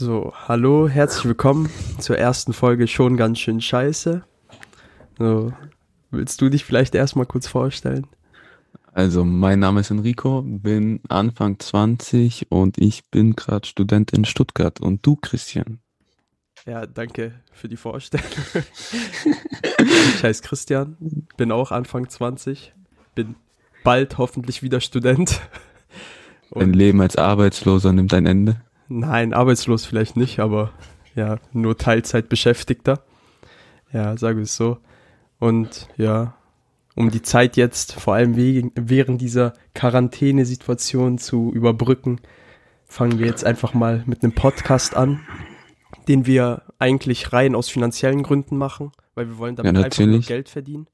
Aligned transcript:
So, 0.00 0.32
hallo, 0.46 0.88
herzlich 0.88 1.24
willkommen 1.24 1.68
zur 1.98 2.16
ersten 2.16 2.52
Folge 2.52 2.86
schon 2.86 3.16
ganz 3.16 3.40
schön 3.40 3.60
scheiße. 3.60 4.22
So, 5.18 5.52
willst 6.12 6.40
du 6.40 6.48
dich 6.50 6.64
vielleicht 6.64 6.94
erstmal 6.94 7.26
kurz 7.26 7.48
vorstellen? 7.48 8.06
Also, 8.92 9.24
mein 9.24 9.58
Name 9.58 9.80
ist 9.80 9.90
Enrico, 9.90 10.42
bin 10.42 11.00
Anfang 11.08 11.58
20 11.58 12.46
und 12.48 12.78
ich 12.78 13.10
bin 13.10 13.34
gerade 13.34 13.66
Student 13.66 14.12
in 14.12 14.24
Stuttgart. 14.24 14.80
Und 14.80 15.04
du, 15.04 15.16
Christian? 15.16 15.80
Ja, 16.64 16.86
danke 16.86 17.32
für 17.50 17.66
die 17.66 17.76
Vorstellung. 17.76 18.24
ich 20.14 20.22
heiße 20.22 20.44
Christian, 20.44 20.96
bin 21.36 21.50
auch 21.50 21.72
Anfang 21.72 22.08
20, 22.08 22.72
bin 23.16 23.34
bald 23.82 24.16
hoffentlich 24.16 24.62
wieder 24.62 24.80
Student. 24.80 25.40
Dein 26.52 26.72
Leben 26.72 27.00
als 27.00 27.16
Arbeitsloser 27.16 27.92
nimmt 27.92 28.14
ein 28.14 28.26
Ende? 28.26 28.62
Nein, 28.88 29.32
arbeitslos 29.32 29.84
vielleicht 29.84 30.16
nicht, 30.16 30.40
aber 30.40 30.72
ja, 31.14 31.38
nur 31.52 31.76
Teilzeit 31.76 32.28
beschäftigter. 32.28 33.02
Ja, 33.92 34.16
sage 34.16 34.42
ich 34.42 34.50
so. 34.50 34.78
Und 35.38 35.88
ja, 35.96 36.34
um 36.94 37.10
die 37.10 37.22
Zeit 37.22 37.56
jetzt, 37.56 37.92
vor 37.92 38.14
allem 38.14 38.36
wegen, 38.36 38.72
während 38.74 39.20
dieser 39.20 39.52
Quarantänesituation 39.74 41.18
zu 41.18 41.52
überbrücken, 41.52 42.20
fangen 42.86 43.18
wir 43.18 43.26
jetzt 43.26 43.44
einfach 43.44 43.74
mal 43.74 44.02
mit 44.06 44.22
einem 44.22 44.32
Podcast 44.32 44.96
an, 44.96 45.20
den 46.08 46.26
wir 46.26 46.62
eigentlich 46.78 47.32
rein 47.32 47.54
aus 47.54 47.68
finanziellen 47.68 48.22
Gründen 48.22 48.56
machen, 48.56 48.92
weil 49.14 49.28
wir 49.28 49.38
wollen 49.38 49.56
damit 49.56 49.76
Ja, 49.76 49.84
einfach 49.84 50.06
nur. 50.06 50.20
Geld 50.20 50.48
verdienen. 50.48 50.88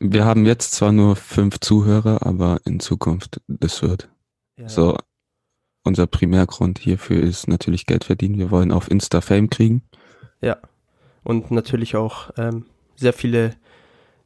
Wir 0.00 0.24
haben 0.24 0.46
jetzt 0.46 0.72
zwar 0.72 0.92
nur 0.92 1.16
fünf 1.16 1.58
Zuhörer, 1.58 2.24
aber 2.24 2.60
in 2.64 2.78
Zukunft, 2.78 3.40
das 3.48 3.82
wird. 3.82 4.08
Ja, 4.56 4.68
So, 4.68 4.96
unser 5.84 6.06
Primärgrund 6.06 6.78
hierfür 6.78 7.22
ist 7.22 7.48
natürlich 7.48 7.86
Geld 7.86 8.04
verdienen. 8.04 8.38
Wir 8.38 8.50
wollen 8.50 8.72
auf 8.72 8.90
Insta 8.90 9.20
Fame 9.20 9.48
kriegen. 9.50 9.82
Ja. 10.40 10.56
Und 11.24 11.50
natürlich 11.50 11.96
auch 11.96 12.30
ähm, 12.36 12.66
sehr 12.96 13.12
viele, 13.12 13.54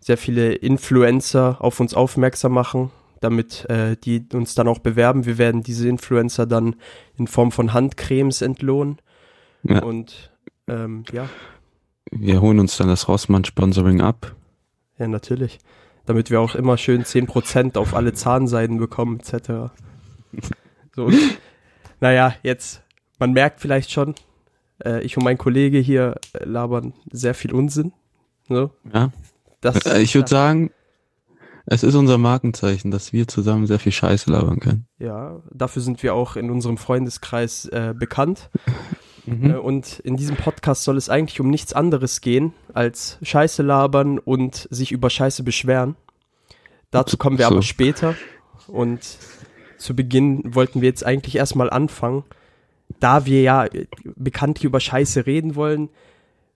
sehr 0.00 0.16
viele 0.16 0.54
Influencer 0.54 1.56
auf 1.60 1.80
uns 1.80 1.94
aufmerksam 1.94 2.52
machen, 2.52 2.90
damit 3.20 3.68
äh, 3.70 3.96
die 3.96 4.24
uns 4.32 4.54
dann 4.54 4.68
auch 4.68 4.78
bewerben. 4.80 5.24
Wir 5.26 5.38
werden 5.38 5.62
diese 5.62 5.88
Influencer 5.88 6.46
dann 6.46 6.76
in 7.16 7.26
Form 7.26 7.52
von 7.52 7.72
Handcremes 7.72 8.42
entlohnen. 8.42 8.98
Ja. 9.62 9.82
Und 9.82 10.32
ähm, 10.68 11.04
ja, 11.12 11.28
Wir 12.10 12.40
holen 12.40 12.58
uns 12.58 12.76
dann 12.76 12.88
das 12.88 13.08
Rossmann-Sponsoring 13.08 14.00
ab. 14.00 14.34
ja, 14.98 15.06
natürlich. 15.08 15.58
Damit 16.04 16.30
wir 16.30 16.40
auch 16.40 16.56
immer 16.56 16.76
schön 16.78 17.04
10% 17.04 17.78
auf 17.78 17.94
alle 17.94 18.12
Zahnseiden 18.12 18.78
bekommen, 18.78 19.20
etc. 19.20 19.70
So, 20.94 21.06
und, 21.06 21.18
naja, 22.00 22.34
jetzt, 22.42 22.82
man 23.18 23.32
merkt 23.32 23.60
vielleicht 23.60 23.90
schon, 23.90 24.14
äh, 24.84 25.02
ich 25.02 25.16
und 25.16 25.24
mein 25.24 25.38
Kollege 25.38 25.78
hier 25.78 26.16
äh, 26.32 26.44
labern 26.44 26.92
sehr 27.10 27.34
viel 27.34 27.52
Unsinn. 27.54 27.92
So, 28.48 28.70
Ja. 28.92 29.10
das, 29.60 29.86
Äh, 29.86 30.00
Ich 30.02 30.14
würde 30.14 30.28
sagen, 30.28 30.70
es 31.66 31.82
ist 31.84 31.94
unser 31.94 32.18
Markenzeichen, 32.18 32.90
dass 32.90 33.12
wir 33.12 33.28
zusammen 33.28 33.66
sehr 33.66 33.78
viel 33.78 33.92
Scheiße 33.92 34.30
labern 34.30 34.58
können. 34.60 34.86
Ja, 34.98 35.40
dafür 35.50 35.80
sind 35.80 36.02
wir 36.02 36.14
auch 36.14 36.34
in 36.36 36.50
unserem 36.50 36.76
Freundeskreis 36.76 37.66
äh, 37.66 37.94
bekannt. 37.96 38.50
Mhm. 39.24 39.50
Äh, 39.52 39.54
und 39.54 40.00
in 40.00 40.16
diesem 40.16 40.34
Podcast 40.34 40.82
soll 40.82 40.96
es 40.96 41.08
eigentlich 41.08 41.38
um 41.38 41.48
nichts 41.48 41.72
anderes 41.72 42.22
gehen, 42.22 42.54
als 42.74 43.18
Scheiße 43.22 43.62
labern 43.62 44.18
und 44.18 44.66
sich 44.72 44.90
über 44.90 45.10
Scheiße 45.10 45.44
beschweren. 45.44 45.94
Dazu 46.90 47.16
kommen 47.16 47.38
wir 47.38 47.46
So. 47.46 47.52
aber 47.52 47.62
später. 47.62 48.16
Und 48.66 48.98
zu 49.82 49.94
Beginn 49.94 50.54
wollten 50.54 50.80
wir 50.80 50.88
jetzt 50.88 51.04
eigentlich 51.04 51.36
erstmal 51.36 51.70
anfangen. 51.70 52.24
Da 53.00 53.26
wir 53.26 53.42
ja 53.42 53.66
bekanntlich 54.16 54.64
über 54.64 54.80
Scheiße 54.80 55.26
reden 55.26 55.56
wollen, 55.56 55.88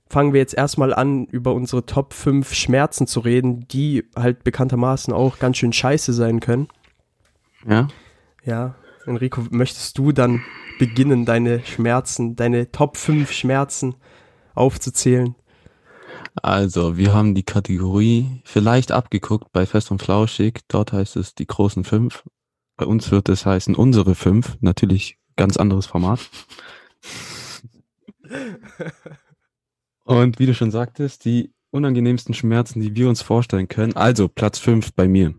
fangen 0.09 0.33
wir 0.33 0.41
jetzt 0.41 0.55
erstmal 0.55 0.95
an, 0.95 1.27
über 1.27 1.55
unsere 1.55 1.85
Top 1.87 2.13
5 2.13 2.55
Schmerzen 2.55 3.07
zu 3.07 3.21
reden, 3.21 3.67
die 3.69 4.05
halt 4.15 4.45
bekanntermaßen 4.45 5.13
auch 5.13 5.39
ganz 5.39 5.57
schön 5.57 5.73
scheiße 5.73 6.13
sein 6.13 6.41
können. 6.41 6.69
Ja. 7.69 7.89
Ja, 8.45 8.77
Enrico, 9.07 9.43
möchtest 9.51 9.99
du 9.99 10.13
dann 10.13 10.43
beginnen, 10.79 11.25
deine 11.25 11.65
Schmerzen, 11.65 12.37
deine 12.37 12.71
Top 12.71 12.97
5 12.97 13.33
Schmerzen 13.33 13.97
aufzuzählen? 14.55 15.35
Also, 16.43 16.97
wir 16.97 17.15
haben 17.15 17.35
die 17.35 17.43
Kategorie 17.43 18.43
vielleicht 18.45 18.93
abgeguckt 18.93 19.53
bei 19.53 19.67
Fest 19.67 19.91
und 19.91 20.03
Flauschig. 20.03 20.61
Dort 20.69 20.93
heißt 20.93 21.17
es 21.17 21.35
die 21.35 21.47
großen 21.47 21.85
fünf. 21.85 22.25
Bei 22.77 22.87
uns 22.87 23.11
wird 23.11 23.29
es 23.29 23.47
heißen 23.47 23.75
unsere 23.75 24.15
fünf. 24.15 24.57
Natürlich 24.61 25.19
ganz 25.37 25.57
anderes 25.57 25.87
Format. 25.87 26.21
Und 30.05 30.39
wie 30.39 30.47
du 30.47 30.55
schon 30.55 30.71
sagtest, 30.71 31.25
die 31.25 31.53
unangenehmsten 31.71 32.35
Schmerzen, 32.35 32.81
die 32.81 32.95
wir 32.95 33.09
uns 33.09 33.23
vorstellen 33.23 33.69
können. 33.69 33.95
Also, 33.97 34.29
Platz 34.29 34.59
fünf 34.59 34.93
bei 34.95 35.09
mir. 35.09 35.35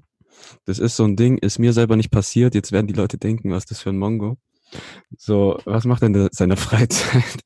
Das 0.66 0.78
ist 0.80 0.96
so 0.96 1.04
ein 1.04 1.16
Ding, 1.16 1.38
ist 1.38 1.58
mir 1.58 1.74
selber 1.74 1.96
nicht 1.96 2.12
passiert. 2.12 2.54
Jetzt 2.54 2.72
werden 2.72 2.88
die 2.88 2.94
Leute 2.94 3.18
denken, 3.18 3.52
was 3.52 3.64
ist 3.64 3.72
das 3.72 3.82
für 3.82 3.90
ein 3.90 3.98
Mongo. 3.98 4.38
So, 5.18 5.60
was 5.66 5.86
macht 5.86 6.04
er 6.04 6.08
in 6.08 6.14
der- 6.14 6.30
seiner 6.32 6.58
Freizeit? 6.58 7.40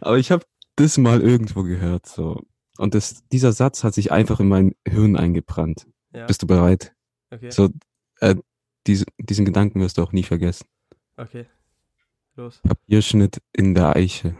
Aber 0.00 0.18
ich 0.18 0.30
habe 0.30 0.44
das 0.76 0.98
mal 0.98 1.22
irgendwo 1.22 1.62
gehört, 1.62 2.06
so. 2.06 2.42
Und 2.78 2.94
das, 2.94 3.26
dieser 3.32 3.52
Satz 3.52 3.82
hat 3.84 3.94
sich 3.94 4.12
einfach 4.12 4.38
in 4.38 4.48
mein 4.48 4.74
Hirn 4.86 5.16
eingebrannt. 5.16 5.86
Ja, 6.12 6.26
Bist 6.26 6.42
du 6.42 6.46
bereit? 6.46 6.92
okay, 7.30 7.50
So, 7.50 7.70
äh, 8.20 8.36
diese, 8.86 9.04
diesen 9.18 9.44
Gedanken 9.44 9.80
wirst 9.80 9.98
du 9.98 10.02
auch 10.02 10.12
nie 10.12 10.22
vergessen. 10.22 10.66
okay. 11.16 11.46
Los. 12.34 12.60
Papierschnitt 12.62 13.38
in 13.52 13.74
der 13.74 13.96
Eiche. 13.96 14.36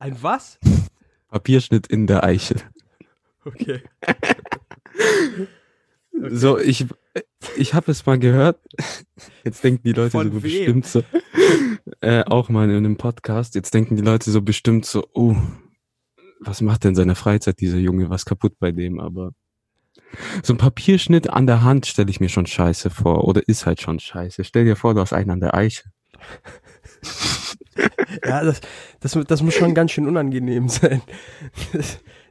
Ein 0.00 0.20
was? 0.20 0.58
Papierschnitt 1.28 1.86
in 1.86 2.06
der 2.08 2.24
Eiche. 2.24 2.56
Okay. 3.44 3.82
So, 6.28 6.58
ich, 6.58 6.86
ich 7.56 7.72
habe 7.72 7.90
es 7.90 8.04
mal 8.04 8.18
gehört. 8.18 8.58
Jetzt 9.44 9.64
denken 9.64 9.82
die 9.84 9.92
Leute 9.92 10.10
Von 10.10 10.26
so 10.28 10.34
wem? 10.34 10.40
bestimmt 10.42 10.86
so, 10.86 11.02
äh, 12.00 12.24
auch 12.24 12.48
mal 12.48 12.68
in 12.68 12.76
einem 12.76 12.96
Podcast, 12.96 13.54
jetzt 13.54 13.72
denken 13.72 13.96
die 13.96 14.02
Leute 14.02 14.30
so 14.30 14.42
bestimmt 14.42 14.84
so, 14.84 15.08
oh, 15.14 15.36
was 16.40 16.60
macht 16.60 16.84
denn 16.84 16.90
in 16.90 16.94
seiner 16.96 17.14
Freizeit 17.14 17.60
dieser 17.60 17.78
Junge, 17.78 18.10
was 18.10 18.24
kaputt 18.24 18.58
bei 18.58 18.72
dem, 18.72 19.00
aber 19.00 19.32
so 20.42 20.52
ein 20.54 20.58
Papierschnitt 20.58 21.30
an 21.30 21.46
der 21.46 21.62
Hand 21.62 21.86
stelle 21.86 22.10
ich 22.10 22.20
mir 22.20 22.28
schon 22.28 22.46
scheiße 22.46 22.90
vor, 22.90 23.24
oder 23.24 23.46
ist 23.48 23.66
halt 23.66 23.80
schon 23.80 24.00
scheiße. 24.00 24.44
Stell 24.44 24.64
dir 24.64 24.76
vor, 24.76 24.94
du 24.94 25.00
hast 25.00 25.12
einen 25.12 25.30
an 25.30 25.40
der 25.40 25.54
Eiche. 25.54 25.84
Ja, 28.26 28.44
das, 28.44 28.60
das, 29.00 29.16
das 29.26 29.42
muss 29.42 29.54
schon 29.54 29.74
ganz 29.74 29.92
schön 29.92 30.06
unangenehm 30.06 30.68
sein. 30.68 31.00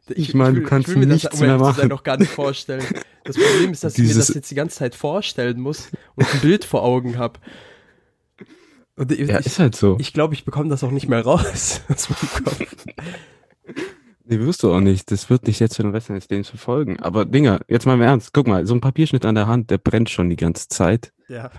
Ich 0.09 0.35
meine, 0.35 0.59
du 0.59 0.63
kannst 0.67 0.89
ich 0.89 0.95
will 0.95 1.05
mir 1.05 1.13
das, 1.13 1.23
nichts 1.23 1.39
um 1.39 1.47
mehr 1.47 1.57
machen. 1.57 1.87
noch 1.87 2.03
gar 2.03 2.17
nicht 2.17 2.29
vorstellen. 2.31 2.83
Das 3.23 3.35
Problem 3.35 3.71
ist, 3.71 3.83
dass 3.83 3.93
ich 3.93 3.99
mir 3.99 4.07
Dieses- 4.09 4.27
das 4.27 4.35
jetzt 4.35 4.51
die 4.51 4.55
ganze 4.55 4.77
Zeit 4.77 4.93
vorstellen 4.95 5.59
muss 5.59 5.89
und 6.15 6.31
ein 6.31 6.39
Bild 6.41 6.65
vor 6.65 6.83
Augen 6.83 7.17
habe. 7.17 7.39
Ich, 9.09 9.27
Ja, 9.29 9.39
ich, 9.39 9.45
ist 9.47 9.57
halt 9.59 9.75
so. 9.75 9.97
ich 9.99 10.13
glaube, 10.13 10.33
ich 10.35 10.45
bekomme 10.45 10.69
das 10.69 10.83
auch 10.83 10.91
nicht 10.91 11.07
mehr 11.07 11.21
raus 11.23 11.81
aus 11.89 12.09
meinem 12.09 12.43
Kopf. 12.43 12.85
Nee, 14.31 14.39
wirst 14.41 14.61
du 14.61 14.71
auch 14.71 14.79
nicht. 14.79 15.09
Das 15.09 15.31
wird 15.31 15.47
dich 15.47 15.59
jetzt 15.59 15.77
für 15.77 15.81
den 15.81 15.91
Rest 15.91 16.09
deines 16.09 16.29
Lebens 16.29 16.49
verfolgen. 16.49 16.99
Aber 16.99 17.25
Dinger, 17.25 17.61
jetzt 17.67 17.87
mal 17.87 17.95
im 17.95 18.01
Ernst. 18.01 18.31
Guck 18.31 18.47
mal, 18.47 18.67
so 18.67 18.75
ein 18.75 18.79
Papierschnitt 18.79 19.25
an 19.25 19.33
der 19.33 19.47
Hand, 19.47 19.71
der 19.71 19.79
brennt 19.79 20.11
schon 20.11 20.29
die 20.29 20.35
ganze 20.35 20.67
Zeit. 20.67 21.11
Ja, 21.27 21.49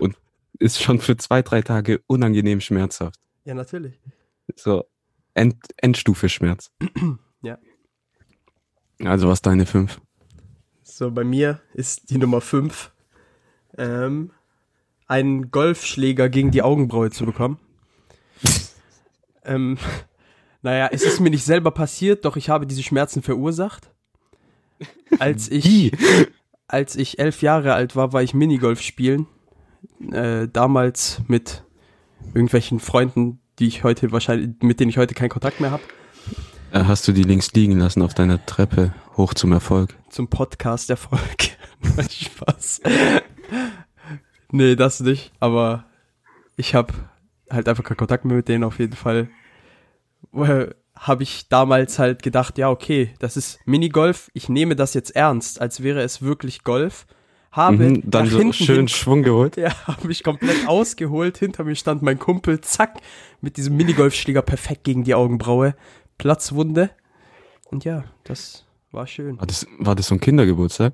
Ist 0.57 0.81
schon 0.81 0.99
für 0.99 1.17
zwei, 1.17 1.41
drei 1.41 1.61
Tage 1.61 2.01
unangenehm 2.07 2.61
schmerzhaft. 2.61 3.19
ja 3.43 3.53
natürlich. 3.55 3.99
So, 4.55 4.85
End, 5.33 5.57
Endstufe 5.77 6.29
Schmerz. 6.29 6.71
Ja. 7.43 7.57
Also 9.03 9.27
was 9.27 9.41
deine 9.41 9.65
fünf? 9.65 9.99
So, 10.83 11.09
bei 11.09 11.23
mir 11.23 11.59
ist 11.73 12.11
die 12.11 12.19
Nummer 12.19 12.39
5, 12.39 12.91
ähm, 13.79 14.31
einen 15.07 15.49
Golfschläger 15.49 16.29
gegen 16.29 16.51
die 16.51 16.61
Augenbraue 16.61 17.09
zu 17.09 17.25
bekommen. 17.25 17.57
ähm, 19.43 19.79
naja, 20.61 20.89
es 20.91 21.03
ist 21.03 21.19
mir 21.19 21.29
nicht 21.29 21.43
selber 21.45 21.71
passiert, 21.71 22.25
doch 22.25 22.35
ich 22.37 22.49
habe 22.49 22.67
diese 22.67 22.83
Schmerzen 22.83 23.21
verursacht. 23.21 23.91
Als 25.19 25.49
ich, 25.49 25.91
als 26.67 26.95
ich 26.95 27.19
elf 27.19 27.41
Jahre 27.41 27.73
alt 27.73 27.95
war, 27.95 28.13
war 28.13 28.23
ich 28.23 28.33
Minigolf 28.33 28.81
spielen. 28.81 29.27
Äh, 30.11 30.47
damals 30.47 31.21
mit 31.27 31.63
irgendwelchen 32.33 32.79
Freunden, 32.79 33.39
die 33.59 33.67
ich 33.67 33.83
heute 33.83 34.11
wahrscheinlich, 34.11 34.49
mit 34.61 34.79
denen 34.79 34.89
ich 34.89 34.97
heute 34.97 35.13
keinen 35.13 35.29
Kontakt 35.29 35.59
mehr 35.59 35.71
habe. 35.71 35.83
Äh, 36.71 36.83
Hast 36.85 37.07
du 37.07 37.11
die 37.11 37.23
links 37.23 37.51
liegen 37.53 37.77
lassen 37.77 38.01
auf 38.01 38.13
deiner 38.13 38.43
Treppe 38.45 38.93
hoch 39.17 39.33
zum 39.33 39.51
Erfolg? 39.51 39.95
zum 40.09 40.27
Podcast 40.27 40.89
Erfolg. 40.89 41.21
Nein, 41.95 42.09
Spaß. 42.09 42.81
nee, 44.51 44.75
das 44.75 44.99
nicht. 44.99 45.31
Aber 45.39 45.85
ich 46.57 46.75
habe 46.75 46.93
halt 47.49 47.67
einfach 47.69 47.83
keinen 47.83 47.97
Kontakt 47.97 48.25
mehr 48.25 48.35
mit 48.37 48.47
denen 48.47 48.63
auf 48.63 48.79
jeden 48.79 48.95
Fall. 48.95 49.29
Äh, 50.33 50.67
habe 50.95 51.23
ich 51.23 51.49
damals 51.49 51.97
halt 51.97 52.21
gedacht, 52.21 52.57
ja, 52.57 52.69
okay, 52.69 53.13
das 53.19 53.35
ist 53.35 53.59
Minigolf. 53.65 54.29
Ich 54.33 54.49
nehme 54.49 54.75
das 54.75 54.93
jetzt 54.93 55.15
ernst, 55.15 55.59
als 55.59 55.81
wäre 55.81 56.01
es 56.01 56.21
wirklich 56.21 56.63
Golf. 56.63 57.07
habe 57.51 57.89
Mhm, 57.89 58.03
dann 58.05 58.27
so 58.27 58.51
schön 58.53 58.87
Schwung 58.87 59.23
geholt. 59.23 59.57
ja, 59.57 59.73
habe 59.87 60.07
mich 60.07 60.23
komplett 60.23 60.67
ausgeholt. 60.67 61.37
Hinter 61.39 61.63
mir 61.63 61.75
stand 61.75 62.01
mein 62.03 62.19
Kumpel, 62.19 62.61
zack, 62.61 63.01
mit 63.41 63.57
diesem 63.57 63.75
Minigolfschläger 63.77 64.43
perfekt 64.43 64.83
gegen 64.83 65.03
die 65.03 65.15
Augenbraue. 65.15 65.75
Platzwunde. 66.17 66.91
Und 67.65 67.83
ja, 67.83 68.03
das 68.23 68.65
war 68.91 69.07
schön. 69.07 69.39
War 69.39 69.47
das, 69.47 69.65
war 69.79 69.95
das 69.95 70.07
so 70.07 70.15
ein 70.15 70.19
Kindergeburtstag? 70.19 70.93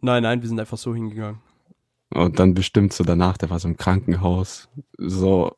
Nein, 0.00 0.24
nein, 0.24 0.42
wir 0.42 0.48
sind 0.48 0.58
einfach 0.58 0.78
so 0.78 0.94
hingegangen. 0.94 1.40
Und 2.12 2.38
dann 2.38 2.54
bestimmt 2.54 2.92
so 2.92 3.04
danach, 3.04 3.36
der 3.36 3.50
war 3.50 3.58
so 3.58 3.68
im 3.68 3.76
Krankenhaus, 3.76 4.68
so, 4.98 5.56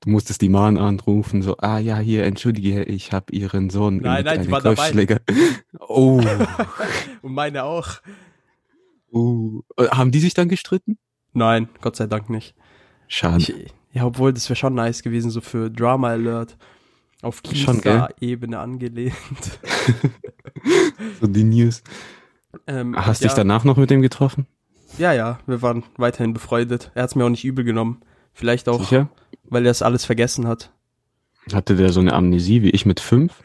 du 0.00 0.10
musstest 0.10 0.40
die 0.42 0.48
Mann 0.48 0.76
anrufen, 0.76 1.42
so, 1.42 1.56
ah 1.58 1.78
ja, 1.78 1.98
hier, 1.98 2.24
entschuldige, 2.24 2.84
ich 2.84 3.12
habe 3.12 3.32
ihren 3.32 3.70
Sohn 3.70 3.98
Nein, 3.98 4.24
nein, 4.24 4.42
die 4.42 4.50
war 4.50 4.60
dabei. 4.60 4.92
Oh, 5.80 6.20
Und 7.22 7.32
meine 7.32 7.64
auch. 7.64 7.88
oh. 9.10 9.62
Äh, 9.76 9.88
Haben 9.88 10.10
die 10.10 10.20
sich 10.20 10.34
dann 10.34 10.48
gestritten? 10.48 10.98
Nein, 11.32 11.68
Gott 11.80 11.96
sei 11.96 12.06
Dank 12.06 12.30
nicht. 12.30 12.54
Schade. 13.06 13.38
Ich, 13.38 13.54
ja, 13.92 14.04
obwohl, 14.04 14.32
das 14.32 14.48
wäre 14.48 14.56
schon 14.56 14.74
nice 14.74 15.02
gewesen, 15.02 15.30
so 15.30 15.40
für 15.40 15.70
Drama 15.70 16.08
Alert. 16.08 16.56
Auf? 17.22 17.42
Kiefer-Ebene 17.42 18.58
angelehnt. 18.58 19.14
so 21.20 21.26
die 21.26 21.44
News. 21.44 21.82
Ähm, 22.66 22.94
Hast 22.96 23.22
ja, 23.22 23.28
dich 23.28 23.34
danach 23.34 23.64
noch 23.64 23.76
mit 23.76 23.90
dem 23.90 24.02
getroffen? 24.02 24.46
Ja, 24.98 25.12
ja, 25.12 25.38
wir 25.46 25.62
waren 25.62 25.84
weiterhin 25.96 26.32
befreundet. 26.32 26.90
Er 26.94 27.02
hat 27.02 27.10
es 27.10 27.16
mir 27.16 27.24
auch 27.24 27.30
nicht 27.30 27.44
übel 27.44 27.64
genommen. 27.64 28.00
Vielleicht 28.38 28.68
auch, 28.68 28.80
Sicher? 28.80 29.08
weil 29.44 29.64
er 29.66 29.72
es 29.72 29.82
alles 29.82 30.04
vergessen 30.04 30.46
hat. 30.46 30.70
Hatte 31.52 31.74
der 31.76 31.90
so 31.92 31.98
eine 32.00 32.12
Amnesie 32.12 32.62
wie 32.62 32.70
ich 32.70 32.86
mit 32.86 33.00
fünf? 33.00 33.42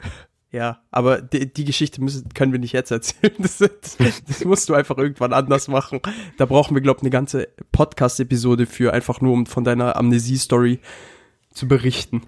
Ja, 0.52 0.82
aber 0.92 1.20
die, 1.20 1.52
die 1.52 1.64
Geschichte 1.64 2.00
müssen, 2.00 2.28
können 2.32 2.52
wir 2.52 2.60
nicht 2.60 2.72
jetzt 2.72 2.92
erzählen. 2.92 3.32
Das, 3.38 3.58
das, 3.58 3.96
das 4.24 4.44
musst 4.44 4.68
du 4.68 4.74
einfach 4.74 4.96
irgendwann 4.96 5.32
anders 5.32 5.66
machen. 5.66 6.00
Da 6.38 6.46
brauchen 6.46 6.74
wir, 6.76 6.80
glaube 6.80 6.98
ich, 6.98 7.02
eine 7.02 7.10
ganze 7.10 7.48
Podcast-Episode 7.72 8.66
für, 8.66 8.92
einfach 8.92 9.20
nur 9.20 9.32
um 9.32 9.46
von 9.46 9.64
deiner 9.64 9.96
Amnesie-Story 9.96 10.78
zu 11.52 11.66
berichten. 11.66 12.22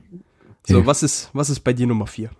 So, 0.66 0.80
Ja. 0.80 0.86
was 0.86 1.04
ist, 1.04 1.30
was 1.34 1.50
ist 1.50 1.60
bei 1.60 1.72
dir 1.72 1.86
Nummer 1.86 2.08
vier? 2.08 2.30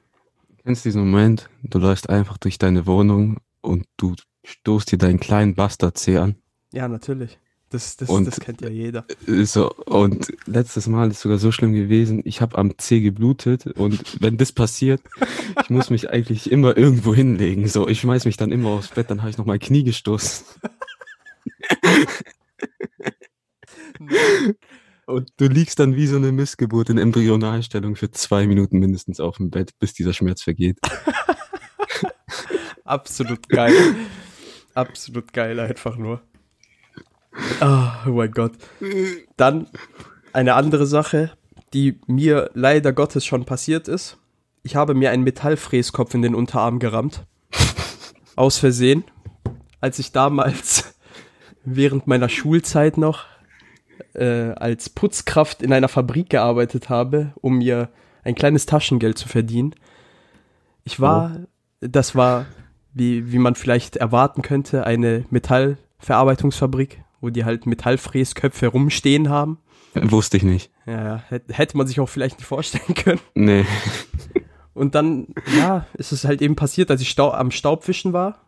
Kennst 0.65 0.85
du 0.85 0.89
diesen 0.89 1.09
Moment? 1.09 1.49
Du 1.63 1.79
läufst 1.79 2.11
einfach 2.11 2.37
durch 2.39 2.59
deine 2.59 2.87
Wohnung 2.87 3.37
und 3.61 3.85
du 3.97 4.17
stoßt 4.45 4.91
dir 4.91 4.99
deinen 4.99 5.21
kleinen 5.21 5.55
Bastard-C 5.55 6.17
an. 6.19 6.35
Ja, 6.73 6.89
natürlich. 6.89 7.39
Das, 7.77 7.95
das, 7.99 8.09
Und- 8.09 8.25
das 8.27 8.41
kennt 8.41 8.63
ja 8.63 8.71
jeder. 8.71 9.05
So, 9.27 9.71
und 9.71 10.33
letztes 10.47 10.87
Mal 10.87 11.11
ist 11.11 11.21
sogar 11.21 11.37
so 11.37 11.53
schlimm 11.53 11.75
gewesen, 11.75 12.23
ich 12.25 12.41
habe 12.41 12.57
am 12.57 12.79
C 12.79 13.01
geblutet 13.03 13.67
und 13.67 14.19
wenn 14.23 14.39
das 14.39 14.51
passiert, 14.53 15.03
ich 15.63 15.69
muss 15.69 15.91
mich 15.91 16.09
eigentlich 16.09 16.51
immer 16.51 16.75
irgendwo 16.75 17.15
hinlegen. 17.15 17.69
So, 17.69 17.87
ich 17.87 18.01
schmeiß 18.01 18.25
mich 18.25 18.39
dann 18.39 18.51
immer 18.51 18.71
aufs 18.71 18.89
Bett, 18.89 19.11
dann 19.11 19.21
habe 19.21 19.29
ich 19.29 19.37
noch 19.37 19.45
mein 19.45 19.59
Knie 19.59 19.85
gestoßen. 19.85 20.47
Und 25.05 25.31
du 25.37 25.47
liegst 25.49 25.79
dann 25.79 25.97
wie 25.97 26.07
so 26.07 26.17
eine 26.17 26.33
Missgeburt 26.33 26.89
in 26.89 26.97
Embryonalstellung 26.97 27.95
für 27.95 28.11
zwei 28.11 28.47
Minuten 28.47 28.79
mindestens 28.79 29.21
auf 29.21 29.37
dem 29.37 29.51
Bett, 29.51 29.73
bis 29.79 29.93
dieser 29.93 30.15
Schmerz 30.15 30.43
vergeht. 30.43 30.79
Absolut 32.85 33.47
geil. 33.51 33.75
Absolut 34.73 35.33
geil, 35.35 35.61
einfach 35.61 35.99
nur. 35.99 36.23
Ah, 37.61 38.05
oh 38.07 38.11
mein 38.11 38.31
Gott. 38.31 38.53
Dann 39.37 39.69
eine 40.33 40.55
andere 40.55 40.87
Sache, 40.87 41.33
die 41.73 42.01
mir 42.07 42.51
leider 42.55 42.93
Gottes 42.93 43.25
schon 43.25 43.45
passiert 43.45 43.89
ist. 43.89 44.19
Ich 44.63 44.77
habe 44.77 44.95
mir 44.95 45.11
einen 45.11 45.25
Metallfräskopf 45.25 46.15
in 46.15 46.23
den 46.23 46.35
Unterarm 46.35 46.79
gerammt. 46.79 47.25
Aus 48.37 48.59
Versehen. 48.59 49.05
Als 49.81 49.99
ich 49.99 50.13
damals 50.13 50.95
während 51.65 52.07
meiner 52.07 52.29
Schulzeit 52.29 52.97
noch 52.97 53.25
äh, 54.15 54.53
als 54.53 54.89
Putzkraft 54.89 55.63
in 55.63 55.73
einer 55.73 55.89
Fabrik 55.89 56.31
gearbeitet 56.31 56.89
habe, 56.89 57.33
um 57.41 57.59
mir 57.59 57.91
ein 58.25 58.35
kleines 58.35 58.67
Taschengeld 58.67 59.19
zu 59.19 59.29
verdienen. 59.29 59.75
Ich 60.85 61.01
war, 61.01 61.41
das 61.81 62.15
war, 62.15 62.47
wie, 62.93 63.33
wie 63.33 63.39
man 63.39 63.55
vielleicht 63.55 63.97
erwarten 63.97 64.43
könnte, 64.43 64.87
eine 64.87 65.25
Metallverarbeitungsfabrik, 65.31 67.03
wo 67.21 67.31
die 67.31 67.45
halt 67.45 67.67
Metallfräsköpfe 67.67 68.69
rumstehen 68.69 69.29
haben. 69.29 69.59
Wusste 69.95 70.37
ich 70.37 70.43
nicht. 70.43 70.71
Ja, 70.85 71.03
ja, 71.05 71.17
hätte 71.29 71.53
hätte 71.55 71.77
man 71.77 71.87
sich 71.87 72.01
auch 72.01 72.09
vielleicht 72.09 72.39
nicht 72.39 72.47
vorstellen 72.47 72.95
können. 72.95 73.21
Nee. 73.35 73.65
Und 74.75 74.95
dann, 74.95 75.29
ja, 75.57 75.87
ist 75.95 76.13
es 76.13 76.25
halt 76.25 76.43
eben 76.43 76.55
passiert, 76.55 76.91
als 76.91 77.01
ich 77.01 77.09
Stau 77.09 77.33
am 77.33 77.51
Staubwischen 77.51 78.13
war, 78.13 78.41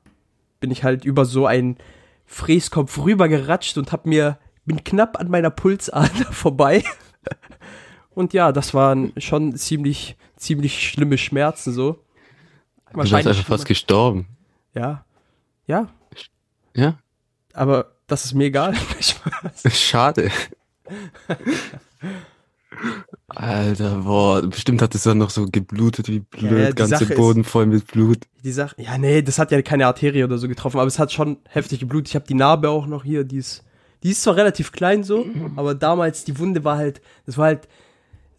bin 0.61 0.71
ich 0.71 0.85
halt 0.85 1.05
über 1.07 1.25
so 1.25 1.47
einen 1.47 1.79
Fräskopf 2.27 2.99
rübergeratscht 2.99 3.79
und 3.79 3.93
hab 3.93 4.05
mir, 4.05 4.39
bin 4.67 4.85
knapp 4.85 5.19
an 5.19 5.31
meiner 5.31 5.49
Pulsader 5.51 6.09
vorbei. 6.31 6.85
Und 8.11 8.35
ja, 8.35 8.53
das 8.53 8.75
waren 8.75 9.13
schon 9.17 9.57
ziemlich, 9.57 10.17
ziemlich 10.37 10.87
schlimme 10.87 11.17
Schmerzen 11.17 11.73
so. 11.73 12.05
Du 12.93 13.01
bist 13.01 13.15
einfach 13.15 13.35
fast 13.45 13.65
gestorben. 13.67 14.27
Ja. 14.75 15.05
Ja, 15.67 15.89
Ja? 16.75 16.99
aber 17.55 17.93
das 18.09 18.25
ist 18.25 18.35
mir 18.35 18.47
egal. 18.47 18.75
Schade. 19.71 20.31
Alter, 23.29 23.97
boah, 24.03 24.43
bestimmt 24.43 24.83
hat 24.83 24.95
es 24.95 25.03
dann 25.03 25.19
noch 25.19 25.31
so 25.31 25.47
geblutet 25.47 26.09
wie 26.09 26.21
blöd, 26.21 26.51
Ja, 26.53 26.59
ja, 26.59 26.71
ganze 26.71 26.99
Sache 26.99 27.13
ist- 27.13 27.17
Boden 27.17 27.45
voll 27.45 27.67
mit 27.67 27.87
Blut. 27.87 28.19
Die 28.45 28.53
Sache, 28.53 28.75
ja, 28.81 28.97
nee, 28.99 29.23
das 29.23 29.39
hat 29.39 29.51
ja 29.51 29.61
keine 29.63 29.87
Arterie 29.87 30.25
oder 30.25 30.39
so 30.39 30.49
getroffen, 30.49 30.79
aber 30.79 30.87
es 30.87 30.99
hat 30.99 31.13
schon 31.13 31.39
heftig 31.49 31.81
geblutet. 31.81 32.09
Ich 32.09 32.15
habe 32.15 32.27
die 32.27 32.35
Narbe 32.35 32.71
auch 32.71 32.87
noch 32.87 33.05
hier, 33.05 33.25
die 33.25 33.39
ist, 33.39 33.65
die 34.03 34.11
ist 34.11 34.23
zwar 34.23 34.37
relativ 34.37 34.73
klein 34.73 35.03
so, 35.05 35.27
aber 35.57 35.75
damals 35.75 36.25
die 36.25 36.39
Wunde 36.39 36.63
war 36.65 36.77
halt, 36.79 37.01
das 37.27 37.37
war 37.37 37.47
halt 37.47 37.69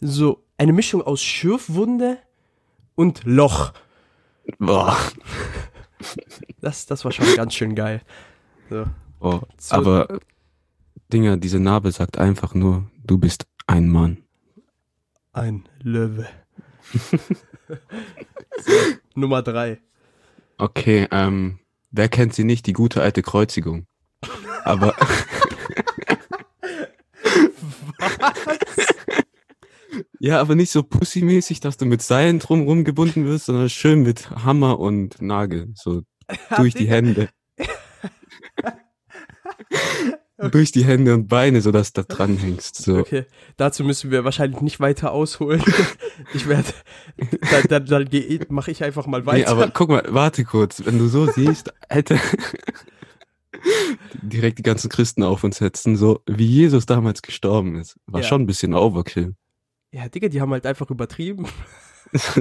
so 0.00 0.42
eine 0.56 0.72
Mischung 0.72 1.02
aus 1.02 1.22
Schürfwunde 1.22 2.18
und 2.94 3.22
Loch. 3.24 3.72
Boah. 4.58 4.96
Das, 6.60 6.86
das 6.86 7.04
war 7.04 7.12
schon 7.12 7.26
ganz 7.36 7.54
schön 7.54 7.74
geil. 7.74 8.00
So. 8.70 8.84
Boah. 9.20 9.46
So- 9.58 9.76
Aber, 9.76 10.18
Dinger, 11.12 11.36
diese 11.36 11.60
Narbe 11.60 11.92
sagt 11.92 12.18
einfach 12.18 12.54
nur, 12.54 12.90
du 13.04 13.18
bist 13.18 13.46
ein 13.66 13.88
Mann. 13.88 14.24
Ein 15.32 15.68
Löwe. 15.82 16.26
so, 17.70 18.72
Nummer 19.14 19.42
drei. 19.42 19.80
Okay, 20.58 21.06
ähm, 21.10 21.58
wer 21.90 22.08
kennt 22.08 22.34
sie 22.34 22.44
nicht, 22.44 22.66
die 22.66 22.72
gute 22.72 23.00
alte 23.02 23.22
Kreuzigung? 23.22 23.86
Aber, 24.64 24.94
ja, 30.18 30.40
aber 30.40 30.54
nicht 30.54 30.70
so 30.70 30.82
pussymäßig, 30.82 31.60
dass 31.60 31.76
du 31.76 31.86
mit 31.86 32.02
Seilen 32.02 32.38
drumrum 32.38 32.84
gebunden 32.84 33.24
wirst, 33.24 33.46
sondern 33.46 33.68
schön 33.70 34.02
mit 34.02 34.30
Hammer 34.30 34.78
und 34.78 35.20
Nagel, 35.22 35.72
so 35.74 36.02
durch 36.56 36.74
die 36.74 36.88
Hände. 36.88 37.28
durch 40.54 40.72
die 40.72 40.84
Hände 40.84 41.14
und 41.14 41.28
Beine, 41.28 41.60
so 41.60 41.70
dass 41.70 41.92
du 41.92 42.02
da 42.02 42.14
dran 42.14 42.36
hängst. 42.36 42.76
So. 42.76 42.98
Okay, 42.98 43.26
dazu 43.56 43.84
müssen 43.84 44.10
wir 44.10 44.24
wahrscheinlich 44.24 44.60
nicht 44.60 44.80
weiter 44.80 45.12
ausholen. 45.12 45.62
Ich 46.34 46.46
werde, 46.46 46.68
dann, 47.68 47.86
dann, 47.86 48.08
dann 48.10 48.46
mache 48.50 48.70
ich 48.70 48.84
einfach 48.84 49.06
mal 49.06 49.24
weiter. 49.24 49.38
Nee, 49.38 49.44
aber 49.46 49.70
guck 49.70 49.88
mal, 49.88 50.04
warte 50.08 50.44
kurz. 50.44 50.84
Wenn 50.84 50.98
du 50.98 51.06
so 51.08 51.26
siehst, 51.26 51.72
hätte 51.88 52.20
direkt 54.22 54.58
die 54.58 54.62
ganzen 54.62 54.90
Christen 54.90 55.22
auf 55.22 55.42
uns 55.44 55.56
setzen, 55.56 55.96
so 55.96 56.22
wie 56.26 56.44
Jesus 56.46 56.84
damals 56.84 57.22
gestorben 57.22 57.76
ist. 57.76 57.96
War 58.06 58.20
Ja. 58.20 58.26
schon 58.26 58.42
ein 58.42 58.46
bisschen 58.46 58.74
Overkill. 58.74 59.34
Ja, 59.92 60.08
Digga, 60.08 60.28
die 60.28 60.40
haben 60.40 60.52
halt 60.52 60.66
einfach 60.66 60.90
übertrieben. 60.90 61.46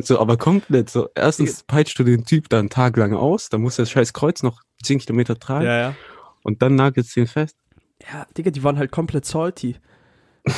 so, 0.04 0.20
aber 0.20 0.38
komplett 0.38 0.90
so. 0.90 1.10
Erstens 1.16 1.64
peitscht 1.64 1.98
du 2.00 2.04
den 2.04 2.26
Typ 2.26 2.50
da 2.50 2.60
einen 2.60 2.70
Tag 2.70 2.98
lang 2.98 3.14
aus, 3.14 3.50
dann 3.50 3.62
muss 3.62 3.76
das 3.76 3.90
scheiß 3.90 4.14
Kreuz 4.14 4.44
noch 4.44 4.62
10 4.84 5.00
Kilometer 5.00 5.38
tragen 5.40 5.66
ja. 5.66 5.96
und 6.44 6.62
dann 6.62 6.76
nagelst 6.76 7.16
du 7.16 7.22
ihn 7.22 7.28
fest. 7.28 7.56
Ja, 8.02 8.26
Digga, 8.38 8.52
die 8.52 8.64
waren 8.64 8.78
halt 8.78 8.92
komplett 8.92 9.26
salty. 9.26 9.76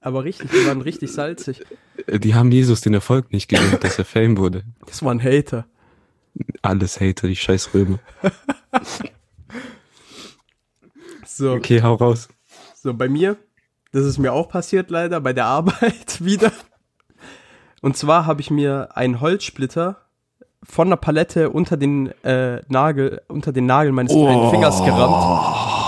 Aber 0.00 0.24
richtig, 0.24 0.50
die 0.50 0.66
waren 0.66 0.80
richtig 0.82 1.12
salzig. 1.12 1.62
Die 2.08 2.34
haben 2.34 2.52
Jesus 2.52 2.82
den 2.82 2.94
Erfolg 2.94 3.32
nicht 3.32 3.48
gegönnt, 3.48 3.82
dass 3.82 3.98
er 3.98 4.04
Fame 4.04 4.36
wurde. 4.36 4.64
Das 4.86 5.02
waren 5.02 5.22
Hater. 5.22 5.66
Alles 6.62 7.00
Hater, 7.00 7.26
die 7.28 7.36
scheiß 7.36 7.70
Römer. 7.74 7.98
So, 11.26 11.52
Okay, 11.52 11.82
hau 11.82 11.94
raus. 11.94 12.28
so 12.80 12.94
bei 12.94 13.08
mir, 13.08 13.36
das 13.92 14.04
ist 14.04 14.18
mir 14.18 14.32
auch 14.32 14.48
passiert 14.48 14.90
leider, 14.90 15.20
bei 15.20 15.32
der 15.32 15.46
Arbeit 15.46 16.22
wieder. 16.24 16.52
Und 17.80 17.96
zwar 17.96 18.26
habe 18.26 18.40
ich 18.40 18.50
mir 18.50 18.96
einen 18.96 19.20
Holzsplitter 19.20 20.00
von 20.62 20.88
der 20.88 20.96
Palette 20.96 21.50
unter 21.50 21.76
den 21.76 22.08
äh, 22.24 22.62
Nagel, 22.68 23.22
unter 23.28 23.52
den 23.52 23.66
Nagel 23.66 23.92
meines 23.92 24.12
kleinen 24.12 24.50
Fingers 24.50 24.78
gerammt. 24.84 25.83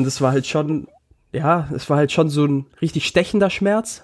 Und 0.00 0.06
es 0.06 0.20
war 0.22 0.32
halt 0.32 0.46
schon, 0.46 0.88
ja, 1.32 1.68
es 1.74 1.90
war 1.90 1.98
halt 1.98 2.10
schon 2.10 2.30
so 2.30 2.44
ein 2.46 2.66
richtig 2.80 3.06
stechender 3.06 3.50
Schmerz. 3.50 4.02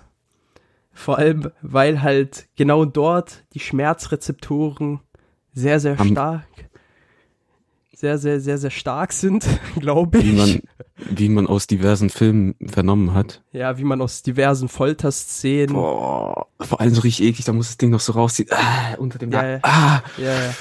Vor 0.93 1.17
allem, 1.19 1.51
weil 1.63 2.03
halt 2.03 2.47
genau 2.57 2.85
dort 2.85 3.45
die 3.55 3.61
Schmerzrezeptoren 3.61 5.01
sehr, 5.55 5.81
sehr 5.81 5.99
Am- 5.99 6.09
stark. 6.11 6.45
sehr, 7.95 8.19
sehr, 8.19 8.41
sehr, 8.41 8.59
sehr 8.59 8.71
stark 8.71 9.13
sind, 9.13 9.47
glaube 9.81 10.23
Wie 10.23 10.31
ich. 10.33 10.37
man, 10.37 10.61
wie 11.17 11.29
man 11.31 11.47
aus 11.47 11.67
diversen 11.67 12.11
Filmen 12.11 12.55
vernommen 12.67 13.15
hat. 13.15 13.43
ja, 13.53 13.79
wie 13.79 13.85
man 13.85 14.03
aus 14.03 14.23
diversen 14.23 14.69
Folterszenen. 14.69 15.75
Boah, 15.75 16.47
vor 16.61 16.81
allem 16.81 16.95
so 16.95 17.01
richtig 17.01 17.27
eklig, 17.27 17.47
da 17.47 17.53
muss 17.55 17.69
das 17.69 17.79
Ding 17.79 17.89
noch 17.91 18.01
so 18.01 18.13
rausziehen. 18.13 18.49
Ah, 18.53 18.95
unter 18.99 19.19
dem 19.19 19.33
Ja, 19.33 19.43
Nacken. 19.43 19.53
ja. 19.53 19.61
Ah, 19.63 20.03
Ja, 20.19 20.25
ja. 20.45 20.55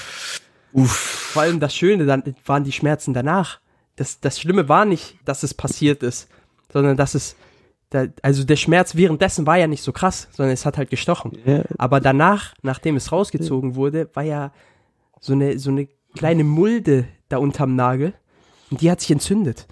uff. 0.72 0.92
Vor 1.34 1.42
allem 1.42 1.60
das 1.60 1.76
Schöne 1.76 2.06
dann 2.06 2.24
waren 2.46 2.64
die 2.64 2.72
Schmerzen 2.72 3.14
danach. 3.14 3.60
Das, 3.96 4.20
das 4.20 4.40
Schlimme 4.40 4.68
war 4.70 4.86
nicht, 4.86 5.18
dass 5.26 5.44
es 5.44 5.54
passiert 5.54 6.04
ist, 6.04 6.28
sondern 6.72 6.98
dass 6.98 7.16
es, 7.16 7.36
da, 7.92 8.06
also 8.22 8.44
der 8.44 8.56
Schmerz 8.58 8.96
währenddessen 8.96 9.46
war 9.48 9.58
ja 9.58 9.68
nicht 9.68 9.84
so 9.84 9.92
krass, 9.94 10.28
sondern 10.32 10.54
es 10.54 10.66
hat 10.66 10.78
halt 10.78 10.90
gestochen. 10.90 11.32
Ja, 11.46 11.64
Aber 11.78 12.00
danach, 12.02 12.54
nachdem 12.62 12.96
es 12.98 13.12
rausgezogen 13.12 13.76
wurde, 13.76 14.10
war 14.14 14.24
ja 14.24 14.52
so 15.22 15.34
eine, 15.34 15.58
so 15.60 15.70
eine 15.70 15.88
kleine 16.16 16.44
Mulde 16.44 17.08
da 17.30 17.38
unterm 17.38 17.76
Nagel 17.76 18.14
und 18.70 18.82
die 18.82 18.92
hat 18.92 19.00
sich 19.02 19.12
entzündet. 19.12 19.66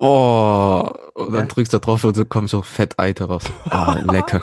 Oh, 0.00 0.88
und 1.14 1.32
dann 1.32 1.40
Ja. 1.40 1.46
drückst 1.46 1.72
du 1.72 1.78
da 1.78 1.84
drauf 1.84 2.04
und 2.04 2.14
so 2.14 2.24
kommt 2.24 2.48
so 2.50 2.62
Fetteiter 2.62 3.26
raus. 3.26 3.44
Ah, 3.68 3.98
lecker. 4.10 4.40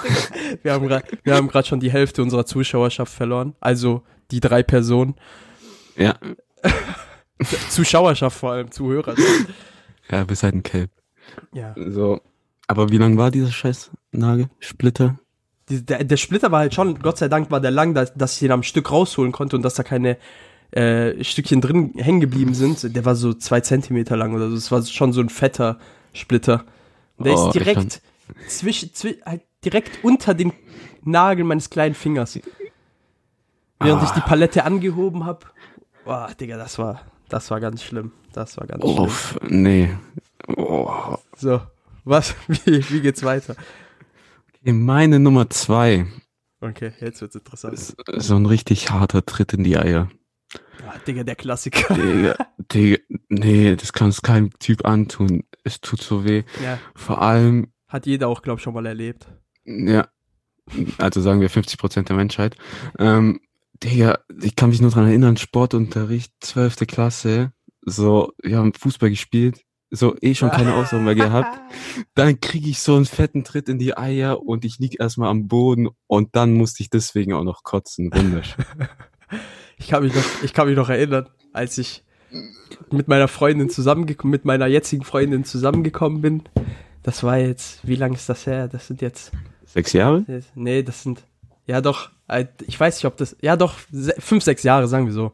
Wir 0.63 0.73
haben 0.73 0.87
gerade, 0.87 1.05
wir 1.23 1.35
haben 1.35 1.47
gerade 1.47 1.67
schon 1.67 1.79
die 1.79 1.91
Hälfte 1.91 2.21
unserer 2.21 2.45
Zuschauerschaft 2.45 3.13
verloren. 3.13 3.55
Also 3.61 4.03
die 4.31 4.41
drei 4.41 4.63
Personen. 4.63 5.15
Ja, 5.95 6.15
Zuschauerschaft 7.69 8.37
vor 8.37 8.51
allem, 8.51 8.71
Zuhörer. 8.71 9.15
ja, 10.09 10.23
bis 10.23 10.43
halt 10.43 10.55
ein 10.55 10.63
Kelp. 10.63 10.91
Ja. 11.53 11.75
So. 11.75 12.21
Aber 12.67 12.89
wie 12.89 12.97
lang 12.97 13.17
war 13.17 13.31
dieser 13.31 13.51
scheiß 13.51 13.91
Nagel? 14.11 14.49
Splitter? 14.59 15.19
Der, 15.69 16.03
der 16.03 16.17
Splitter 16.17 16.51
war 16.51 16.59
halt 16.59 16.73
schon, 16.73 16.99
Gott 16.99 17.17
sei 17.17 17.27
Dank 17.27 17.51
war 17.51 17.59
der 17.59 17.71
lang, 17.71 17.93
dass, 17.93 18.13
dass 18.13 18.33
ich 18.33 18.39
den 18.39 18.51
am 18.51 18.63
Stück 18.63 18.91
rausholen 18.91 19.31
konnte 19.31 19.55
und 19.55 19.63
dass 19.63 19.73
da 19.73 19.83
keine 19.83 20.17
äh, 20.71 21.23
Stückchen 21.23 21.61
drin 21.61 21.93
hängen 21.97 22.21
geblieben 22.21 22.53
sind. 22.53 22.95
Der 22.95 23.05
war 23.05 23.15
so 23.15 23.33
zwei 23.33 23.61
Zentimeter 23.61 24.15
lang 24.15 24.33
oder 24.35 24.49
so. 24.49 24.55
Es 24.55 24.71
war 24.71 24.83
schon 24.83 25.11
so 25.13 25.21
ein 25.21 25.29
fetter 25.29 25.79
Splitter. 26.13 26.65
Und 27.17 27.25
der 27.27 27.35
Oh, 27.35 27.47
ist 27.47 27.53
direkt 27.53 28.01
zwischen, 28.47 28.93
zwi 28.93 29.19
halt 29.25 29.41
direkt 29.63 30.03
unter 30.03 30.33
den 30.33 30.53
Nagel 31.03 31.45
meines 31.45 31.69
kleinen 31.69 31.95
Fingers. 31.95 32.39
Während 33.79 34.03
ich 34.03 34.09
die 34.11 34.21
Ah. 34.21 34.27
Palette 34.27 34.63
angehoben 34.65 35.25
habe. 35.25 35.45
Boah, 36.05 36.29
Digga, 36.39 36.57
das 36.57 36.77
war, 36.79 37.01
das 37.29 37.49
war 37.51 37.59
ganz 37.59 37.83
schlimm. 37.83 38.11
Das 38.33 38.57
war 38.57 38.67
ganz 38.67 38.83
schlimm. 38.83 38.99
Uff, 38.99 39.37
nee. 39.47 39.95
Oh. 40.57 41.15
So, 41.37 41.61
was? 42.03 42.35
Wie, 42.47 42.87
wie 42.89 43.01
geht's 43.01 43.23
weiter? 43.23 43.55
Okay, 44.61 44.73
meine 44.73 45.19
Nummer 45.19 45.49
zwei 45.49 46.05
Okay, 46.61 46.93
jetzt 46.99 47.21
wird's 47.21 47.35
interessant. 47.35 47.73
ist 47.75 47.95
so 48.17 48.35
ein 48.35 48.45
richtig 48.45 48.89
harter 48.89 49.25
Tritt 49.25 49.53
in 49.53 49.63
die 49.63 49.77
Eier. 49.77 50.09
Ah, 50.87 50.95
Digga, 51.05 51.23
der 51.23 51.35
Klassiker. 51.35 51.93
Digga, 51.93 52.35
Digga, 52.57 52.97
nee, 53.29 53.75
das 53.75 53.93
kannst 53.93 54.23
keinem 54.23 54.51
Typ 54.59 54.85
antun. 54.85 55.43
Es 55.63 55.81
tut 55.81 56.01
so 56.01 56.23
weh. 56.25 56.43
Ja, 56.63 56.79
Vor 56.95 57.21
allem, 57.21 57.71
hat 57.87 58.05
jeder 58.05 58.27
auch, 58.29 58.41
glaub 58.41 58.57
ich, 58.57 58.63
schon 58.63 58.73
mal 58.73 58.85
erlebt. 58.85 59.27
ja, 59.65 60.07
also 60.97 61.21
sagen 61.21 61.41
wir 61.41 61.49
50 61.49 61.77
Prozent 61.77 62.09
der 62.09 62.15
Menschheit. 62.15 62.55
Ähm, 62.97 63.39
Digga, 63.83 64.19
ich 64.41 64.55
kann 64.55 64.69
mich 64.69 64.81
nur 64.81 64.91
dran 64.91 65.07
erinnern, 65.07 65.37
Sportunterricht, 65.37 66.31
12. 66.41 66.87
Klasse, 66.87 67.51
so, 67.81 68.31
wir 68.41 68.57
haben 68.57 68.73
Fußball 68.73 69.09
gespielt, 69.09 69.61
so 69.91 70.15
eh 70.21 70.33
schon 70.33 70.49
keine 70.49 70.75
Ausdauer 70.75 71.01
mehr 71.01 71.15
gehabt. 71.15 71.59
Dann 72.15 72.39
kriege 72.39 72.69
ich 72.69 72.79
so 72.79 72.95
einen 72.95 73.05
fetten 73.05 73.43
Tritt 73.43 73.69
in 73.69 73.77
die 73.77 73.97
Eier 73.97 74.41
und 74.41 74.65
ich 74.65 74.79
lieg 74.79 74.99
erstmal 74.99 75.29
am 75.29 75.47
Boden 75.47 75.89
und 76.07 76.35
dann 76.35 76.53
musste 76.53 76.83
ich 76.83 76.89
deswegen 76.89 77.33
auch 77.33 77.43
noch 77.43 77.63
kotzen. 77.63 78.11
Wunderschön. 78.13 78.65
Ich 79.77 79.89
kann 79.89 80.03
mich 80.03 80.15
noch, 80.15 80.23
ich 80.41 80.53
kann 80.53 80.69
mich 80.69 80.77
noch 80.77 80.87
erinnern, 80.87 81.27
als 81.51 81.77
ich 81.77 82.05
mit 82.91 83.09
meiner 83.09 83.27
Freundin 83.27 83.69
zusammengekommen, 83.69 84.31
mit 84.31 84.45
meiner 84.45 84.67
jetzigen 84.67 85.03
Freundin 85.03 85.43
zusammengekommen 85.43 86.21
bin. 86.21 86.43
Das 87.03 87.23
war 87.23 87.37
jetzt, 87.37 87.85
wie 87.85 87.95
lange 87.95 88.15
ist 88.15 88.29
das 88.29 88.45
her? 88.45 88.69
Das 88.69 88.87
sind 88.87 89.01
jetzt, 89.01 89.33
Sechs 89.65 89.91
Jahre? 89.91 90.23
nee, 90.55 90.81
das 90.81 91.03
sind, 91.03 91.23
ja 91.67 91.81
doch, 91.81 92.09
äh, 92.27 92.45
ich 92.67 92.79
weiß 92.79 92.97
nicht, 92.97 93.05
ob 93.05 93.17
das, 93.17 93.35
ja 93.41 93.55
doch, 93.55 93.75
fünf, 94.19 94.43
sechs 94.43 94.63
Jahre, 94.63 94.87
sagen 94.87 95.05
wir 95.05 95.13
so. 95.13 95.31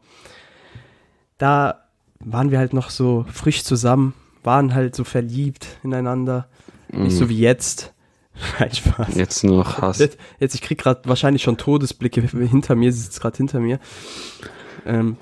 Da 1.38 1.82
waren 2.20 2.50
wir 2.50 2.58
halt 2.58 2.72
noch 2.72 2.90
so 2.90 3.26
frisch 3.32 3.64
zusammen, 3.64 4.14
waren 4.42 4.74
halt 4.74 4.94
so 4.94 5.04
verliebt 5.04 5.78
ineinander. 5.82 6.48
Nicht 6.92 7.16
so 7.16 7.28
wie 7.28 7.38
jetzt. 7.38 7.92
Nein, 8.58 8.72
Spaß. 8.72 9.14
Jetzt 9.14 9.44
nur 9.44 9.58
noch 9.58 9.80
Hass. 9.80 9.98
Jetzt, 9.98 10.18
jetzt 10.38 10.54
ich 10.54 10.62
krieg 10.62 10.78
gerade 10.78 11.00
wahrscheinlich 11.08 11.42
schon 11.42 11.56
Todesblicke 11.56 12.20
hinter 12.46 12.74
mir, 12.74 12.92
sie 12.92 13.00
sitzt 13.00 13.20
gerade 13.20 13.36
hinter 13.36 13.60
mir. 13.60 13.78
Ähm, 14.86 15.16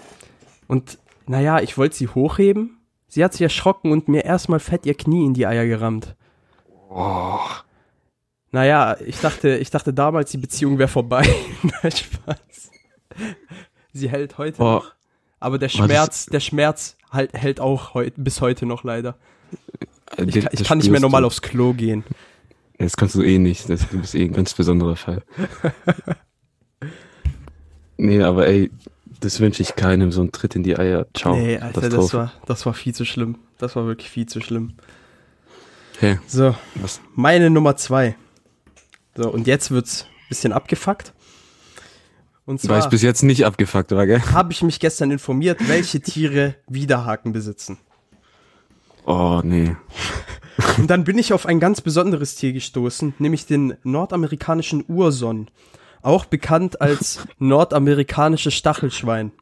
und 0.67 0.99
naja, 1.27 1.61
ich 1.61 1.79
wollte 1.79 1.97
sie 1.97 2.09
hochheben. 2.09 2.79
Sie 3.09 3.25
hat 3.25 3.33
sich 3.33 3.43
erschrocken 3.43 3.91
und 3.93 4.09
mir 4.09 4.25
erstmal 4.25 4.61
fett 4.61 4.87
ihr 4.87 4.95
Knie 4.95 5.25
in 5.25 5.35
die 5.35 5.47
Eier 5.47 5.67
gerammt. 5.67 6.15
Oh, 6.89 7.41
Naja, 8.53 8.97
ich 9.05 9.19
dachte, 9.21 9.57
ich 9.59 9.71
dachte 9.71 9.93
damals, 9.95 10.31
die 10.33 10.39
Beziehung 10.39 10.79
wäre 10.79 10.89
vorbei. 10.89 11.23
Nein, 11.63 11.93
Spaß. 11.93 12.71
Sie 13.93 14.09
hält 14.09 14.39
heute 14.39 14.61
Oh. 14.63 14.65
noch. 14.65 14.93
Aber 15.39 15.59
der 15.59 15.69
das- 15.69 15.77
Schmerz, 15.77 16.27
der 16.27 16.41
Schmerz 16.41 16.97
halt, 17.11 17.33
hält 17.35 17.61
auch 17.61 17.95
heut, 17.95 18.15
bis 18.17 18.41
heute 18.41 18.67
noch 18.67 18.83
leider. 18.85 19.17
Ich, 20.17 20.35
das 20.35 20.45
kann- 20.45 20.49
ich 20.53 20.65
kann 20.65 20.79
nicht 20.79 20.91
mehr 20.91 21.01
normal 21.01 21.23
du. 21.23 21.27
aufs 21.29 21.43
Klo 21.43 21.73
gehen. 21.73 22.05
Das 22.79 22.97
kannst 22.97 23.15
du 23.15 23.23
eh 23.23 23.39
nicht. 23.39 23.69
Das, 23.69 23.89
du 23.89 24.01
bist 24.01 24.15
eh 24.15 24.25
ein 24.25 24.33
ganz 24.33 24.55
besonderer 24.55 24.97
Fall. 24.97 25.23
nee, 27.97 28.23
aber 28.23 28.47
ey, 28.49 28.71
das 29.21 29.41
wünsche 29.41 29.63
ich 29.63 29.77
keinem, 29.77 30.13
so 30.13 30.23
ein 30.23 30.33
Tritt 30.33 30.57
in 30.57 30.63
die 30.63 30.77
Eier. 30.79 31.07
Ciao. 31.15 31.37
nee, 31.37 31.59
Alter, 31.59 31.81
das 31.81 31.91
Katastrophe. 31.91 32.17
war, 32.17 32.33
das 32.47 32.67
war 32.67 32.75
viel 32.75 32.95
zu 32.95 33.05
schlimm. 33.05 33.37
Das 33.59 33.77
war 33.77 33.87
wirklich 33.87 34.09
viel 34.11 34.27
zu 34.27 34.41
schlimm. 34.41 34.75
Hey, 35.99 36.19
So, 36.27 36.55
was? 36.77 37.01
meine 37.15 37.51
Nummer 37.51 37.77
zwei. 37.77 38.17
So, 39.21 39.29
und 39.29 39.47
jetzt 39.47 39.71
wird's 39.71 40.05
ein 40.05 40.29
bisschen 40.31 40.53
abgefuckt. 40.55 41.13
Und 42.47 42.67
War 42.67 42.79
ich 42.79 42.85
zwar 42.85 42.91
bis 42.91 43.03
jetzt 43.03 43.23
nicht 43.23 43.45
abgefuckt, 43.45 43.91
war, 43.91 44.07
gell? 44.07 44.23
habe 44.33 44.51
ich 44.51 44.63
mich 44.63 44.81
gestern 44.81 45.11
informiert, 45.11 45.61
welche 45.69 46.01
Tiere 46.01 46.55
Widerhaken 46.69 47.35
besitzen. 47.35 47.77
Oh, 49.05 49.43
nee. 49.45 49.77
Und 50.79 50.89
dann 50.89 51.05
bin 51.05 51.19
ich 51.19 51.35
auf 51.35 51.45
ein 51.45 51.61
ganz 51.61 51.83
besonderes 51.83 52.35
Tier 52.37 52.55
gestoßen, 52.55 53.13
nämlich 53.19 53.45
den 53.45 53.75
nordamerikanischen 53.83 54.87
Urson, 54.89 55.49
auch 56.01 56.25
bekannt 56.25 56.81
als 56.81 57.29
nordamerikanisches 57.39 58.55
Stachelschwein. 58.55 59.33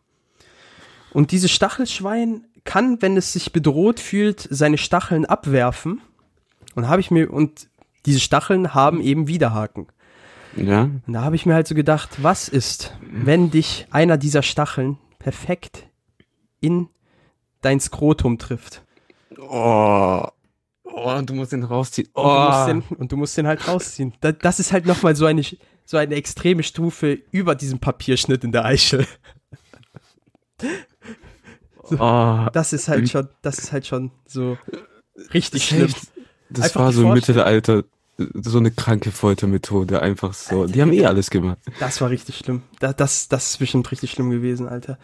Und 1.13 1.31
dieses 1.31 1.53
Stachelschwein 1.53 2.49
kann, 2.65 3.01
wenn 3.01 3.17
es 3.17 3.33
sich 3.33 3.53
bedroht 3.53 4.01
fühlt, 4.01 4.45
seine 4.51 4.77
Stacheln 4.77 5.25
abwerfen. 5.25 6.01
Und 6.75 6.89
habe 6.89 7.01
ich 7.01 7.13
mir 7.13 7.33
und 7.33 7.69
diese 8.07 8.21
Stacheln 8.21 8.75
haben 8.75 9.01
eben 9.01 9.29
Widerhaken. 9.29 9.89
Ja? 10.57 10.83
Und 10.83 11.13
da 11.13 11.23
habe 11.23 11.37
ich 11.37 11.47
mir 11.47 11.55
halt 11.55 11.69
so 11.69 11.75
gedacht, 11.75 12.23
was 12.23 12.49
ist, 12.49 12.97
wenn 13.03 13.51
dich 13.51 13.87
einer 13.91 14.17
dieser 14.17 14.43
Stacheln 14.43 14.99
perfekt 15.19 15.89
in 16.61 16.89
dein 17.61 17.81
Skrotum 17.81 18.39
trifft? 18.39 18.83
Oh. 19.39 20.27
Oh, 20.85 21.13
und 21.13 21.31
du 21.31 21.35
musst 21.35 21.53
den 21.53 21.63
rausziehen. 21.65 22.09
Und, 22.13 22.25
du, 22.25 22.29
musst 22.29 22.61
Oh. 22.63 22.67
den, 22.67 22.83
und 22.99 23.13
du 23.13 23.17
musst 23.17 23.37
den 23.37 23.47
halt 23.47 23.69
rausziehen. 23.69 24.15
Da, 24.21 24.33
das 24.33 24.59
ist 24.59 24.73
halt 24.73 24.87
nochmal 24.87 25.15
so 25.15 25.27
eine, 25.27 25.43
so 25.85 25.97
eine 25.97 26.15
extreme 26.15 26.63
Stufe 26.63 27.19
über 27.31 27.55
diesem 27.55 27.79
Papierschnitt 27.79 28.43
in 28.43 28.53
der 28.53 28.65
Eichel. 28.65 29.07
oh. 31.91 32.47
Das 32.53 32.73
ist 32.73 32.89
halt 32.89 33.09
schon, 33.09 33.29
das 33.43 33.59
ist 33.59 33.73
halt 33.73 33.87
schon 33.87 34.11
so 34.27 34.59
richtig 35.33 35.67
schlimm. 35.67 35.93
Das 36.51 36.67
Einfach 36.67 36.81
war 36.81 36.93
so 36.93 37.07
im. 37.07 37.15
Mittelalter 37.15 37.85
so 38.35 38.59
eine 38.59 38.71
kranke 38.71 39.13
Foltermethode. 39.13 40.03
Einfach 40.03 40.35
so. 40.35 40.67
Die 40.67 40.83
haben 40.83 40.93
eh 40.93 41.07
alles 41.07 41.31
gemacht. 41.31 41.59
Das 41.79 42.01
war 42.01 42.11
richtig 42.11 42.39
schlimm. 42.39 42.63
Da, 42.81 42.93
das, 42.93 43.29
das 43.29 43.51
ist 43.51 43.59
bestimmt 43.59 43.91
richtig 43.93 44.11
schlimm 44.11 44.31
gewesen, 44.31 44.69
Alter. 44.69 44.99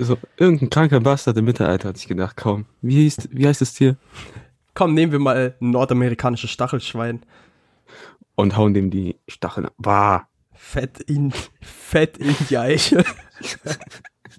So, 0.00 0.18
irgendein 0.36 0.70
kranker 0.70 1.00
Bastard 1.00 1.36
im 1.36 1.44
Mittelalter 1.44 1.88
hat 1.88 1.98
sich 1.98 2.08
gedacht, 2.08 2.36
kaum. 2.36 2.66
Wie, 2.80 3.02
hieß, 3.02 3.28
wie 3.30 3.46
heißt 3.46 3.60
das 3.60 3.74
Tier? 3.74 3.96
Komm, 4.74 4.94
nehmen 4.94 5.12
wir 5.12 5.18
mal 5.18 5.54
ein 5.60 5.70
nordamerikanisches 5.70 6.50
Stachelschwein. 6.50 7.22
Und 8.36 8.56
hauen 8.56 8.74
dem 8.74 8.90
die 8.90 9.16
Stacheln 9.28 9.66
ab. 9.66 9.74
Bah. 9.78 10.28
Fett 10.52 11.00
in, 11.00 11.32
fett 11.60 12.18
in 12.18 12.34
die 12.48 12.58
Eichel. 12.58 13.04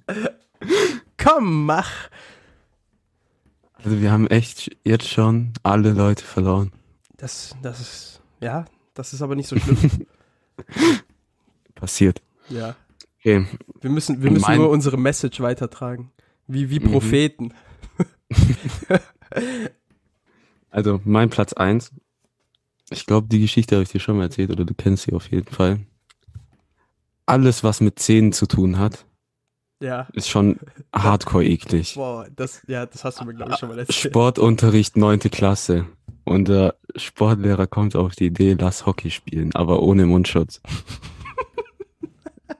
Komm, 1.17 1.65
mach. 1.65 2.09
Also 3.83 4.01
wir 4.01 4.11
haben 4.11 4.27
echt 4.27 4.75
jetzt 4.83 5.07
schon 5.07 5.53
alle 5.63 5.91
Leute 5.93 6.23
verloren. 6.23 6.71
Das, 7.17 7.55
das 7.61 7.79
ist, 7.79 8.21
ja, 8.41 8.65
das 8.93 9.13
ist 9.13 9.21
aber 9.21 9.35
nicht 9.35 9.47
so 9.47 9.57
schlimm. 9.57 9.77
Passiert. 11.75 12.21
ja. 12.49 12.75
Okay. 13.19 13.47
Wir 13.81 13.89
müssen, 13.89 14.21
wir 14.21 14.29
müssen 14.29 14.43
Mein- 14.43 14.59
nur 14.59 14.69
unsere 14.69 14.97
Message 14.97 15.39
weitertragen. 15.41 16.11
Wie, 16.47 16.69
wie 16.69 16.79
Mhm. 16.79 16.91
Propheten. 16.91 17.53
Also 20.69 20.99
mein 21.05 21.29
Platz 21.29 21.53
eins. 21.53 21.91
Ich 22.89 23.05
glaube, 23.05 23.27
die 23.29 23.39
Geschichte 23.39 23.75
habe 23.75 23.83
ich 23.83 23.89
dir 23.89 23.99
schon 23.99 24.17
mal 24.17 24.23
erzählt 24.23 24.51
oder 24.51 24.65
du 24.65 24.73
kennst 24.73 25.03
sie 25.05 25.13
auf 25.13 25.31
jeden 25.31 25.47
Fall. 25.51 25.79
Alles, 27.25 27.63
was 27.63 27.81
mit 27.81 27.97
Zähnen 27.99 28.33
zu 28.33 28.45
tun 28.45 28.77
hat, 28.77 29.05
Ja. 29.79 30.07
ist 30.13 30.29
schon 30.29 30.59
hardcore 30.93 31.45
eklig. 31.45 31.95
Boah, 31.95 32.27
das, 32.35 32.61
ja, 32.67 32.85
das 32.85 33.03
hast 33.03 33.19
du 33.19 33.25
mir, 33.25 33.33
glaube 33.33 33.51
ich, 33.51 33.57
schon 33.57 33.69
mal 33.69 33.79
erzählt. 33.79 34.11
Sportunterricht 34.11 34.97
neunte 34.97 35.29
Klasse. 35.29 35.85
Und 36.23 36.47
der 36.47 36.75
Sportlehrer 36.95 37.67
kommt 37.67 37.95
auf 37.95 38.15
die 38.15 38.27
Idee, 38.27 38.55
lass 38.59 38.85
Hockey 38.85 39.11
spielen, 39.11 39.53
aber 39.53 39.81
ohne 39.81 40.05
Mundschutz. 40.05 40.61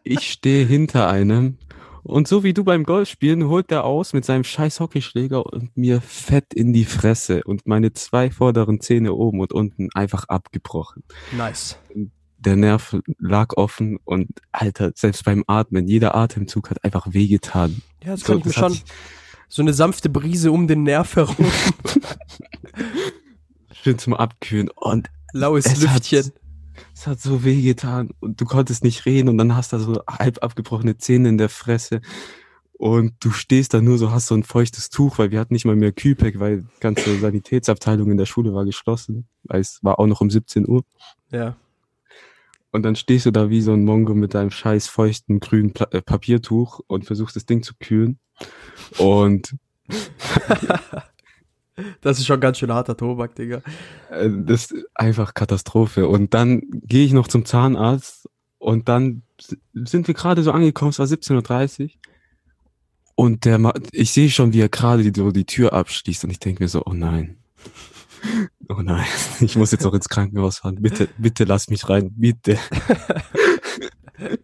Ich 0.07 0.31
stehe 0.31 0.67
hinter 0.67 1.09
einem 1.09 1.57
und 2.05 2.27
so 2.27 2.43
wie 2.43 2.53
du 2.53 2.63
beim 2.63 2.83
Golfspielen 2.83 3.47
holt 3.47 3.71
er 3.71 3.83
aus 3.83 4.13
mit 4.13 4.25
seinem 4.25 4.43
scheiß 4.43 4.79
Hockeyschläger 4.79 5.43
und 5.43 5.75
mir 5.75 6.01
fett 6.01 6.53
in 6.53 6.71
die 6.71 6.85
Fresse 6.85 7.43
und 7.43 7.65
meine 7.65 7.93
zwei 7.93 8.29
vorderen 8.29 8.79
Zähne 8.79 9.15
oben 9.15 9.39
und 9.39 9.51
unten 9.51 9.89
einfach 9.95 10.25
abgebrochen. 10.25 11.03
Nice. 11.35 11.79
Der 12.45 12.55
Nerv 12.55 12.95
lag 13.17 13.57
offen 13.57 13.97
und 14.05 14.29
Alter, 14.51 14.91
selbst 14.95 15.25
beim 15.25 15.43
Atmen, 15.47 15.87
jeder 15.87 16.15
Atemzug 16.15 16.69
hat 16.69 16.83
einfach 16.83 17.07
wehgetan. 17.11 17.81
Ja, 18.03 18.11
das 18.11 18.21
So, 18.21 18.27
kann 18.27 18.37
ich 18.39 18.45
mir 18.45 18.53
schon. 18.53 18.77
So 19.47 19.61
eine 19.61 19.73
sanfte 19.73 20.09
Brise 20.09 20.51
um 20.51 20.67
den 20.67 20.83
Nerv 20.83 21.15
herum. 21.15 21.35
Schön 23.71 23.97
zum 23.97 24.13
Abkühlen 24.13 24.69
und 24.69 25.09
Laues 25.33 25.65
Es 25.65 25.81
Lüftchen. 25.81 26.25
hat, 26.25 26.33
es 26.93 27.07
hat 27.07 27.19
so 27.19 27.43
weh 27.43 27.61
getan 27.61 28.11
und 28.19 28.39
du 28.39 28.45
konntest 28.45 28.83
nicht 28.83 29.05
reden 29.05 29.29
und 29.29 29.37
dann 29.37 29.55
hast 29.55 29.73
du 29.73 29.79
so 29.79 30.01
halb 30.07 30.43
abgebrochene 30.43 30.97
Zähne 30.97 31.29
in 31.29 31.37
der 31.37 31.49
Fresse 31.49 32.01
und 32.73 33.13
du 33.19 33.31
stehst 33.31 33.73
da 33.73 33.81
nur 33.81 33.97
so, 33.97 34.11
hast 34.11 34.27
so 34.27 34.35
ein 34.35 34.43
feuchtes 34.43 34.89
Tuch, 34.89 35.17
weil 35.17 35.31
wir 35.31 35.39
hatten 35.39 35.53
nicht 35.53 35.65
mal 35.65 35.75
mehr 35.75 35.91
Kühlpack, 35.91 36.39
weil 36.39 36.61
die 36.61 36.79
ganze 36.79 37.17
Sanitätsabteilung 37.19 38.11
in 38.11 38.17
der 38.17 38.25
Schule 38.25 38.53
war 38.53 38.65
geschlossen, 38.65 39.27
weil 39.43 39.61
es 39.61 39.79
war 39.83 39.99
auch 39.99 40.07
noch 40.07 40.21
um 40.21 40.29
17 40.29 40.67
Uhr 40.67 40.83
Ja. 41.31 41.55
Und 42.75 42.83
dann 42.83 42.95
stehst 42.95 43.25
du 43.25 43.31
da 43.31 43.49
wie 43.49 43.61
so 43.61 43.73
ein 43.73 43.83
Mongo 43.85 44.13
mit 44.13 44.33
deinem 44.35 44.51
scheiß 44.51 44.87
feuchten 44.87 45.39
grünen 45.39 45.73
Pla 45.73 45.87
äh, 45.91 46.01
Papiertuch 46.01 46.81
und 46.87 47.05
versuchst 47.05 47.35
das 47.35 47.45
Ding 47.47 47.63
zu 47.63 47.73
kühlen 47.79 48.19
und 48.99 49.55
Das 52.01 52.19
ist 52.19 52.25
schon 52.25 52.39
ganz 52.39 52.57
schön 52.57 52.71
harter 52.71 52.95
Tobak, 52.95 53.35
Digga. 53.35 53.61
Äh, 54.09 54.29
Das 54.45 54.71
ist 54.71 54.85
einfach 54.93 55.33
Katastrophe. 55.33 56.07
Und 56.07 56.33
dann 56.33 56.61
gehe 56.71 57.05
ich 57.05 57.11
noch 57.11 57.27
zum 57.27 57.43
Zahnarzt 57.43 58.29
und 58.59 58.87
dann 58.87 59.23
sind 59.73 60.07
wir 60.07 60.13
gerade 60.13 60.41
so 60.41 60.51
angekommen, 60.51 60.91
es 60.91 60.99
war 60.99 61.05
17.30 61.05 61.83
Uhr. 61.83 61.89
Und 63.15 63.43
der, 63.45 63.57
Ma- 63.59 63.73
ich 63.91 64.11
sehe 64.11 64.29
schon, 64.29 64.53
wie 64.53 64.61
er 64.61 64.69
gerade 64.69 65.03
die, 65.03 65.11
so 65.19 65.31
die 65.31 65.45
Tür 65.45 65.73
abschließt 65.73 66.23
und 66.23 66.29
ich 66.31 66.39
denke 66.39 66.63
mir 66.63 66.69
so, 66.69 66.81
oh 66.85 66.93
nein. 66.93 67.37
Oh 68.69 68.81
nein, 68.81 69.05
ich 69.39 69.55
muss 69.55 69.71
jetzt 69.71 69.85
auch 69.85 69.93
ins 69.93 70.09
Krankenhaus 70.09 70.59
fahren. 70.59 70.77
Bitte, 70.81 71.07
bitte 71.17 71.43
lass 71.43 71.69
mich 71.69 71.87
rein, 71.89 72.11
bitte. 72.15 72.57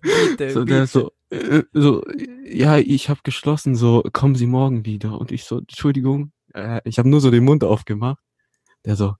Bitte, 0.01 0.51
So, 0.51 0.65
bitte. 0.65 0.85
so, 0.87 1.11
äh, 1.29 1.63
so, 1.73 2.03
ja, 2.45 2.77
ich 2.77 3.09
habe 3.09 3.21
geschlossen, 3.23 3.75
so, 3.75 4.03
kommen 4.11 4.35
Sie 4.35 4.47
morgen 4.47 4.85
wieder. 4.85 5.17
Und 5.19 5.31
ich 5.31 5.45
so, 5.45 5.59
Entschuldigung, 5.59 6.31
äh, 6.53 6.81
ich 6.83 6.99
habe 6.99 7.07
nur 7.09 7.21
so 7.21 7.31
den 7.31 7.45
Mund 7.45 7.63
aufgemacht. 7.63 8.19
Der 8.85 8.95
so, 8.95 9.15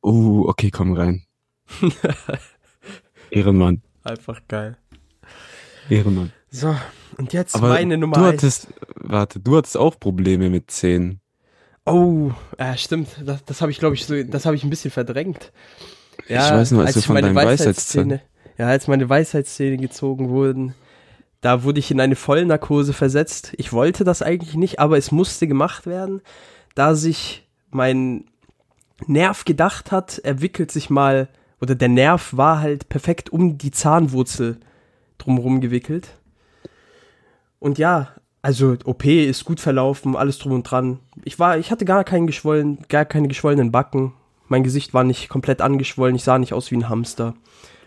oh, 0.00 0.44
okay, 0.48 0.70
komm 0.70 0.94
rein. 0.94 1.24
Ehrenmann, 3.30 3.82
Einfach 4.04 4.40
geil. 4.48 4.76
Ehrenmann. 5.88 6.32
So, 6.50 6.74
und 7.16 7.32
jetzt 7.32 7.54
Aber 7.54 7.68
meine 7.70 7.96
Nummer 7.98 8.16
du 8.16 8.24
eins. 8.24 8.32
hattest, 8.34 8.68
warte, 8.96 9.40
du 9.40 9.56
hattest 9.56 9.76
auch 9.76 9.98
Probleme 9.98 10.50
mit 10.50 10.70
Zähnen. 10.70 11.20
Oh, 11.84 12.30
äh, 12.58 12.76
stimmt. 12.76 13.08
Das, 13.24 13.44
das 13.44 13.60
habe 13.60 13.72
ich, 13.72 13.78
glaube 13.78 13.94
ich, 13.94 14.06
so, 14.06 14.22
das 14.22 14.46
habe 14.46 14.56
ich 14.56 14.64
ein 14.64 14.70
bisschen 14.70 14.90
verdrängt. 14.90 15.52
Ich 16.28 16.36
weiß 16.36 16.70
nur, 16.72 16.84
als 16.84 16.94
wir 16.94 17.02
von 17.02 17.16
deinen 17.16 17.34
Weisheitszähne, 17.34 18.20
ja, 18.58 18.66
als 18.66 18.86
meine 18.86 19.08
Weisheitszähne 19.08 19.78
gezogen 19.78 20.28
wurden, 20.28 20.74
da 21.40 21.64
wurde 21.64 21.80
ich 21.80 21.90
in 21.90 22.00
eine 22.00 22.14
Vollnarkose 22.14 22.92
versetzt. 22.92 23.52
Ich 23.56 23.72
wollte 23.72 24.04
das 24.04 24.22
eigentlich 24.22 24.54
nicht, 24.54 24.78
aber 24.78 24.96
es 24.96 25.10
musste 25.10 25.48
gemacht 25.48 25.86
werden, 25.86 26.20
da 26.74 26.94
sich 26.94 27.48
mein 27.70 28.26
Nerv 29.06 29.44
gedacht 29.44 29.90
hat, 29.90 30.20
er 30.22 30.40
wickelt 30.40 30.70
sich 30.70 30.88
mal, 30.88 31.28
oder 31.60 31.74
der 31.74 31.88
Nerv 31.88 32.36
war 32.36 32.60
halt 32.60 32.88
perfekt 32.88 33.30
um 33.30 33.58
die 33.58 33.72
Zahnwurzel 33.72 34.58
drumherum 35.18 35.60
gewickelt. 35.60 36.08
Und 37.58 37.78
ja, 37.78 38.12
also 38.42 38.76
OP 38.84 39.04
ist 39.06 39.44
gut 39.44 39.60
verlaufen, 39.60 40.16
alles 40.16 40.38
drum 40.38 40.52
und 40.52 40.64
dran. 40.64 40.98
Ich 41.24 41.38
war, 41.38 41.58
ich 41.58 41.70
hatte 41.70 41.84
gar 41.84 42.02
keinen 42.02 42.26
geschwollen, 42.26 42.78
gar 42.88 43.04
keine 43.04 43.28
geschwollenen 43.28 43.70
Backen. 43.70 44.14
Mein 44.48 44.64
Gesicht 44.64 44.92
war 44.92 45.04
nicht 45.04 45.28
komplett 45.28 45.60
angeschwollen, 45.60 46.16
ich 46.16 46.24
sah 46.24 46.38
nicht 46.38 46.52
aus 46.52 46.70
wie 46.72 46.76
ein 46.76 46.88
Hamster. 46.88 47.34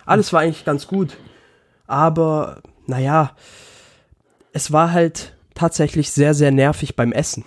Alles 0.06 0.32
war 0.32 0.40
eigentlich 0.40 0.66
ganz 0.66 0.88
gut. 0.88 1.18
Aber, 1.88 2.62
naja, 2.88 3.36
es 4.54 4.72
war 4.72 4.94
halt 4.94 5.36
tatsächlich 5.54 6.12
sehr, 6.12 6.34
sehr 6.34 6.52
nervig 6.52 6.96
beim 6.96 7.12
Essen. 7.12 7.44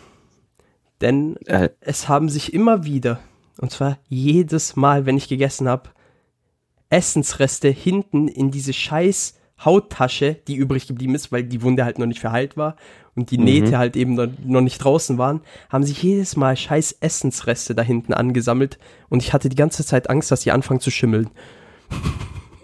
Denn 1.01 1.37
Äh, 1.47 1.71
es 1.81 2.09
haben 2.09 2.29
sich 2.29 2.53
immer 2.53 2.85
wieder, 2.85 3.21
und 3.59 3.71
zwar 3.71 3.99
jedes 4.09 4.77
Mal, 4.77 5.07
wenn 5.07 5.17
ich 5.17 5.29
gegessen 5.29 5.69
habe, 5.69 5.91
Essensreste 6.91 7.69
hinten 7.69 8.29
in 8.29 8.51
diese 8.51 8.73
scheiß 8.73 9.38
Hauttasche, 9.65 10.37
die 10.47 10.57
übrig 10.57 10.87
geblieben 10.87 11.15
ist, 11.15 11.33
weil 11.33 11.43
die 11.45 11.63
Wunde 11.63 11.85
halt 11.85 11.99
noch 11.99 12.07
nicht 12.07 12.21
verheilt 12.21 12.57
war 12.57 12.77
und 13.17 13.31
die 13.33 13.39
Mhm. 13.39 13.45
Nähte 13.45 13.79
halt 13.79 13.97
eben 13.97 14.15
noch, 14.15 14.29
noch 14.45 14.61
nicht 14.61 14.79
draußen 14.79 15.19
waren, 15.19 15.41
haben 15.69 15.83
sich 15.85 16.03
jedes 16.03 16.37
Mal 16.37 16.57
scheiß 16.57 16.97
Essensreste 17.01 17.75
da 17.75 17.83
hinten 17.83 18.13
angesammelt 18.13 18.79
und 19.09 19.23
ich 19.23 19.33
hatte 19.33 19.49
die 19.49 19.57
ganze 19.57 19.85
Zeit 19.85 20.09
Angst, 20.11 20.31
dass 20.31 20.41
die 20.41 20.53
anfangen 20.53 20.81
zu 20.81 20.91
schimmeln. 20.91 21.31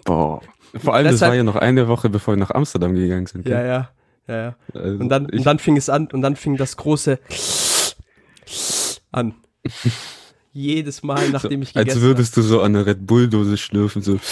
boah. 0.05 0.41
Vor 0.77 0.93
allem, 0.93 1.05
das 1.05 1.15
Deshalb- 1.15 1.29
war 1.31 1.35
ja 1.37 1.43
noch 1.43 1.55
eine 1.55 1.87
Woche, 1.87 2.09
bevor 2.09 2.33
wir 2.35 2.39
nach 2.39 2.51
Amsterdam 2.51 2.95
gegangen 2.95 3.25
sind. 3.27 3.47
Ja, 3.47 3.63
ja, 3.63 3.89
ja, 4.27 4.35
ja. 4.35 4.55
Also 4.73 4.99
Und 4.99 5.09
dann, 5.09 5.27
ich, 5.31 5.39
und 5.39 5.45
dann 5.45 5.59
fing 5.59 5.77
es 5.77 5.89
an 5.89 6.07
und 6.11 6.21
dann 6.21 6.35
fing 6.35 6.57
das 6.57 6.75
große 6.77 7.17
an. 9.11 9.35
Jedes 10.51 11.03
Mal, 11.03 11.29
nachdem 11.29 11.61
ich 11.61 11.75
als 11.75 11.85
gegessen 11.85 12.01
würdest 12.01 12.37
du 12.37 12.41
so 12.41 12.61
an 12.61 12.75
eine 12.75 12.85
Red 12.85 13.05
Bull-Dose 13.07 13.57
schlürfen, 13.57 14.01
so. 14.01 14.19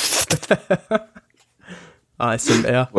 ASMR. 2.18 2.90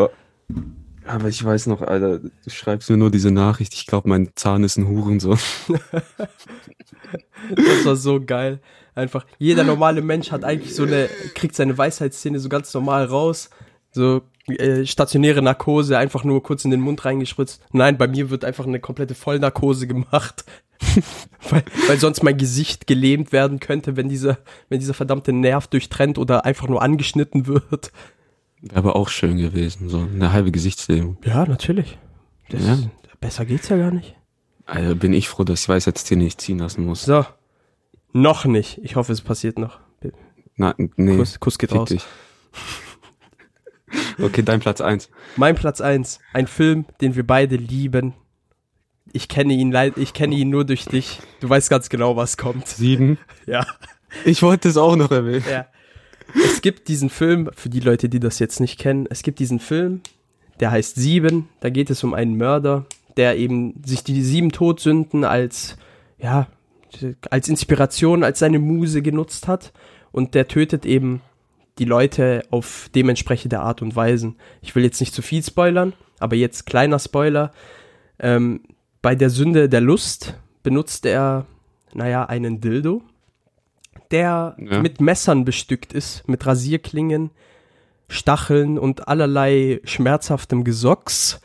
Aber 1.07 1.29
ich 1.29 1.45
weiß 1.45 1.67
noch, 1.67 1.83
Alter, 1.83 2.19
du 2.19 2.31
schreibst 2.51 2.89
mir 2.91 2.97
nur 2.97 3.11
diese 3.11 3.31
Nachricht, 3.31 3.75
ich 3.75 3.87
glaube, 3.87 4.09
mein 4.09 4.31
Zahn 4.35 4.65
ist 4.65 4.77
ein 4.77 4.89
Hurensohn. 4.89 5.39
Das 7.55 7.85
war 7.85 7.97
so 7.97 8.25
geil. 8.25 8.61
Einfach, 8.95 9.27
jeder 9.39 9.65
normale 9.65 10.01
Mensch 10.03 10.33
hat 10.33 10.45
eigentlich 10.45 10.75
so 10.75 10.85
eine, 10.85 11.09
kriegt 11.35 11.55
seine 11.55 11.77
Weisheitsszene 11.77 12.39
so 12.39 12.49
ganz 12.49 12.73
normal 12.73 13.05
raus. 13.05 13.51
So 13.93 14.23
äh, 14.47 14.87
stationäre 14.87 15.43
Narkose, 15.43 15.99
einfach 15.99 16.25
nur 16.25 16.43
kurz 16.43 16.65
in 16.65 16.71
den 16.71 16.81
Mund 16.81 17.05
reingespritzt. 17.05 17.63
Nein, 17.73 17.99
bei 17.99 18.09
mir 18.09 18.31
wird 18.31 18.45
einfach 18.45 18.67
eine 18.67 18.81
komplette 18.81 19.15
Vollnarkose 19.15 19.87
gemacht. 19.87 20.45
weil, 21.51 21.65
weil 21.87 21.99
sonst 21.99 22.23
mein 22.23 22.37
Gesicht 22.37 22.87
gelähmt 22.87 23.33
werden 23.33 23.61
könnte, 23.61 23.97
wenn 23.97 24.09
dieser, 24.09 24.39
wenn 24.69 24.81
dieser 24.81 24.95
verdammte 24.95 25.33
Nerv 25.33 25.67
durchtrennt 25.69 26.19
oder 26.19 26.45
einfach 26.45 26.69
nur 26.69 26.83
angeschnitten 26.83 27.47
wird. 27.47 27.93
Wäre 28.65 28.77
aber 28.79 28.97
auch 28.97 29.09
schön 29.09 29.37
gewesen, 29.37 29.89
so 29.89 29.99
eine 30.01 30.33
halbe 30.33 30.51
Gesichtslähmung. 30.51 31.17
Ja, 31.25 31.45
natürlich. 31.47 31.99
Das, 32.49 32.63
Ja. 32.67 32.79
Besser 33.21 33.45
geht's 33.47 33.69
ja 33.69 33.77
gar 33.77 33.91
nicht. 33.91 34.17
Also 34.67 34.97
bin 34.97 35.13
ich 35.13 35.29
froh, 35.29 35.45
dass 35.45 35.63
ich 35.63 35.69
weiß, 35.69 35.85
jetzt 35.87 36.09
hier 36.09 36.17
nicht 36.17 36.41
ziehen 36.41 36.59
lassen 36.59 36.85
muss. 36.85 37.05
So. 37.05 37.25
Noch 38.13 38.45
nicht. 38.45 38.79
Ich 38.83 38.97
hoffe, 38.97 39.13
es 39.13 39.21
passiert 39.21 39.59
noch. 39.59 39.81
Na, 40.57 40.75
nee. 40.77 41.17
Kuss, 41.17 41.41
Kuss 41.41 41.59
geht 41.59 41.71
fick 41.71 41.79
raus. 41.81 41.89
dich. 41.89 42.05
Okay, 44.21 44.43
dein 44.43 44.61
Platz 44.61 44.81
eins. 44.81 45.09
Mein 45.37 45.55
Platz 45.55 45.81
eins, 45.81 46.19
ein 46.33 46.47
Film, 46.47 46.85
den 47.01 47.15
wir 47.17 47.25
beide 47.27 47.57
lieben. 47.57 48.15
Ich 49.13 49.29
kenne 49.29 49.53
ihn 49.53 49.71
leid, 49.71 49.95
ich 49.99 50.13
kenne 50.15 50.35
ihn 50.35 50.51
nur 50.51 50.65
durch 50.65 50.85
dich. 50.87 51.21
Du 51.41 51.49
weißt 51.49 51.71
ganz 51.71 51.89
genau, 51.89 52.17
was 52.17 52.37
kommt. 52.37 52.67
Sieben. 52.67 53.19
Ja, 53.47 53.67
Ich 54.25 54.43
wollte 54.43 54.69
es 54.69 54.77
auch 54.77 54.97
noch 54.97 55.11
erwähnen. 55.11 55.45
ja. 55.49 55.67
Es 56.35 56.63
gibt 56.63 56.89
diesen 56.89 57.11
Film, 57.11 57.51
für 57.55 57.69
die 57.69 57.81
Leute, 57.81 58.09
die 58.09 58.21
das 58.21 58.39
jetzt 58.39 58.61
nicht 58.61 58.79
kennen, 58.79 59.07
es 59.09 59.23
gibt 59.23 59.39
diesen 59.39 59.61
Film, 59.61 60.01
der 60.61 60.71
heißt 60.71 60.97
Sieben. 60.97 61.49
Da 61.61 61.71
geht 61.71 61.91
es 61.91 62.05
um 62.05 62.15
einen 62.15 62.37
Mörder, 62.37 62.87
der 63.17 63.37
eben 63.37 63.83
sich 63.85 64.05
die 64.05 64.23
sieben 64.23 64.51
Todsünden 64.51 65.25
als, 65.25 65.77
ja, 66.19 66.49
als 67.31 67.49
Inspiration, 67.49 68.25
als 68.25 68.39
seine 68.39 68.59
Muse 68.59 69.03
genutzt 69.03 69.49
hat. 69.49 69.73
Und 70.13 70.35
der 70.35 70.49
tötet 70.49 70.87
eben 70.87 71.21
die 71.79 71.85
Leute 71.85 72.45
auf 72.51 72.89
dementsprechende 72.95 73.61
Art 73.61 73.83
und 73.83 73.97
Weisen. 73.97 74.37
Ich 74.63 74.75
will 74.75 74.85
jetzt 74.85 75.01
nicht 75.01 75.15
zu 75.15 75.23
viel 75.23 75.43
spoilern, 75.43 75.93
aber 76.21 76.37
jetzt 76.37 76.67
kleiner 76.67 76.99
Spoiler. 76.99 77.51
Ähm, 78.21 78.61
bei 79.03 79.15
der 79.15 79.31
Sünde 79.31 79.69
der 79.69 79.81
Lust 79.81 80.35
benutzt 80.63 81.05
er, 81.05 81.47
naja, 81.93 82.25
einen 82.27 82.61
Dildo, 82.61 83.03
der 84.11 84.57
Ja. 84.59 84.81
mit 84.81 85.01
Messern 85.01 85.45
bestückt 85.45 85.93
ist, 85.93 86.27
mit 86.29 86.45
Rasierklingen, 86.47 87.31
Stacheln 88.09 88.79
und 88.79 89.09
allerlei 89.09 89.81
schmerzhaftem 89.85 90.65
Gesocks. 90.65 91.41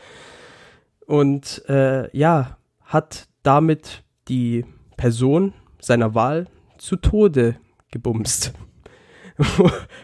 Und 1.05 1.63
äh, 1.67 2.15
ja, 2.15 2.57
hat 2.83 3.27
damit 3.43 4.03
die 4.27 4.65
Person 4.97 5.53
seiner 5.79 6.13
Wahl 6.13 6.47
zu 6.77 6.95
Tode 6.97 7.55
gebumst. 7.91 8.53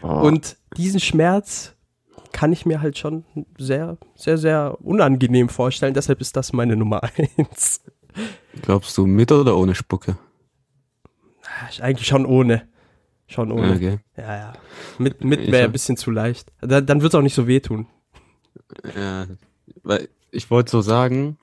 Oh. 0.02 0.08
Und 0.08 0.56
diesen 0.76 0.98
Schmerz 0.98 1.74
kann 2.32 2.52
ich 2.52 2.66
mir 2.66 2.80
halt 2.80 2.98
schon 2.98 3.24
sehr, 3.58 3.98
sehr, 4.14 4.38
sehr 4.38 4.78
unangenehm 4.82 5.48
vorstellen. 5.48 5.94
Deshalb 5.94 6.20
ist 6.20 6.36
das 6.36 6.52
meine 6.52 6.76
Nummer 6.76 7.02
eins. 7.36 7.82
Glaubst 8.62 8.96
du 8.96 9.06
mit 9.06 9.30
oder 9.30 9.56
ohne 9.56 9.74
Spucke? 9.74 10.16
Eigentlich 11.80 12.06
schon 12.06 12.26
ohne. 12.26 12.68
Schon 13.26 13.50
ohne. 13.50 13.74
Okay. 13.74 13.98
Ja, 14.16 14.36
ja. 14.36 14.52
Mit, 14.98 15.24
mit 15.24 15.50
wäre 15.50 15.64
ein 15.64 15.72
bisschen 15.72 15.96
zu 15.96 16.10
leicht. 16.10 16.52
Da, 16.60 16.80
dann 16.80 17.02
wird 17.02 17.12
es 17.12 17.18
auch 17.18 17.22
nicht 17.22 17.34
so 17.34 17.46
wehtun. 17.46 17.86
Ja, 18.96 19.26
weil 19.82 20.08
ich 20.30 20.50
wollte 20.50 20.70
so 20.70 20.80
sagen, 20.80 21.38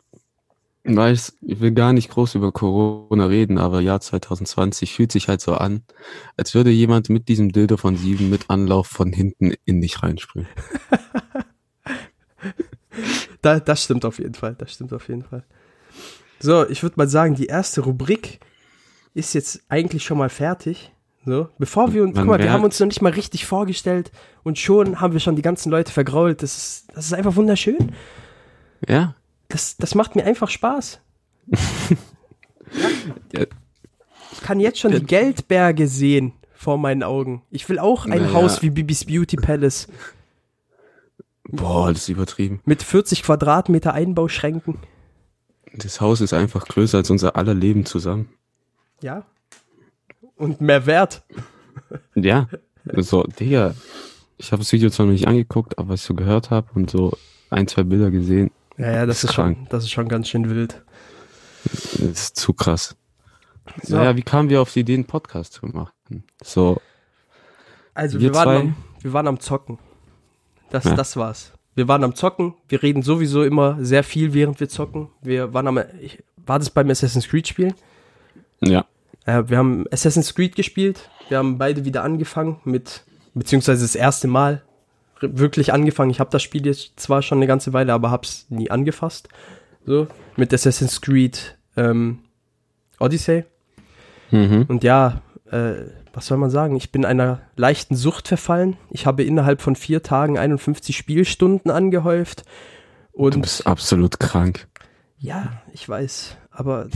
weiß, 0.84 1.38
ich 1.42 1.60
will 1.60 1.72
gar 1.72 1.94
nicht 1.94 2.10
groß 2.10 2.36
über 2.36 2.52
Corona 2.52 3.26
reden, 3.26 3.58
aber 3.58 3.82
Jahr 3.82 4.02
2020 4.02 4.94
fühlt 4.94 5.12
sich 5.12 5.28
halt 5.28 5.42
so 5.42 5.54
an, 5.54 5.84
als 6.38 6.54
würde 6.54 6.70
jemand 6.70 7.10
mit 7.10 7.28
diesem 7.28 7.52
Dildo 7.52 7.78
von 7.78 7.96
sieben 7.96 8.30
mit 8.30 8.50
Anlauf 8.50 8.88
von 8.88 9.12
hinten 9.12 9.54
in 9.66 9.82
dich 9.82 10.04
reinspringen. 10.04 10.50
Da, 13.42 13.60
das 13.60 13.84
stimmt 13.84 14.06
auf 14.06 14.20
jeden 14.20 14.36
Fall. 14.36 14.56
Das 14.58 14.72
stimmt 14.72 14.94
auf 14.94 15.10
jeden 15.10 15.24
Fall. 15.24 15.44
So, 16.40 16.68
ich 16.68 16.82
würde 16.82 16.96
mal 16.98 17.10
sagen, 17.10 17.36
die 17.36 17.48
erste 17.48 17.82
Rubrik 17.82 18.40
ist 19.14 19.34
jetzt 19.34 19.62
eigentlich 19.70 20.04
schon 20.04 20.18
mal 20.18 20.30
fertig. 20.30 20.92
So, 21.26 21.48
bevor 21.58 21.94
wir 21.94 22.04
uns, 22.04 22.18
guck 22.18 22.26
mal, 22.26 22.40
wir 22.40 22.52
haben 22.52 22.66
uns 22.66 22.78
noch 22.82 22.88
nicht 22.88 23.02
mal 23.02 23.14
richtig 23.14 23.46
vorgestellt 23.46 24.12
und 24.44 24.60
schon 24.60 25.00
haben 25.00 25.14
wir 25.14 25.22
schon 25.22 25.38
die 25.38 25.42
ganzen 25.42 25.72
Leute 25.72 25.90
vergrault. 25.92 26.44
Das 26.44 26.58
ist, 26.58 26.88
das 26.94 27.06
ist 27.06 27.14
einfach 27.14 27.38
wunderschön. 27.38 27.94
Ja? 28.88 29.16
Das, 29.48 29.78
das 29.78 29.96
macht 29.96 30.16
mir 30.16 30.26
einfach 30.26 30.50
Spaß. 30.50 31.00
Ja. 33.34 33.46
Ich 34.32 34.42
kann 34.42 34.60
jetzt 34.60 34.80
schon 34.80 34.92
die 34.94 35.04
Geldberge 35.04 35.88
sehen 35.88 36.34
vor 36.56 36.78
meinen 36.80 37.04
Augen. 37.04 37.44
Ich 37.52 37.68
will 37.70 37.78
auch 37.78 38.06
ein 38.06 38.22
Naja. 38.22 38.34
Haus 38.34 38.64
wie 38.64 38.72
Bibis 38.72 39.06
Beauty 39.06 39.36
Palace 39.36 39.88
Boah, 41.44 41.90
das 41.94 42.04
ist 42.04 42.10
übertrieben. 42.10 42.62
mit 42.66 42.82
40 42.82 43.22
Quadratmeter 43.22 43.94
Einbauschränken. 43.94 44.80
Das 45.76 46.02
Haus 46.02 46.20
ist 46.22 46.34
einfach 46.34 46.66
größer 46.66 47.00
als 47.00 47.10
unser 47.12 47.36
aller 47.36 47.54
Leben 47.54 47.86
zusammen. 47.86 48.30
Ja. 49.04 49.26
Und 50.38 50.62
mehr 50.62 50.86
Wert. 50.86 51.24
Ja, 52.16 52.48
so, 52.96 53.24
Digga, 53.24 53.76
ich 54.38 54.52
habe 54.52 54.62
das 54.62 54.72
Video 54.72 54.90
zwar 54.90 55.06
noch 55.06 55.14
nicht 55.14 55.28
angeguckt, 55.28 55.78
aber 55.78 55.90
was 55.90 56.02
ich 56.02 56.06
so 56.08 56.14
gehört 56.16 56.50
habe 56.50 56.68
und 56.74 56.90
so 56.90 57.12
ein, 57.50 57.68
zwei 57.68 57.84
Bilder 57.84 58.10
gesehen, 58.12 58.50
Ja, 58.78 58.92
ja, 58.92 59.06
das 59.06 59.18
Ist 59.18 59.26
ist, 59.26 59.34
schon, 59.36 59.68
das 59.70 59.84
ist 59.84 59.92
schon 59.92 60.08
ganz 60.08 60.30
schön 60.30 60.50
wild. 60.50 60.82
das 61.66 62.00
ist 62.00 62.36
zu 62.38 62.54
krass. 62.54 62.96
So. 63.84 63.96
Naja, 63.98 64.16
wie 64.16 64.22
kamen 64.24 64.50
wir 64.50 64.62
auf 64.62 64.72
die 64.74 64.80
Idee, 64.82 64.96
einen 64.96 65.06
Podcast 65.06 65.54
zu 65.54 65.66
machen? 65.68 65.92
So, 66.44 66.82
Also 67.94 68.20
wir 68.20 68.30
wir, 68.32 68.36
waren 68.36 68.58
am, 68.58 68.76
wir 69.02 69.14
waren 69.14 69.28
am 69.28 69.40
Zocken. 69.40 69.80
Das, 70.70 70.86
Ja. 70.86 70.96
das 70.96 71.16
war's. 71.18 71.52
Wir 71.76 71.88
waren 71.88 72.04
am 72.04 72.16
Zocken. 72.16 72.54
Wir 72.70 72.82
reden 72.84 73.04
sowieso 73.04 73.44
immer 73.44 73.78
sehr 73.84 74.04
viel, 74.04 74.34
während 74.34 74.60
wir 74.60 74.70
zocken. 74.70 75.10
Wir 75.22 75.54
waren 75.54 75.68
am, 75.68 75.80
ich, 76.02 76.24
war 76.46 76.60
das 76.60 76.70
beim 76.70 76.90
Assassin's 76.90 77.28
Creed 77.28 77.48
Spielen? 77.48 77.74
ja, 78.62 78.86
Äh, 79.26 79.44
wir 79.48 79.58
haben 79.58 79.86
Assassin's 79.92 80.34
Creed 80.36 80.56
gespielt. 80.56 81.10
Wir 81.30 81.38
haben 81.38 81.58
beide 81.58 81.86
wieder 81.86 82.04
angefangen 82.04 82.60
mit, 82.66 83.04
beziehungsweise 83.34 83.84
das 83.84 83.96
erste 83.96 84.28
Mal 84.28 84.62
wirklich 85.22 85.72
angefangen. 85.72 86.12
Ich 86.12 86.20
habe 86.20 86.30
das 86.30 86.44
Spiel 86.44 86.66
jetzt 86.66 87.00
zwar 87.00 87.22
schon 87.22 87.38
eine 87.38 87.48
ganze 87.48 87.72
Weile, 87.74 87.94
aber 87.94 88.12
hab's 88.12 88.46
nie 88.50 88.70
angefasst. 88.70 89.30
So, 89.86 90.08
mit 90.36 90.54
Assassin's 90.54 91.02
Creed 91.02 91.58
ähm, 91.78 92.20
Odyssey. 93.00 93.46
mhm. 94.32 94.66
Und 94.68 94.84
ja, 94.84 95.22
äh, 95.52 95.74
was 96.14 96.28
soll 96.28 96.38
man 96.38 96.50
sagen? 96.50 96.76
Ich 96.76 96.92
bin 96.92 97.06
einer 97.06 97.42
leichten 97.56 97.96
Sucht 97.96 98.28
verfallen. 98.28 98.78
Ich 98.92 99.06
habe 99.06 99.24
innerhalb 99.24 99.62
von 99.62 99.76
vier 99.76 100.04
Tagen 100.04 100.38
51 100.38 100.96
Spielstunden 100.96 101.72
angehäuft. 101.72 102.44
du 103.14 103.24
Und 103.24 103.42
bist 103.42 103.66
absolut 103.66 104.20
krank. 104.20 104.68
ja, 105.18 105.62
ich 105.74 105.88
weiß, 105.90 106.38
aber 106.52 106.88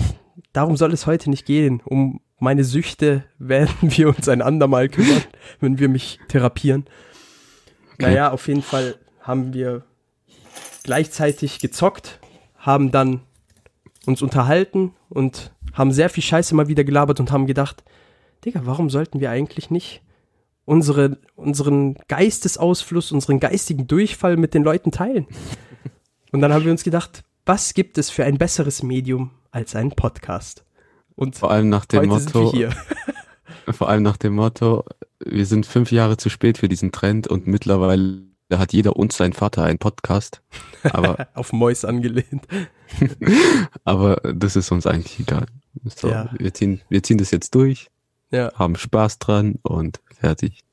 darum 0.54 0.78
soll 0.78 0.94
es 0.94 1.06
heute 1.06 1.30
nicht 1.30 1.46
gehen. 1.46 1.82
Um 1.86 2.22
meine 2.40 2.64
Süchte 2.64 3.24
werden 3.40 3.76
wir 3.82 4.10
uns 4.10 4.28
ein 4.28 4.42
andermal 4.42 4.90
kümmern, 4.90 5.24
wenn 5.60 5.80
wir 5.80 5.90
mich 5.90 6.20
therapieren. 6.28 6.86
Okay. 7.94 8.04
Naja, 8.06 8.32
auf 8.32 8.48
jeden 8.48 8.62
Fall 8.62 8.96
haben 9.22 9.54
wir 9.54 9.84
gleichzeitig 10.84 11.60
gezockt, 11.60 12.20
haben 12.58 12.92
dann 12.92 13.22
uns 14.06 14.22
unterhalten 14.22 14.94
und 15.10 15.52
haben 15.74 15.92
sehr 15.92 16.10
viel 16.10 16.24
Scheiße 16.24 16.56
mal 16.56 16.68
wieder 16.68 16.84
gelabert 16.84 17.20
und 17.20 17.32
haben 17.32 17.46
gedacht, 17.46 17.84
Digga, 18.46 18.62
warum 18.64 18.90
sollten 18.90 19.20
wir 19.20 19.30
eigentlich 19.30 19.70
nicht 19.70 20.02
unsere, 20.66 21.18
unseren 21.36 21.96
Geistesausfluss, 22.08 23.12
unseren 23.12 23.40
geistigen 23.40 23.88
Durchfall 23.88 24.38
mit 24.38 24.54
den 24.54 24.64
Leuten 24.64 24.92
teilen? 24.92 25.28
Und 26.32 26.42
dann 26.42 26.54
haben 26.54 26.66
wir 26.66 26.72
uns 26.72 26.84
gedacht, 26.84 27.24
was 27.46 27.74
gibt 27.74 27.98
es 27.98 28.10
für 28.10 28.26
ein 28.26 28.38
besseres 28.38 28.84
Medium 28.84 29.32
als 29.52 29.76
einen 29.76 29.92
Podcast? 29.92 30.64
Und 31.16 31.36
Vor 31.36 31.50
allem 31.52 31.70
nach 31.70 31.86
dem 31.86 32.08
Motto, 32.08 32.54
vor 33.72 33.90
allem 33.90 34.04
nach 34.04 34.18
dem 34.18 34.36
Motto, 34.36 34.86
wir 35.20 35.46
sind 35.46 35.66
fünf 35.66 35.92
Jahre 35.92 36.18
zu 36.18 36.30
spät 36.30 36.58
für 36.60 36.70
diesen 36.70 36.92
Trend 36.92 37.28
und 37.28 37.48
mittlerweile 37.48 38.22
hat 38.54 38.72
jeder 38.72 38.96
und 38.96 39.12
sein 39.12 39.34
Vater 39.34 39.64
einen 39.64 39.80
Podcast. 39.80 40.42
Aber, 40.84 41.28
Auf 41.34 41.52
Mois 41.54 41.84
angelehnt. 41.86 42.48
aber 43.84 44.18
das 44.34 44.56
ist 44.56 44.72
uns 44.72 44.86
eigentlich 44.88 45.20
egal. 45.20 45.48
So, 45.86 46.10
Ja. 46.10 46.30
wir, 46.38 46.54
ziehen, 46.54 46.82
wir 46.90 47.04
ziehen 47.04 47.18
das 47.18 47.32
jetzt 47.32 47.56
durch, 47.56 47.88
Ja, 48.32 48.54
haben 48.56 48.76
Spaß 48.76 49.20
dran 49.20 49.56
und 49.64 50.00
fertig. 50.20 50.64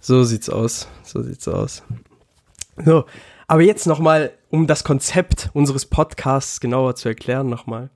so 0.00 0.22
sieht's 0.22 0.48
aus. 0.48 0.86
So 1.02 1.22
sieht's 1.22 1.48
aus. 1.48 1.82
So, 2.84 3.04
aber 3.48 3.62
jetzt 3.62 3.86
nochmal, 3.86 4.30
um 4.50 4.66
das 4.66 4.84
Konzept 4.84 5.50
unseres 5.54 5.86
Podcasts 5.86 6.60
genauer 6.60 6.94
zu 6.94 7.08
erklären, 7.08 7.48
nochmal. 7.48 7.90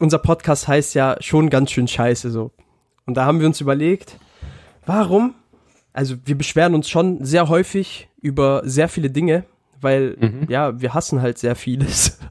Unser 0.00 0.18
Podcast 0.18 0.68
heißt 0.68 0.94
ja 0.94 1.16
schon 1.20 1.50
ganz 1.50 1.70
schön 1.72 1.88
scheiße 1.88 2.30
so. 2.30 2.52
Und 3.06 3.14
da 3.14 3.26
haben 3.26 3.40
wir 3.40 3.46
uns 3.46 3.60
überlegt, 3.60 4.18
warum? 4.86 5.34
Also 5.92 6.16
wir 6.24 6.36
beschweren 6.38 6.74
uns 6.74 6.88
schon 6.88 7.24
sehr 7.24 7.48
häufig 7.48 8.08
über 8.20 8.62
sehr 8.64 8.88
viele 8.88 9.10
Dinge, 9.10 9.44
weil 9.80 10.16
Mhm. 10.18 10.46
ja, 10.48 10.80
wir 10.80 10.94
hassen 10.94 11.20
halt 11.20 11.38
sehr 11.38 11.56
vieles. 11.56 12.18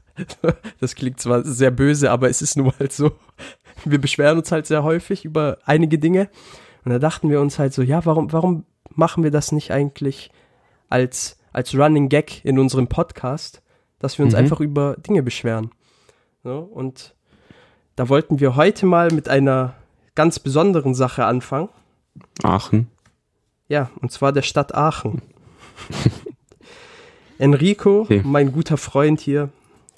Das 0.78 0.94
klingt 0.94 1.18
zwar 1.18 1.42
sehr 1.44 1.72
böse, 1.72 2.08
aber 2.12 2.28
es 2.30 2.40
ist 2.40 2.56
nun 2.56 2.66
mal 2.66 2.88
so. 2.88 3.10
Wir 3.84 4.00
beschweren 4.00 4.38
uns 4.38 4.52
halt 4.52 4.64
sehr 4.66 4.84
häufig 4.84 5.24
über 5.24 5.58
einige 5.64 5.98
Dinge. 5.98 6.28
Und 6.84 6.92
da 6.92 7.00
dachten 7.00 7.30
wir 7.30 7.40
uns 7.40 7.58
halt 7.58 7.74
so, 7.74 7.82
ja, 7.82 8.04
warum, 8.06 8.32
warum 8.32 8.64
machen 8.90 9.24
wir 9.24 9.32
das 9.32 9.50
nicht 9.50 9.72
eigentlich 9.72 10.30
als, 10.88 11.36
als 11.54 11.74
Running 11.74 12.08
Gag 12.10 12.44
in 12.44 12.58
unserem 12.58 12.88
Podcast, 12.88 13.62
dass 13.98 14.18
wir 14.18 14.24
uns 14.24 14.34
Mhm. 14.34 14.40
einfach 14.40 14.60
über 14.60 14.96
Dinge 14.96 15.22
beschweren. 15.22 15.70
So, 16.42 16.58
und 16.58 17.14
da 17.96 18.08
wollten 18.10 18.40
wir 18.40 18.56
heute 18.56 18.84
mal 18.86 19.10
mit 19.10 19.28
einer 19.28 19.74
ganz 20.14 20.38
besonderen 20.38 20.94
Sache 20.94 21.24
anfangen. 21.24 21.68
Aachen. 22.42 22.88
Ja, 23.68 23.90
und 24.00 24.12
zwar 24.12 24.32
der 24.32 24.42
Stadt 24.42 24.74
Aachen. 24.74 25.22
Enrico, 27.38 28.02
Okay. 28.02 28.22
mein 28.24 28.52
guter 28.52 28.76
Freund 28.76 29.20
hier, 29.20 29.50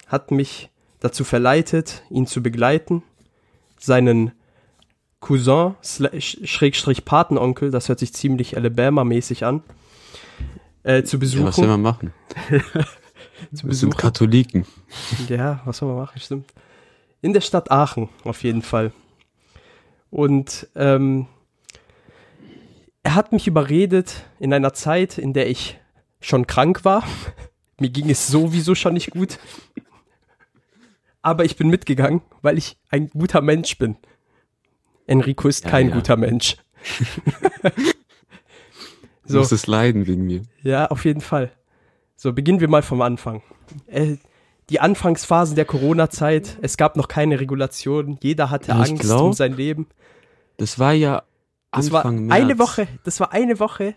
hat 0.07 0.31
mich 0.31 0.71
dazu 1.01 1.25
verleitet, 1.25 2.03
ihn 2.11 2.27
zu 2.27 2.43
begleiten, 2.43 3.03
seinen 3.79 4.33
Cousin, 5.21 5.75
Schrägstrich 5.83 7.05
Patenonkel, 7.05 7.71
das 7.71 7.89
hört 7.89 7.99
sich 7.99 8.13
ziemlich 8.15 8.57
Alabama-mäßig 8.57 9.45
an, 9.45 9.63
äh, 10.87 11.03
zu 11.03 11.17
Ja, 11.17 11.23
was 11.23 11.31
soll 11.33 11.45
besuchen. 11.47 11.69
man 11.69 11.83
machen? 11.83 12.13
zu 12.51 12.53
Wir 12.53 12.65
sind 13.53 13.69
besuchen. 13.69 13.97
Katholiken. 13.97 14.67
Ja, 15.29 15.61
was 15.65 15.79
soll 15.79 15.89
man 15.89 15.99
machen, 15.99 16.21
stimmt. 16.21 16.53
In 17.23 17.33
der 17.33 17.41
Stadt 17.41 17.71
Aachen, 17.71 18.09
auf 18.25 18.43
jeden 18.45 18.63
Fall. 18.63 18.93
Und 20.11 20.69
ähm, 20.77 21.27
er 23.03 23.15
hat 23.15 23.33
mich 23.33 23.47
überredet 23.47 24.25
in 24.39 24.53
einer 24.53 24.73
Zeit, 24.73 25.19
in 25.19 25.33
der 25.33 25.49
ich 25.51 25.79
schon 26.21 26.47
krank 26.47 26.85
war. 26.85 27.03
Mir 27.81 27.91
ging 27.91 28.09
es 28.09 28.27
sowieso 28.29 28.75
schon 28.75 28.95
nicht 28.95 29.11
gut. 29.11 29.39
Aber 31.23 31.45
ich 31.45 31.57
bin 31.57 31.69
mitgegangen, 31.69 32.23
weil 32.43 32.57
ich 32.57 32.79
ein 32.89 33.09
guter 33.11 33.41
Mensch 33.43 33.77
bin. 33.79 33.97
Enrico 35.07 35.49
ist 35.49 35.65
Ja, 35.65 35.71
kein 35.71 35.89
ja. 35.89 35.95
guter 35.95 36.17
Mensch. 36.17 36.57
Du 39.27 39.33
so. 39.35 39.39
musstest 39.41 39.67
leiden 39.67 40.07
wegen 40.07 40.25
mir. 40.27 40.43
Ja, 40.63 40.87
auf 40.87 41.05
jeden 41.05 41.21
Fall. 41.21 41.51
So, 42.17 42.33
beginnen 42.33 42.61
wir 42.61 42.69
mal 42.69 42.83
vom 42.83 43.03
Anfang. 43.03 43.43
Äh, 43.87 44.17
die 44.71 44.81
Anfangsphasen 44.81 45.55
der 45.55 45.65
Corona-Zeit, 45.65 46.59
es 46.63 46.77
gab 46.77 46.97
noch 46.97 47.09
keine 47.09 47.39
Regulation, 47.39 48.19
jeder 48.23 48.51
hatte 48.51 48.69
Ja, 48.73 48.79
Angst 48.79 49.03
glaub, 49.03 49.23
um 49.23 49.33
sein 49.33 49.53
Leben. 49.55 49.87
Das 50.57 50.79
war 50.79 50.93
ja 50.93 51.23
Das 51.73 51.87
Anfang 51.93 51.93
war 51.93 52.13
März. 52.13 52.41
eine 52.43 52.59
Woche, 52.59 52.89
das 53.05 53.21
war 53.21 53.33
eine 53.33 53.61
Woche, 53.61 53.95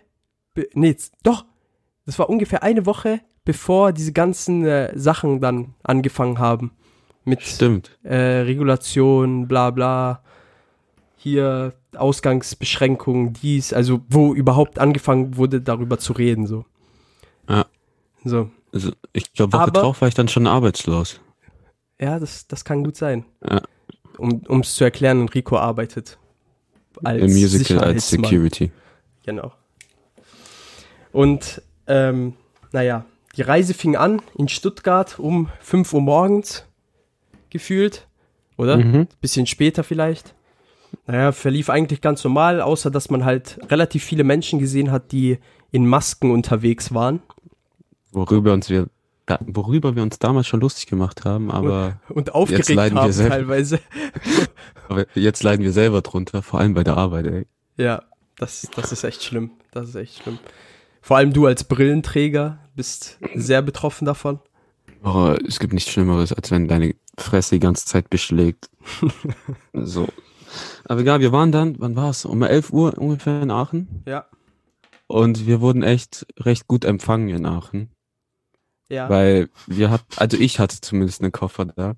nee, 0.74 0.96
doch, 1.22 1.44
das 2.06 2.18
war 2.18 2.28
ungefähr 2.28 2.62
eine 2.62 2.86
Woche, 2.86 3.20
bevor 3.44 3.92
diese 3.92 4.12
ganzen 4.12 4.64
äh, 4.64 4.92
Sachen 4.96 5.40
dann 5.40 5.74
angefangen 5.82 6.38
haben. 6.38 6.72
Mit 7.24 7.42
Stimmt. 7.42 7.98
äh, 8.02 8.14
Regulation, 8.16 9.48
bla 9.48 9.70
bla. 9.70 10.22
Hier 11.22 11.74
Ausgangsbeschränkungen, 11.96 13.34
dies, 13.34 13.74
also 13.74 14.00
wo 14.08 14.32
überhaupt 14.34 14.78
angefangen 14.78 15.36
wurde, 15.36 15.60
darüber 15.60 15.98
zu 15.98 16.14
reden, 16.14 16.46
so. 16.46 16.64
Ja. 17.46 17.66
So. 18.24 18.50
Also 18.72 18.92
ich 19.12 19.30
glaube, 19.34 19.52
Woche 19.52 19.62
Aber- 19.64 19.80
drauf 19.80 20.00
war 20.00 20.08
ich 20.08 20.14
dann 20.14 20.28
schon 20.28 20.46
arbeitslos. 20.46 21.20
Ja, 22.00 22.18
das, 22.18 22.46
das 22.48 22.64
kann 22.64 22.84
gut 22.84 22.96
sein. 22.96 23.26
Ja. 23.46 23.60
Um 24.16 24.60
es 24.60 24.74
zu 24.74 24.84
erklären, 24.84 25.20
Enrico 25.20 25.58
arbeitet 25.58 26.18
als 27.04 27.20
Im 27.22 27.32
Musical 27.38 27.78
als. 27.80 28.08
Security. 28.08 28.70
Genau. 29.24 29.52
Und 31.12 31.60
ähm, 31.86 32.34
naja, 32.72 33.04
die 33.36 33.42
Reise 33.42 33.74
fing 33.74 33.96
an 33.96 34.22
in 34.36 34.48
Stuttgart 34.48 35.18
um 35.18 35.50
5 35.60 35.92
Uhr 35.92 36.00
morgens 36.00 36.64
gefühlt, 37.50 38.06
oder? 38.56 38.78
Mhm. 38.78 39.06
Bisschen 39.20 39.46
später 39.46 39.84
vielleicht. 39.84 40.34
Naja, 41.06 41.32
verlief 41.32 41.70
eigentlich 41.70 42.00
ganz 42.00 42.22
normal, 42.24 42.60
außer 42.60 42.90
dass 42.90 43.10
man 43.10 43.24
halt 43.24 43.58
relativ 43.70 44.04
viele 44.04 44.24
Menschen 44.24 44.58
gesehen 44.58 44.90
hat, 44.90 45.12
die 45.12 45.38
in 45.72 45.86
Masken 45.86 46.30
unterwegs 46.30 46.94
waren. 46.94 47.20
Worüber 48.12 48.52
uns 48.52 48.68
wir 48.68 48.88
worüber 49.46 49.94
wir 49.94 50.02
uns 50.02 50.18
damals 50.18 50.48
schon 50.48 50.60
lustig 50.60 50.86
gemacht 50.86 51.24
haben, 51.24 51.52
aber, 51.52 52.00
Und 52.08 52.34
aufgeregt 52.34 52.68
leiden 52.68 52.96
wir 52.96 53.02
haben 53.02 53.12
selber. 53.12 53.34
teilweise. 53.36 53.78
aber 54.88 55.06
jetzt 55.14 55.42
leiden 55.44 55.62
wir 55.62 55.72
selber 55.72 56.00
drunter, 56.02 56.42
vor 56.42 56.58
allem 56.58 56.74
bei 56.74 56.82
der 56.82 56.96
Arbeit, 56.96 57.26
ey. 57.26 57.46
Ja, 57.76 58.02
das, 58.38 58.68
das 58.74 58.90
ist 58.90 59.04
echt 59.04 59.22
schlimm. 59.22 59.52
Das 59.70 59.88
ist 59.88 59.94
echt 59.94 60.22
schlimm. 60.22 60.38
Vor 61.00 61.16
allem 61.16 61.32
du 61.32 61.46
als 61.46 61.64
Brillenträger 61.64 62.58
bist 62.74 63.18
sehr 63.34 63.62
betroffen 63.62 64.04
davon. 64.04 64.40
Oh, 65.02 65.34
es 65.46 65.58
gibt 65.58 65.72
nichts 65.72 65.90
Schlimmeres, 65.90 66.32
als 66.32 66.50
wenn 66.50 66.68
deine 66.68 66.94
Fresse 67.16 67.54
die 67.54 67.60
ganze 67.60 67.86
Zeit 67.86 68.10
beschlägt. 68.10 68.68
so. 69.72 70.08
Aber 70.84 71.00
egal, 71.00 71.20
wir 71.20 71.32
waren 71.32 71.52
dann, 71.52 71.76
wann 71.78 71.96
war 71.96 72.10
es? 72.10 72.24
Um 72.24 72.42
11 72.42 72.70
Uhr 72.72 72.96
ungefähr 72.98 73.42
in 73.42 73.50
Aachen. 73.50 74.02
Ja, 74.06 74.26
Und 75.06 75.46
wir 75.46 75.60
wurden 75.60 75.82
echt 75.82 76.26
recht 76.38 76.66
gut 76.66 76.84
empfangen 76.84 77.28
in 77.28 77.46
Aachen. 77.46 77.90
ja. 78.88 79.08
Weil 79.08 79.48
wir 79.66 79.90
hatten, 79.90 80.04
also 80.16 80.36
ich 80.36 80.58
hatte 80.58 80.80
zumindest 80.80 81.22
einen 81.22 81.32
Koffer 81.32 81.66
da. 81.66 81.94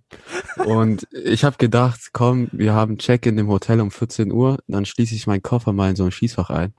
Und 0.65 1.07
ich 1.13 1.45
habe 1.45 1.57
gedacht, 1.59 2.11
komm, 2.13 2.49
wir 2.53 2.75
haben 2.75 2.99
Check-in 2.99 3.39
im 3.39 3.49
Hotel 3.49 3.81
um 3.81 3.91
14 3.91 4.31
Uhr, 4.33 4.59
dann 4.67 4.85
schließe 4.85 5.15
ich 5.15 5.27
meinen 5.27 5.43
Koffer 5.43 5.73
mal 5.73 5.91
in 5.91 5.97
so 5.97 6.05
ein 6.05 6.11
Schießfach 6.13 6.51
ein. 6.51 6.75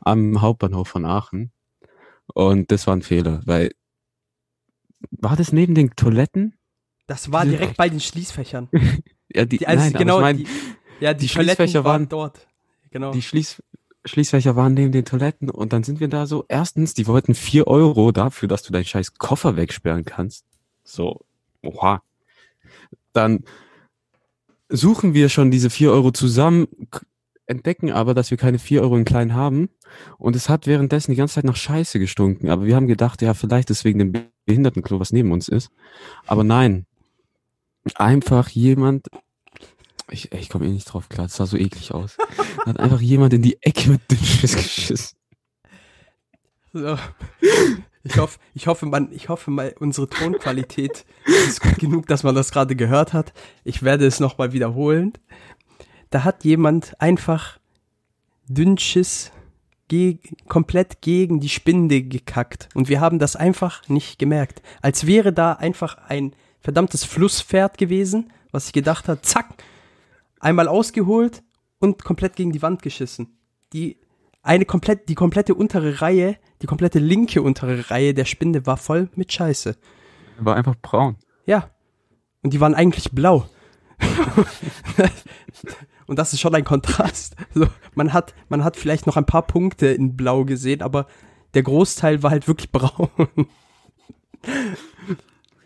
Am 0.00 0.40
Hauptbahnhof 0.40 0.88
von 0.88 1.04
Aachen. 1.04 1.52
Und 2.34 2.70
das 2.72 2.86
war 2.86 2.96
ein 2.96 3.02
Fehler, 3.02 3.40
weil 3.44 3.72
war 5.10 5.36
das 5.36 5.52
neben 5.52 5.74
den 5.74 5.90
Toiletten? 5.96 6.54
Das 7.08 7.32
war 7.32 7.44
direkt 7.44 7.76
bei 7.76 7.88
den 7.88 8.00
Schließfächern. 8.00 8.68
Ja, 9.34 9.46
die, 9.46 9.56
Die, 9.58 9.66
also 9.66 9.84
nein, 9.84 9.92
genau, 9.94 10.18
ich 10.18 10.22
mein, 10.22 10.36
die, 10.36 10.46
ja, 11.00 11.14
die, 11.14 11.20
die 11.22 11.28
Schließfächer 11.28 11.84
waren 11.84 12.02
waren- 12.02 12.08
dort. 12.08 12.46
Genau. 12.90 13.12
die 13.12 13.22
Schließ, 13.22 13.62
Schließfächer 14.04 14.54
waren 14.56 14.74
neben 14.74 14.92
den 14.92 15.04
Toiletten 15.04 15.48
und 15.48 15.72
dann 15.72 15.82
sind 15.82 16.00
wir 16.00 16.08
da 16.08 16.26
so, 16.26 16.44
erstens, 16.48 16.92
die 16.94 17.06
wollten 17.06 17.34
vier 17.34 17.66
Euro 17.66 18.12
dafür, 18.12 18.48
dass 18.48 18.62
du 18.62 18.72
deinen 18.72 18.84
scheiß 18.84 19.14
Koffer 19.14 19.56
wegsperren 19.56 20.04
kannst. 20.04 20.44
So, 20.84 21.20
oha. 21.62 22.02
Dann 23.12 23.44
suchen 24.68 25.14
wir 25.14 25.28
schon 25.28 25.50
diese 25.50 25.70
vier 25.70 25.92
Euro 25.92 26.10
zusammen, 26.10 26.66
entdecken 27.46 27.90
aber, 27.92 28.14
dass 28.14 28.30
wir 28.30 28.38
keine 28.38 28.58
vier 28.58 28.82
Euro 28.82 28.96
in 28.96 29.04
klein 29.04 29.34
haben 29.34 29.68
und 30.18 30.36
es 30.36 30.48
hat 30.48 30.66
währenddessen 30.66 31.12
die 31.12 31.16
ganze 31.16 31.34
Zeit 31.36 31.44
nach 31.44 31.56
Scheiße 31.56 31.98
gestunken, 31.98 32.48
aber 32.50 32.64
wir 32.66 32.76
haben 32.76 32.86
gedacht, 32.86 33.22
ja, 33.22 33.34
vielleicht 33.34 33.70
ist 33.70 33.84
wegen 33.84 33.98
dem 33.98 34.12
Behindertenklo, 34.46 34.98
was 35.00 35.12
neben 35.12 35.32
uns 35.32 35.48
ist. 35.48 35.70
Aber 36.26 36.44
nein, 36.44 36.86
einfach 37.94 38.48
jemand, 38.48 39.08
ich, 40.12 40.32
ich 40.32 40.48
komme 40.48 40.66
eh 40.66 40.70
nicht 40.70 40.84
drauf 40.84 41.08
klar, 41.08 41.26
das 41.26 41.36
sah 41.36 41.46
so 41.46 41.56
eklig 41.56 41.92
aus. 41.92 42.16
Hat 42.66 42.78
einfach 42.78 43.00
jemand 43.00 43.32
in 43.32 43.42
die 43.42 43.62
Ecke 43.62 43.90
mit 43.90 44.10
dem 44.10 44.18
Schiss 44.18 44.54
geschissen. 44.54 45.16
So. 46.72 46.96
Ich 48.04 48.16
hoffe, 48.18 48.38
ich 48.54 48.66
hoffe, 48.66 48.86
man, 48.86 49.12
ich 49.12 49.28
hoffe 49.28 49.50
mal, 49.50 49.74
unsere 49.78 50.08
Tonqualität 50.08 51.04
ist 51.46 51.60
gut 51.60 51.78
genug, 51.78 52.06
dass 52.06 52.24
man 52.24 52.34
das 52.34 52.50
gerade 52.50 52.74
gehört 52.74 53.12
hat. 53.12 53.32
Ich 53.64 53.82
werde 53.82 54.06
es 54.06 54.18
nochmal 54.18 54.52
wiederholen. 54.52 55.12
Da 56.10 56.24
hat 56.24 56.44
jemand 56.44 57.00
einfach 57.00 57.58
Dünnschiss 58.48 59.30
ge 59.86 60.18
komplett 60.48 61.00
gegen 61.00 61.38
die 61.38 61.48
Spinde 61.48 62.02
gekackt. 62.02 62.68
Und 62.74 62.88
wir 62.88 63.00
haben 63.00 63.18
das 63.18 63.36
einfach 63.36 63.88
nicht 63.88 64.18
gemerkt. 64.18 64.62
Als 64.80 65.06
wäre 65.06 65.32
da 65.32 65.52
einfach 65.52 65.98
ein 66.08 66.34
verdammtes 66.60 67.04
Flusspferd 67.04 67.78
gewesen, 67.78 68.32
was 68.50 68.64
sich 68.64 68.72
gedacht 68.72 69.08
hat, 69.08 69.24
zack, 69.24 69.62
einmal 70.42 70.68
ausgeholt 70.68 71.42
und 71.78 72.04
komplett 72.04 72.36
gegen 72.36 72.52
die 72.52 72.62
Wand 72.62 72.82
geschissen. 72.82 73.38
Die 73.72 73.98
eine 74.42 74.66
komplett, 74.66 75.08
die 75.08 75.14
komplette 75.14 75.54
untere 75.54 76.02
Reihe, 76.02 76.36
die 76.60 76.66
komplette 76.66 76.98
linke 76.98 77.40
untere 77.42 77.90
Reihe 77.90 78.12
der 78.12 78.24
Spinde 78.24 78.66
war 78.66 78.76
voll 78.76 79.08
mit 79.14 79.32
Scheiße. 79.32 79.76
War 80.38 80.56
einfach 80.56 80.74
braun. 80.82 81.16
Ja. 81.46 81.70
Und 82.42 82.52
die 82.52 82.60
waren 82.60 82.74
eigentlich 82.74 83.12
blau. 83.12 83.48
Und 86.06 86.18
das 86.18 86.32
ist 86.32 86.40
schon 86.40 86.54
ein 86.54 86.64
Kontrast. 86.64 87.36
So, 87.54 87.68
man 87.94 88.12
hat, 88.12 88.34
man 88.48 88.64
hat 88.64 88.76
vielleicht 88.76 89.06
noch 89.06 89.16
ein 89.16 89.26
paar 89.26 89.46
Punkte 89.46 89.86
in 89.86 90.16
blau 90.16 90.44
gesehen, 90.44 90.82
aber 90.82 91.06
der 91.54 91.62
Großteil 91.62 92.22
war 92.24 92.32
halt 92.32 92.48
wirklich 92.48 92.72
braun. 92.72 93.08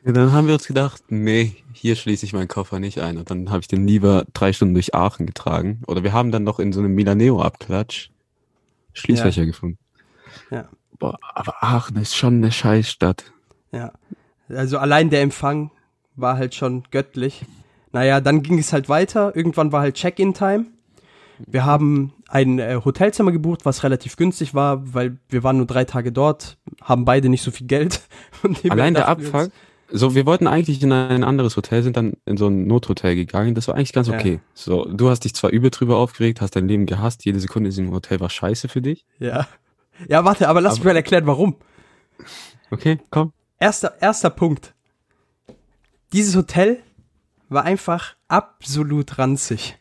Ja, 0.06 0.12
dann 0.12 0.32
haben 0.32 0.46
wir 0.46 0.54
uns 0.54 0.68
gedacht, 0.68 1.02
nee, 1.08 1.56
hier 1.72 1.96
schließe 1.96 2.24
ich 2.24 2.32
meinen 2.32 2.46
Koffer 2.46 2.78
nicht 2.78 3.00
ein. 3.00 3.18
Und 3.18 3.28
dann 3.28 3.50
habe 3.50 3.60
ich 3.60 3.66
den 3.66 3.88
lieber 3.88 4.24
drei 4.34 4.52
Stunden 4.52 4.74
durch 4.74 4.94
Aachen 4.94 5.26
getragen. 5.26 5.82
Oder 5.88 6.04
wir 6.04 6.12
haben 6.12 6.30
dann 6.30 6.44
noch 6.44 6.60
in 6.60 6.72
so 6.72 6.78
einem 6.78 6.94
Milaneo-Abklatsch 6.94 8.10
Schließfächer 8.92 9.44
gefunden. 9.46 9.78
Ja. 10.50 10.68
Boah, 11.00 11.18
aber 11.34 11.56
Aachen 11.60 11.96
ist 11.96 12.14
schon 12.16 12.36
eine 12.36 12.52
Scheißstadt. 12.52 13.24
Ja. 13.72 13.92
Also 14.48 14.78
allein 14.78 15.10
der 15.10 15.22
Empfang 15.22 15.72
war 16.14 16.38
halt 16.38 16.54
schon 16.54 16.84
göttlich. 16.92 17.44
Naja, 17.90 18.20
dann 18.20 18.42
ging 18.42 18.60
es 18.60 18.72
halt 18.72 18.88
weiter. 18.88 19.34
Irgendwann 19.34 19.72
war 19.72 19.80
halt 19.80 19.96
Check-in-Time. 19.96 20.66
Wir 21.46 21.64
haben 21.64 22.12
ein 22.28 22.58
äh, 22.60 22.80
Hotelzimmer 22.82 23.32
gebucht, 23.32 23.64
was 23.64 23.82
relativ 23.82 24.16
günstig 24.16 24.54
war, 24.54 24.94
weil 24.94 25.18
wir 25.28 25.42
waren 25.42 25.56
nur 25.56 25.66
drei 25.66 25.84
Tage 25.84 26.12
dort, 26.12 26.58
haben 26.80 27.04
beide 27.04 27.28
nicht 27.28 27.42
so 27.42 27.50
viel 27.50 27.66
Geld. 27.66 28.02
Allein 28.68 28.94
der 28.94 29.08
uns- 29.16 29.50
So, 29.90 30.14
wir 30.14 30.26
wollten 30.26 30.46
eigentlich 30.48 30.82
in 30.82 30.90
ein 30.92 31.22
anderes 31.22 31.56
Hotel, 31.56 31.82
sind 31.82 31.96
dann 31.96 32.14
in 32.24 32.36
so 32.36 32.48
ein 32.48 32.66
Nothotel 32.66 33.14
gegangen. 33.14 33.54
Das 33.54 33.68
war 33.68 33.76
eigentlich 33.76 33.92
ganz 33.92 34.08
Ja. 34.08 34.14
okay. 34.14 34.40
So, 34.54 34.84
du 34.84 35.08
hast 35.10 35.20
dich 35.24 35.34
zwar 35.34 35.50
übel 35.50 35.70
drüber 35.70 35.96
aufgeregt, 35.98 36.40
hast 36.40 36.56
dein 36.56 36.66
Leben 36.68 36.86
gehasst, 36.86 37.24
jede 37.24 37.38
Sekunde 37.38 37.68
in 37.68 37.70
diesem 37.70 37.92
Hotel 37.92 38.18
war 38.20 38.28
scheiße 38.30 38.68
für 38.68 38.82
dich. 38.82 39.04
Ja. 39.18 39.46
Ja, 40.08 40.24
warte, 40.24 40.48
aber 40.48 40.60
lass 40.60 40.74
Aber- 40.74 40.80
mich 40.80 40.84
mal 40.86 40.96
erklären, 40.96 41.26
warum. 41.26 41.56
Okay, 42.70 42.98
komm. 43.10 43.32
Erster, 43.58 43.94
erster 44.00 44.30
Punkt. 44.30 44.74
Dieses 46.12 46.34
Hotel 46.36 46.80
war 47.48 47.64
einfach 47.64 48.16
absolut 48.28 49.18
ranzig. 49.18 49.78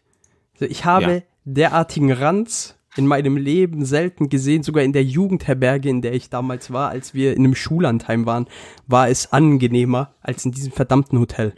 Also 0.54 0.66
ich 0.66 0.86
habe 0.86 1.12
Ja. 1.14 1.22
derartigen 1.46 2.12
Ranz 2.12 2.76
in 2.98 3.08
meinem 3.08 3.36
Leben 3.38 3.86
selten 3.86 4.30
gesehen, 4.30 4.64
sogar 4.64 4.84
in 4.84 4.94
der 4.94 5.04
Jugendherberge, 5.04 5.90
in 5.90 6.02
der 6.02 6.14
ich 6.14 6.30
damals 6.30 6.72
war, 6.72 6.90
als 6.90 7.14
wir 7.14 7.34
in 7.34 7.44
einem 7.44 7.56
Schullandheim 7.56 8.26
waren, 8.26 8.48
war 8.88 9.10
es 9.10 9.34
angenehmer 9.34 10.14
als 10.22 10.46
in 10.46 10.52
diesem 10.52 10.72
verdammten 10.72 11.20
Hotel. 11.20 11.54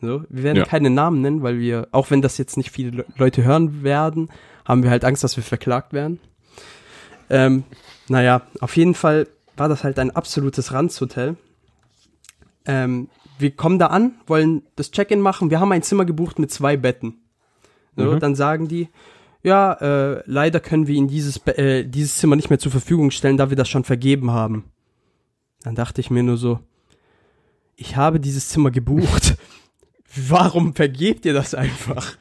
So, 0.00 0.22
wir 0.28 0.42
werden 0.42 0.58
Ja. 0.58 0.64
keine 0.64 0.90
Namen 0.90 1.20
nennen, 1.22 1.42
weil 1.42 1.58
wir, 1.58 1.88
auch 1.92 2.10
wenn 2.10 2.22
das 2.22 2.38
jetzt 2.38 2.56
nicht 2.56 2.70
viele 2.70 2.90
Le 2.90 3.04
Leute 3.16 3.44
hören 3.44 3.82
werden, 3.82 4.28
haben 4.64 4.82
wir 4.82 4.90
halt 4.90 5.04
Angst, 5.04 5.22
dass 5.24 5.36
wir 5.36 5.44
verklagt 5.44 5.92
werden. 5.92 6.18
Ähm, 7.30 7.64
naja, 8.08 8.42
auf 8.60 8.76
jeden 8.76 8.94
Fall 8.94 9.28
war 9.56 9.68
das 9.68 9.84
halt 9.84 9.98
ein 9.98 10.10
absolutes 10.10 10.72
Ranzhotel. 10.72 11.36
Ähm, 12.66 13.08
wir 13.38 13.50
kommen 13.50 13.78
da 13.78 13.86
an, 13.88 14.12
wollen 14.26 14.62
das 14.76 14.90
Check-in 14.90 15.20
machen. 15.20 15.50
Wir 15.50 15.60
haben 15.60 15.72
ein 15.72 15.82
Zimmer 15.82 16.04
gebucht 16.04 16.38
mit 16.38 16.50
zwei 16.50 16.76
Betten. 16.76 17.18
So, 17.96 18.04
Mhm. 18.12 18.20
Dann 18.20 18.34
sagen 18.34 18.68
die, 18.68 18.88
ja, 19.44 19.74
äh, 19.74 20.22
leider 20.24 20.58
können 20.58 20.86
wir 20.86 20.94
Ihnen 20.94 21.08
dieses, 21.08 21.36
äh, 21.46 21.84
dieses 21.84 22.16
Zimmer 22.16 22.34
nicht 22.34 22.48
mehr 22.48 22.58
zur 22.58 22.72
Verfügung 22.72 23.10
stellen, 23.10 23.36
da 23.36 23.50
wir 23.50 23.56
das 23.56 23.68
schon 23.68 23.84
vergeben 23.84 24.30
haben. 24.30 24.64
Dann 25.62 25.74
dachte 25.74 26.00
ich 26.00 26.10
mir 26.10 26.22
nur 26.22 26.38
so, 26.38 26.60
ich 27.76 27.96
habe 27.96 28.20
dieses 28.20 28.48
Zimmer 28.48 28.70
gebucht. 28.70 29.36
Warum 30.28 30.74
vergebt 30.74 31.26
ihr 31.26 31.34
das 31.34 31.54
einfach? 31.54 32.16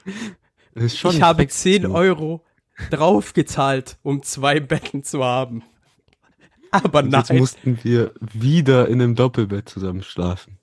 Das 0.75 0.93
ich 0.93 1.21
habe 1.21 1.43
Flex, 1.43 1.61
10 1.61 1.83
du. 1.83 1.91
Euro 1.91 2.43
draufgezahlt, 2.89 3.97
um 4.03 4.23
zwei 4.23 4.59
Betten 4.59 5.03
zu 5.03 5.23
haben. 5.23 5.63
Aber 6.71 7.03
nein. 7.03 7.21
Jetzt 7.21 7.33
mussten 7.33 7.79
wir 7.83 8.11
wieder 8.19 8.87
in 8.87 9.01
einem 9.01 9.15
Doppelbett 9.15 9.69
zusammen 9.69 10.01
schlafen. 10.01 10.57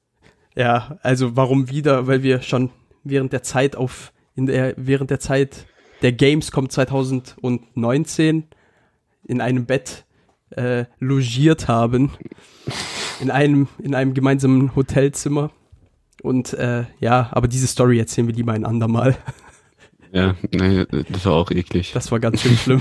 Ja, 0.56 0.98
also 1.02 1.36
warum 1.36 1.70
wieder? 1.70 2.06
Weil 2.06 2.22
wir 2.22 2.42
schon 2.42 2.70
während 3.04 3.32
der 3.32 3.44
Zeit 3.44 3.76
auf, 3.76 4.12
in 4.34 4.46
der, 4.46 4.74
während 4.76 5.10
der 5.10 5.20
Zeit 5.20 5.66
der 6.02 6.12
Gamescom 6.12 6.68
2019 6.68 8.44
in 9.24 9.40
einem 9.40 9.66
Bett 9.66 10.04
äh, 10.50 10.84
logiert 10.98 11.68
haben. 11.68 12.10
In 13.20 13.30
einem, 13.30 13.68
in 13.82 13.94
einem 13.94 14.14
gemeinsamen 14.14 14.74
Hotelzimmer. 14.74 15.50
Und 16.22 16.52
äh, 16.54 16.84
ja, 17.00 17.28
aber 17.32 17.48
diese 17.48 17.66
Story 17.66 17.98
erzählen 17.98 18.26
wir 18.26 18.34
lieber 18.34 18.52
ein 18.52 18.64
andermal. 18.64 19.16
Ja, 20.12 20.34
nee, 20.50 20.86
das 21.08 21.24
war 21.24 21.34
auch 21.34 21.52
eklig. 21.52 21.92
Das 21.92 22.10
war 22.10 22.18
ganz 22.18 22.42
schön 22.42 22.56
schlimm. 22.56 22.80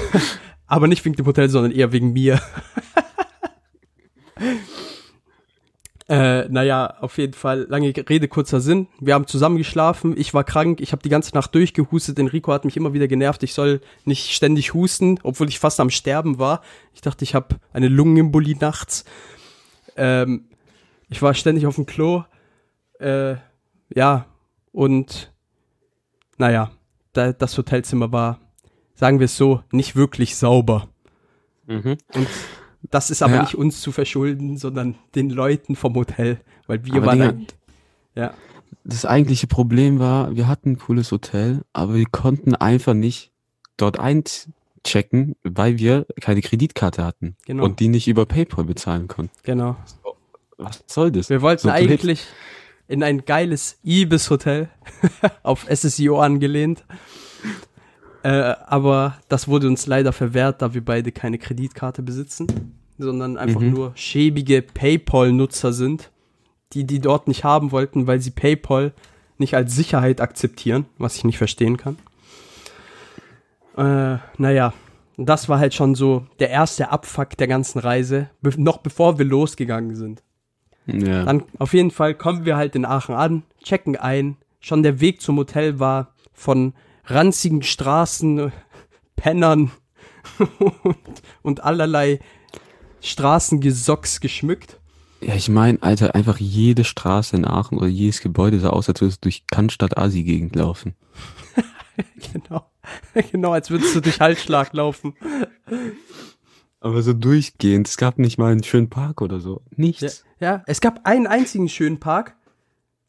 Aber 0.66 0.88
nicht 0.88 1.04
wegen 1.04 1.14
dem 1.14 1.26
Hotel, 1.26 1.50
sondern 1.50 1.70
eher 1.70 1.92
wegen 1.92 2.14
mir. 2.14 2.40
äh, 6.08 6.48
naja, 6.48 6.98
auf 7.00 7.18
jeden 7.18 7.32
Fall, 7.32 7.66
lange 7.68 7.92
Rede, 8.08 8.28
kurzer 8.28 8.60
Sinn. 8.60 8.86
Wir 9.00 9.14
haben 9.14 9.26
zusammen 9.26 9.56
geschlafen, 9.56 10.14
ich 10.16 10.34
war 10.34 10.44
krank, 10.44 10.80
ich 10.80 10.92
habe 10.92 11.02
die 11.02 11.08
ganze 11.08 11.34
Nacht 11.34 11.54
durchgehustet, 11.54 12.18
Enrico 12.18 12.52
hat 12.52 12.64
mich 12.64 12.76
immer 12.76 12.92
wieder 12.92 13.08
genervt, 13.08 13.42
ich 13.42 13.54
soll 13.54 13.80
nicht 14.04 14.30
ständig 14.30 14.72
husten, 14.72 15.18
obwohl 15.24 15.48
ich 15.48 15.58
fast 15.58 15.80
am 15.80 15.90
Sterben 15.90 16.38
war. 16.38 16.62
Ich 16.94 17.00
dachte, 17.00 17.24
ich 17.24 17.34
habe 17.34 17.56
eine 17.72 17.88
Lungenembolie 17.88 18.56
nachts. 18.60 19.04
Ähm, 19.96 20.48
ich 21.08 21.22
war 21.22 21.34
ständig 21.34 21.66
auf 21.66 21.74
dem 21.74 21.86
Klo. 21.86 22.22
Äh, 23.00 23.36
ja, 23.94 24.26
und 24.72 25.32
naja, 26.38 26.70
da, 27.12 27.32
das 27.32 27.58
Hotelzimmer 27.58 28.12
war, 28.12 28.38
sagen 28.94 29.18
wir 29.18 29.24
es 29.24 29.36
so, 29.36 29.62
nicht 29.72 29.96
wirklich 29.96 30.36
sauber. 30.36 30.88
Mhm. 31.66 31.98
Und 32.14 32.28
das 32.90 33.10
ist 33.10 33.22
aber 33.22 33.34
Ja. 33.36 33.42
nicht 33.42 33.54
uns 33.54 33.80
zu 33.80 33.92
verschulden, 33.92 34.56
sondern 34.56 34.96
den 35.14 35.30
Leuten 35.30 35.76
vom 35.76 35.94
Hotel, 35.94 36.40
weil 36.66 36.84
wir 36.84 36.94
Aber 36.96 37.06
waren 37.06 37.18
Digga, 37.18 37.28
ein, 37.30 37.46
ja, 38.14 38.34
Das 38.84 39.04
eigentliche 39.04 39.46
Problem 39.46 39.98
war, 39.98 40.34
wir 40.36 40.46
hatten 40.48 40.72
ein 40.72 40.78
cooles 40.78 41.10
Hotel, 41.12 41.62
aber 41.72 41.94
wir 41.94 42.06
konnten 42.06 42.54
einfach 42.54 42.94
nicht 42.94 43.32
dort 43.76 43.98
einchecken, 43.98 45.34
weil 45.42 45.78
wir 45.78 46.06
keine 46.20 46.40
Kreditkarte 46.40 47.04
hatten 47.04 47.36
Genau. 47.46 47.64
und 47.64 47.80
die 47.80 47.88
nicht 47.88 48.08
über 48.08 48.26
PayPal 48.26 48.64
bezahlen 48.64 49.08
konnten. 49.08 49.32
genau. 49.42 49.76
Was 50.58 50.84
soll 50.86 51.10
das? 51.12 51.28
Wir 51.28 51.42
wollten 51.42 51.64
So 51.64 51.70
eigentlich 51.70 52.24
in 52.88 53.02
ein 53.02 53.26
geiles 53.26 53.78
Ibis-Hotel 53.84 54.70
auf 55.42 55.66
SSIO 55.68 56.18
angelehnt. 56.20 56.84
Äh, 58.22 58.54
aber 58.64 59.18
das 59.28 59.48
wurde 59.48 59.66
uns 59.68 59.86
leider 59.86 60.12
verwehrt, 60.12 60.62
da 60.62 60.72
wir 60.72 60.84
beide 60.84 61.12
keine 61.12 61.36
Kreditkarte 61.38 62.02
besitzen, 62.02 62.46
sondern 62.98 63.36
einfach 63.36 63.60
Mhm. 63.60 63.70
nur 63.70 63.92
schäbige 63.94 64.62
PayPal-Nutzer 64.62 65.72
sind, 65.72 66.10
die 66.72 66.84
die 66.84 67.00
dort 67.00 67.28
nicht 67.28 67.44
haben 67.44 67.72
wollten, 67.72 68.06
weil 68.06 68.20
sie 68.20 68.30
PayPal 68.30 68.92
nicht 69.38 69.54
als 69.54 69.74
Sicherheit 69.74 70.20
akzeptieren, 70.20 70.86
was 70.98 71.16
ich 71.16 71.24
nicht 71.24 71.38
verstehen 71.38 71.76
kann. 71.76 71.96
Äh, 73.76 74.18
naja, 74.38 74.72
das 75.18 75.48
war 75.48 75.58
halt 75.58 75.74
schon 75.74 75.94
so 75.94 76.26
der 76.38 76.50
erste 76.50 76.90
Abfuck 76.90 77.36
der 77.36 77.46
ganzen 77.46 77.78
Reise, 77.78 78.30
be 78.40 78.50
noch 78.56 78.78
bevor 78.78 79.18
wir 79.18 79.26
losgegangen 79.26 79.94
sind. 79.94 80.22
Ja. 80.86 81.24
Dann 81.24 81.42
auf 81.58 81.74
jeden 81.74 81.90
Fall 81.90 82.14
kommen 82.14 82.44
wir 82.44 82.56
halt 82.56 82.76
in 82.76 82.84
Aachen 82.84 83.14
an, 83.14 83.42
checken 83.62 83.96
ein. 83.96 84.36
Schon 84.60 84.82
der 84.82 85.00
Weg 85.00 85.20
zum 85.20 85.36
Hotel 85.36 85.78
war 85.78 86.14
von 86.32 86.74
ranzigen 87.04 87.62
Straßen, 87.62 88.52
Pennern 89.16 89.70
und, 90.58 90.96
und 91.42 91.64
allerlei 91.64 92.20
Straßengesocks 93.06 94.20
geschmückt. 94.20 94.78
ja, 95.20 95.34
ich 95.34 95.48
meine, 95.48 95.82
Alter, 95.82 96.14
einfach 96.14 96.38
jede 96.38 96.84
Straße 96.84 97.36
in 97.36 97.44
Aachen 97.46 97.78
oder 97.78 97.86
jedes 97.88 98.20
Gebäude 98.20 98.60
sah 98.60 98.70
aus, 98.70 98.88
als 98.88 99.00
würdest 99.00 99.24
du 99.24 99.28
durch 99.28 99.44
Cannstatt-Asi-Gegend 99.50 100.54
laufen. 100.56 100.94
Genau. 102.32 102.70
genau, 103.32 103.52
als 103.52 103.70
würdest 103.70 103.94
du 103.96 104.00
durch 104.00 104.20
Halsschlag 104.20 104.74
laufen. 104.74 105.14
Aber 106.80 107.00
so 107.02 107.14
durchgehend, 107.14 107.88
es 107.88 107.96
gab 107.96 108.18
nicht 108.18 108.36
mal 108.36 108.52
einen 108.52 108.62
schönen 108.64 108.90
Park 108.90 109.22
oder 109.22 109.40
so. 109.40 109.62
Ja, 109.70 109.76
Nichts. 109.76 110.24
ja, 110.38 110.62
es 110.66 110.82
gab 110.82 111.06
einen 111.06 111.26
einzigen 111.26 111.70
schönen 111.70 111.98
Park, 111.98 112.36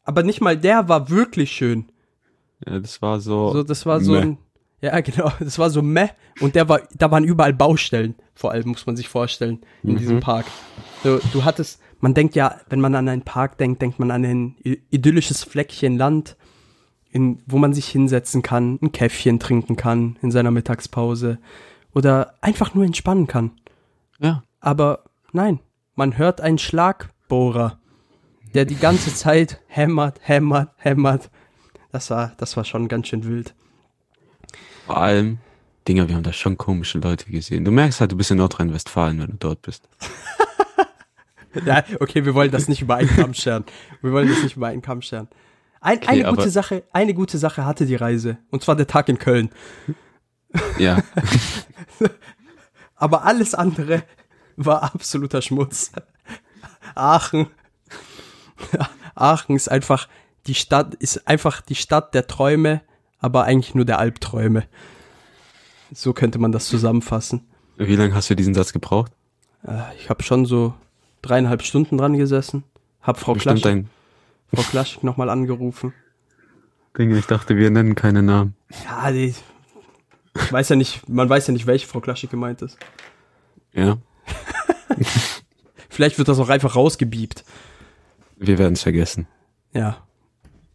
aber 0.04 0.22
nicht 0.22 0.40
mal 0.40 0.56
der 0.56 0.88
war 0.88 1.10
wirklich 1.10 1.52
schön. 1.52 1.92
Ja, 2.66 2.78
das 2.80 3.02
war 3.02 3.20
so. 3.20 3.52
So, 3.52 3.62
das 3.62 3.84
war 3.84 4.00
so 4.00 4.14
ein, 4.14 4.38
ja 4.80 4.98
genau, 5.00 5.30
das 5.40 5.58
war 5.58 5.70
so 5.70 5.82
meh 5.82 6.08
und 6.40 6.54
der 6.54 6.68
war, 6.68 6.80
da 6.96 7.10
waren 7.10 7.24
überall 7.24 7.52
Baustellen, 7.52 8.14
vor 8.34 8.52
allem 8.52 8.68
muss 8.68 8.86
man 8.86 8.96
sich 8.96 9.08
vorstellen, 9.08 9.60
in 9.82 9.92
Mhm. 9.94 9.98
diesem 9.98 10.20
Park. 10.20 10.46
So, 11.02 11.18
du 11.32 11.44
hattest, 11.44 11.80
man 12.00 12.14
denkt 12.14 12.34
ja, 12.36 12.60
wenn 12.68 12.80
man 12.80 12.94
an 12.94 13.08
einen 13.08 13.22
Park 13.22 13.58
denkt, 13.58 13.82
denkt 13.82 13.98
man 13.98 14.10
an 14.10 14.24
ein 14.24 14.56
idyllisches 14.90 15.44
Fleckchen 15.44 15.96
Land, 15.96 16.36
in, 17.10 17.42
wo 17.46 17.58
man 17.58 17.72
sich 17.72 17.88
hinsetzen 17.88 18.42
kann, 18.42 18.78
ein 18.82 18.92
Käffchen 18.92 19.38
trinken 19.40 19.76
kann 19.76 20.16
in 20.22 20.30
seiner 20.30 20.50
Mittagspause 20.50 21.38
oder 21.94 22.34
einfach 22.42 22.74
nur 22.74 22.84
entspannen 22.84 23.26
kann. 23.26 23.52
Ja. 24.20 24.42
Aber 24.60 25.04
nein, 25.32 25.60
man 25.94 26.18
hört 26.18 26.40
einen 26.40 26.58
Schlagbohrer, 26.58 27.78
der 28.54 28.64
die 28.66 28.76
ganze 28.76 29.14
Zeit 29.14 29.60
hämmert, 29.68 30.20
hämmert, 30.22 30.70
hämmert. 30.76 31.30
Das 31.92 32.10
war, 32.10 32.32
das 32.36 32.56
war 32.56 32.64
schon 32.64 32.88
ganz 32.88 33.08
schön 33.08 33.24
wild. 33.24 33.54
Vor 34.88 34.96
allem, 34.96 35.36
Dinger, 35.86 36.08
wir 36.08 36.14
haben 36.14 36.22
da 36.22 36.32
schon 36.32 36.56
komische 36.56 36.98
Leute 36.98 37.30
gesehen. 37.30 37.62
Du 37.62 37.70
merkst 37.70 38.00
halt, 38.00 38.10
du 38.10 38.16
bist 38.16 38.30
in 38.30 38.38
Nordrhein-Westfalen, 38.38 39.20
wenn 39.20 39.26
du 39.28 39.36
dort 39.38 39.62
bist. 39.62 39.86
Ja, 41.64 41.82
okay, 41.98 42.24
wir 42.24 42.34
wollen 42.34 42.50
das 42.50 42.68
nicht 42.68 42.82
über 42.82 42.96
einen 42.96 43.08
Kamm 43.08 43.32
scheren. 43.34 43.64
Wir 44.02 44.12
wollen 44.12 44.28
das 44.28 44.42
nicht 44.42 44.56
über 44.56 44.68
einen 44.68 44.82
Kamm 44.82 45.00
scheren. 45.00 45.28
Ein, 45.80 45.96
Okay, 45.96 46.08
eine 46.08 46.24
gute 46.24 46.50
Sache, 46.50 46.84
eine 46.92 47.14
gute 47.14 47.38
Sache 47.38 47.64
hatte 47.64 47.86
die 47.86 47.96
Reise. 47.96 48.36
Und 48.50 48.62
zwar 48.62 48.76
der 48.76 48.86
Tag 48.86 49.08
in 49.08 49.18
Köln. 49.18 49.50
Ja. 50.78 51.02
Aber 52.96 53.24
alles 53.24 53.54
andere 53.54 54.04
war 54.56 54.82
absoluter 54.82 55.40
Schmutz. 55.40 55.90
Aachen. 56.94 57.48
Aachen 59.14 59.56
ist 59.56 59.70
einfach 59.70 60.06
die 60.46 60.54
Stadt, 60.54 60.94
ist 60.96 61.26
einfach 61.26 61.62
die 61.62 61.76
Stadt 61.76 62.14
der 62.14 62.26
Träume, 62.26 62.82
aber 63.18 63.44
eigentlich 63.44 63.74
nur 63.74 63.84
der 63.84 63.98
Albträume. 63.98 64.64
So 65.92 66.12
könnte 66.12 66.38
man 66.38 66.52
das 66.52 66.66
zusammenfassen. 66.66 67.46
Wie 67.76 67.96
lange 67.96 68.14
hast 68.14 68.28
du 68.30 68.34
diesen 68.36 68.54
Satz 68.54 68.72
gebraucht? 68.72 69.12
Äh, 69.66 69.96
Ich 69.98 70.10
habe 70.10 70.22
schon 70.22 70.44
so 70.46 70.74
dreieinhalb 71.22 71.62
Stunden 71.62 71.96
dran 71.98 72.16
gesessen, 72.16 72.64
hab 73.02 73.18
Frau 73.18 73.34
Bestimmt 73.34 73.60
Klasch, 73.60 73.72
dein 73.72 73.90
Frau 74.54 74.62
Klasch 74.62 75.02
nochmal 75.02 75.30
angerufen. 75.30 75.92
Ding. 76.96 77.14
Ich 77.16 77.26
dachte, 77.26 77.56
wir 77.56 77.70
nennen 77.70 77.94
keine 77.94 78.22
Namen. 78.24 78.56
Ja, 78.84 79.12
die, 79.12 79.32
ich 80.34 80.52
weiß 80.52 80.68
ja 80.70 80.76
nicht, 80.76 81.08
man 81.08 81.28
weiß 81.28 81.46
ja 81.46 81.52
nicht, 81.52 81.66
welche 81.66 81.86
Frau 81.86 82.00
Klaschik 82.00 82.30
gemeint 82.30 82.60
ist. 82.62 82.76
Ja. 83.72 83.98
Vielleicht 85.88 86.18
wird 86.18 86.28
das 86.28 86.38
auch 86.38 86.48
einfach 86.48 86.74
rausgebiebt. 86.76 87.44
Wir 88.36 88.58
werden 88.58 88.74
es 88.74 88.82
vergessen. 88.82 89.26
Ja, 89.72 89.98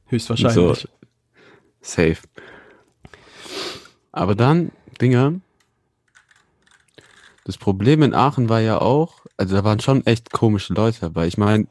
höchstwahrscheinlich. 0.08 0.79
So. 0.82 0.88
Safe. 1.84 2.17
Aber 4.12 4.36
dann, 4.36 4.72
Dinger, 5.02 5.34
das 7.46 7.58
Problem 7.58 8.02
in 8.02 8.13
Aachen 8.13 8.50
war 8.50 8.62
ja 8.62 8.80
auch, 8.80 9.26
also 9.38 9.56
da 9.56 9.63
waren 9.63 9.80
schon 9.80 10.06
echt 10.06 10.32
komische 10.32 10.74
Leute 10.74 11.02
dabei. 11.02 11.28
Ich 11.28 11.38
meine, 11.38 11.67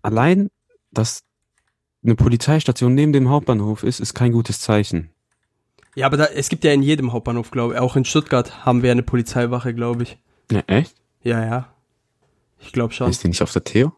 allein, 0.00 0.50
dass 0.90 1.22
eine 2.02 2.14
Polizeistation 2.16 2.94
neben 2.94 3.12
dem 3.12 3.28
Hauptbahnhof 3.28 3.82
ist, 3.84 4.00
ist 4.00 4.14
kein 4.14 4.32
gutes 4.32 4.60
Zeichen. 4.60 5.10
Ja, 5.94 6.06
aber 6.06 6.16
da, 6.16 6.24
es 6.24 6.48
gibt 6.48 6.64
ja 6.64 6.72
in 6.72 6.82
jedem 6.82 7.12
Hauptbahnhof, 7.12 7.50
glaube 7.50 7.74
ich, 7.74 7.80
auch 7.80 7.96
in 7.96 8.04
Stuttgart 8.04 8.64
haben 8.64 8.82
wir 8.82 8.90
eine 8.90 9.02
Polizeiwache, 9.02 9.74
glaube 9.74 10.04
ich. 10.04 10.18
Ja, 10.50 10.60
echt? 10.66 10.96
Ja, 11.22 11.44
ja. 11.44 11.74
Ich 12.58 12.72
glaube 12.72 12.94
schon. 12.94 13.10
Ist 13.10 13.22
die 13.22 13.28
nicht 13.28 13.42
auf 13.42 13.52
der 13.52 13.64
Theo? 13.64 13.92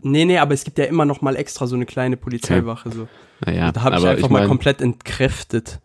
Nee, 0.00 0.24
nee, 0.24 0.38
aber 0.38 0.54
es 0.54 0.64
gibt 0.64 0.78
ja 0.78 0.84
immer 0.84 1.04
noch 1.04 1.20
mal 1.22 1.36
extra 1.36 1.66
so 1.66 1.74
eine 1.74 1.86
kleine 1.86 2.16
Polizeiwache. 2.16 2.90
So. 2.90 3.08
Naja, 3.44 3.72
Da 3.72 3.82
habe 3.82 3.96
ich 3.96 4.06
einfach 4.06 4.24
ich 4.26 4.30
mal 4.30 4.40
mein, 4.40 4.48
komplett 4.48 4.80
entkräftet. 4.80 5.80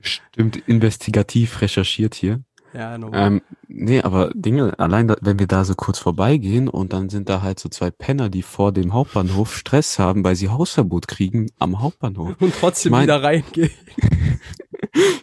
stimmt 0.00 0.56
investigativ 0.68 1.60
recherchiert 1.60 2.14
hier. 2.14 2.42
Ja, 2.72 2.96
no. 2.98 3.10
Ähm, 3.12 3.42
nee, 3.66 4.00
aber 4.00 4.30
Dinge, 4.32 4.78
allein 4.78 5.08
da, 5.08 5.16
wenn 5.22 5.40
wir 5.40 5.48
da 5.48 5.64
so 5.64 5.74
kurz 5.74 5.98
vorbeigehen 5.98 6.68
und 6.68 6.92
dann 6.92 7.08
sind 7.08 7.28
da 7.28 7.42
halt 7.42 7.58
so 7.58 7.68
zwei 7.68 7.90
Penner, 7.90 8.28
die 8.28 8.42
vor 8.42 8.70
dem 8.70 8.92
Hauptbahnhof 8.92 9.56
Stress 9.56 9.98
haben, 9.98 10.22
weil 10.22 10.36
sie 10.36 10.50
Hausverbot 10.50 11.08
kriegen 11.08 11.50
am 11.58 11.80
Hauptbahnhof. 11.80 12.36
Und 12.38 12.54
trotzdem 12.60 12.90
ich 12.90 12.92
mein- 12.92 13.02
wieder 13.04 13.22
reingehen. 13.22 13.70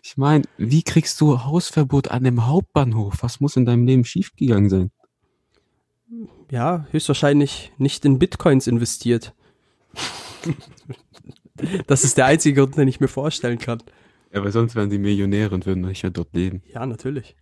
Ich 0.01 0.15
meine, 0.17 0.43
wie 0.57 0.81
kriegst 0.83 1.19
du 1.19 1.43
Hausverbot 1.43 2.09
an 2.09 2.23
dem 2.23 2.45
Hauptbahnhof? 2.47 3.15
Was 3.21 3.39
muss 3.41 3.57
in 3.57 3.65
deinem 3.65 3.85
Leben 3.85 4.05
schiefgegangen 4.05 4.69
sein? 4.69 4.91
Ja, 6.49 6.87
höchstwahrscheinlich 6.91 7.71
nicht 7.77 8.05
in 8.05 8.19
Bitcoins 8.19 8.67
investiert. 8.67 9.33
das 11.87 12.03
ist 12.03 12.17
der 12.17 12.25
einzige 12.25 12.61
Grund, 12.61 12.77
den 12.77 12.87
ich 12.87 12.99
mir 12.99 13.07
vorstellen 13.07 13.59
kann. 13.59 13.83
Ja, 14.33 14.43
weil 14.43 14.51
sonst 14.51 14.75
wären 14.75 14.89
sie 14.89 14.99
Millionäre 14.99 15.53
und 15.53 15.65
würden 15.65 15.81
nicht 15.81 16.03
mehr 16.03 16.11
dort 16.11 16.33
leben. 16.33 16.61
Ja, 16.73 16.85
natürlich. 16.85 17.35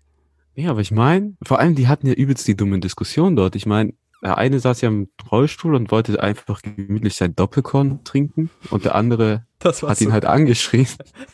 Ja, 0.56 0.72
aber 0.72 0.82
ich 0.82 0.92
meine, 0.92 1.36
vor 1.44 1.60
allem, 1.60 1.76
die 1.76 1.88
hatten 1.88 2.08
ja 2.08 2.14
übelst 2.14 2.48
die 2.48 2.56
dumme 2.56 2.80
Diskussion 2.80 3.36
dort. 3.36 3.56
Ich 3.56 3.66
meine, 3.66 3.94
der 4.24 4.38
eine 4.38 4.60
saß 4.60 4.82
ja 4.82 4.90
im 4.90 5.10
Rollstuhl 5.32 5.76
und 5.76 5.92
wollte 5.92 6.22
einfach 6.22 6.62
gemütlich 6.62 7.16
sein 7.16 7.36
Doppelkorn 7.36 8.04
trinken 8.04 8.50
und 8.72 8.86
der 8.86 8.96
andere 8.96 9.46
hat 9.64 9.76
so. 9.76 9.88
ihn 10.04 10.14
halt 10.14 10.26
angeschrien. 10.26 10.88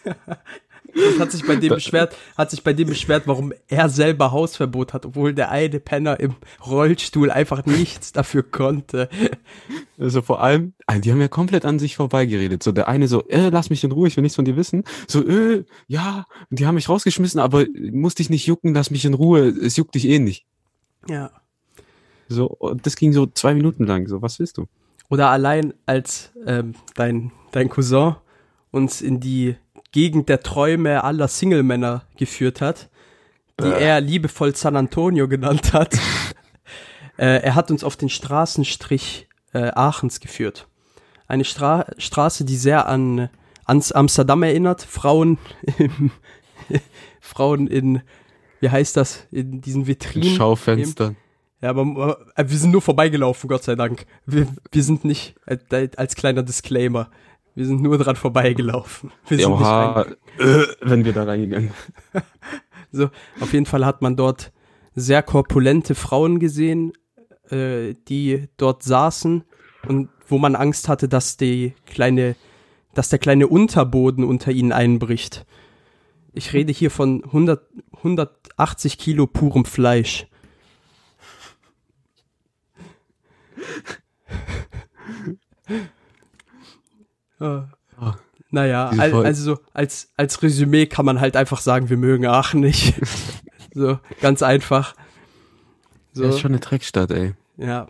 und 0.95 1.19
hat 1.19 1.31
sich 1.31 1.45
bei 1.45 1.55
dem 1.55 1.69
beschwert, 1.69 2.15
hat 2.37 2.51
sich 2.51 2.63
bei 2.63 2.73
dem 2.73 2.87
beschwert, 2.87 3.23
warum 3.25 3.53
er 3.67 3.89
selber 3.89 4.31
Hausverbot 4.31 4.93
hat, 4.93 5.05
obwohl 5.05 5.33
der 5.33 5.51
eine 5.51 5.79
Penner 5.79 6.19
im 6.19 6.35
Rollstuhl 6.65 7.31
einfach 7.31 7.65
nichts 7.65 8.11
dafür 8.11 8.43
konnte. 8.43 9.09
Also 9.99 10.21
vor 10.21 10.41
allem, 10.41 10.73
also 10.87 11.01
die 11.01 11.11
haben 11.11 11.21
ja 11.21 11.27
komplett 11.27 11.65
an 11.65 11.79
sich 11.79 11.95
vorbeigeredet. 11.95 12.63
So 12.63 12.71
der 12.71 12.87
eine 12.87 13.07
so, 13.07 13.27
äh, 13.27 13.49
lass 13.49 13.69
mich 13.69 13.83
in 13.83 13.91
Ruhe, 13.91 14.07
ich 14.07 14.17
will 14.17 14.23
nichts 14.23 14.35
von 14.35 14.45
dir 14.45 14.55
wissen. 14.55 14.83
So, 15.07 15.25
äh, 15.27 15.63
ja, 15.87 16.25
die 16.49 16.65
haben 16.65 16.75
mich 16.75 16.89
rausgeschmissen, 16.89 17.39
aber 17.39 17.65
muss 17.91 18.15
dich 18.15 18.29
nicht 18.29 18.47
jucken, 18.47 18.73
lass 18.73 18.91
mich 18.91 19.05
in 19.05 19.13
Ruhe, 19.13 19.47
es 19.47 19.77
juckt 19.77 19.95
dich 19.95 20.07
eh 20.07 20.19
nicht. 20.19 20.45
Ja. 21.07 21.31
So, 22.27 22.47
und 22.47 22.85
das 22.85 22.95
ging 22.95 23.13
so 23.13 23.25
zwei 23.27 23.53
Minuten 23.53 23.85
lang. 23.85 24.07
So, 24.07 24.21
was 24.21 24.39
willst 24.39 24.57
du? 24.57 24.67
Oder 25.09 25.29
allein 25.29 25.73
als 25.85 26.31
ähm, 26.45 26.73
dein, 26.95 27.31
dein 27.51 27.67
Cousin 27.67 28.15
uns 28.71 29.01
in 29.01 29.19
die 29.19 29.55
Gegend 29.91 30.29
der 30.29 30.41
Träume 30.41 31.03
aller 31.03 31.27
Single-Männer 31.27 32.03
geführt 32.17 32.61
hat, 32.61 32.89
die 33.59 33.67
Äh. 33.67 33.83
er 33.83 34.01
liebevoll 34.01 34.55
San 34.55 34.75
Antonio 34.75 35.27
genannt 35.27 35.73
hat. 35.73 35.95
äh, 37.17 37.41
er 37.41 37.55
hat 37.55 37.71
uns 37.71 37.83
auf 37.83 37.97
den 37.97 38.09
Straßenstrich 38.09 39.27
äh, 39.53 39.71
Aachens 39.73 40.19
geführt. 40.19 40.67
Eine 41.27 41.45
Stra 41.45 41.85
Straße, 41.97 42.45
die 42.45 42.57
sehr 42.57 42.87
an 42.87 43.29
ans 43.65 43.91
Amsterdam 43.91 44.43
erinnert. 44.43 44.81
Frauen 44.81 45.37
im, 45.77 46.11
Frauen 47.19 47.67
in, 47.67 48.01
wie 48.59 48.69
heißt 48.69 48.97
das, 48.97 49.27
in 49.31 49.61
diesen 49.61 49.81
In 49.81 49.87
Vitrinen. 49.87 50.35
Schaufenstern. 50.35 51.17
Ja, 51.61 51.69
aber 51.69 52.17
wir 52.35 52.57
sind 52.57 52.71
nur 52.71 52.81
vorbeigelaufen, 52.81 53.47
Gott 53.47 53.63
sei 53.63 53.75
Dank. 53.75 54.05
Wir, 54.25 54.47
wir 54.71 54.83
sind 54.83 55.05
nicht, 55.05 55.35
äh, 55.45 55.89
als 55.95 56.15
kleiner 56.15 56.41
Disclaimer, 56.41 57.11
wir 57.55 57.65
sind 57.65 57.81
nur 57.81 57.97
dran 57.97 58.15
vorbeigelaufen. 58.15 59.11
Wir 59.27 59.37
sind. 59.39 59.51
Oha, 59.51 60.05
äh, 60.37 60.65
wenn 60.81 61.05
wir 61.05 61.13
da 61.13 61.23
reingegangen. 61.23 61.71
So, 62.93 63.09
auf 63.39 63.53
jeden 63.53 63.65
Fall 63.65 63.85
hat 63.85 64.01
man 64.01 64.17
dort 64.17 64.51
sehr 64.95 65.23
korpulente 65.23 65.95
Frauen 65.95 66.39
gesehen, 66.39 66.91
äh, 67.49 67.95
die 68.09 68.49
dort 68.57 68.83
saßen 68.83 69.45
und 69.87 70.09
wo 70.27 70.37
man 70.37 70.55
Angst 70.55 70.89
hatte, 70.89 71.07
dass 71.07 71.37
die 71.37 71.73
kleine, 71.85 72.35
dass 72.93 73.07
der 73.07 73.19
kleine 73.19 73.47
Unterboden 73.47 74.25
unter 74.25 74.51
ihnen 74.51 74.73
einbricht. 74.73 75.45
Ich 76.33 76.51
rede 76.51 76.73
hier 76.73 76.91
von 76.91 77.23
100, 77.23 77.65
180 77.97 78.97
Kilo 78.97 79.25
purem 79.25 79.63
Fleisch. 79.63 80.27
Ah. 87.41 87.67
Ah. 87.99 88.15
Naja, 88.49 88.89
al 88.89 89.13
also 89.25 89.55
so 89.55 89.59
als, 89.73 90.11
als 90.17 90.43
Resümee 90.43 90.85
kann 90.85 91.05
man 91.05 91.21
halt 91.21 91.35
einfach 91.37 91.61
sagen, 91.61 91.89
wir 91.89 91.97
mögen 91.97 92.25
Aachen 92.25 92.59
nicht. 92.59 92.93
so, 93.73 93.97
ganz 94.19 94.43
einfach. 94.43 94.93
So, 96.13 96.23
Das 96.23 96.35
ist 96.35 96.41
schon 96.41 96.51
eine 96.51 96.59
Dreckstadt, 96.59 97.11
ey. 97.11 97.33
ja. 97.57 97.87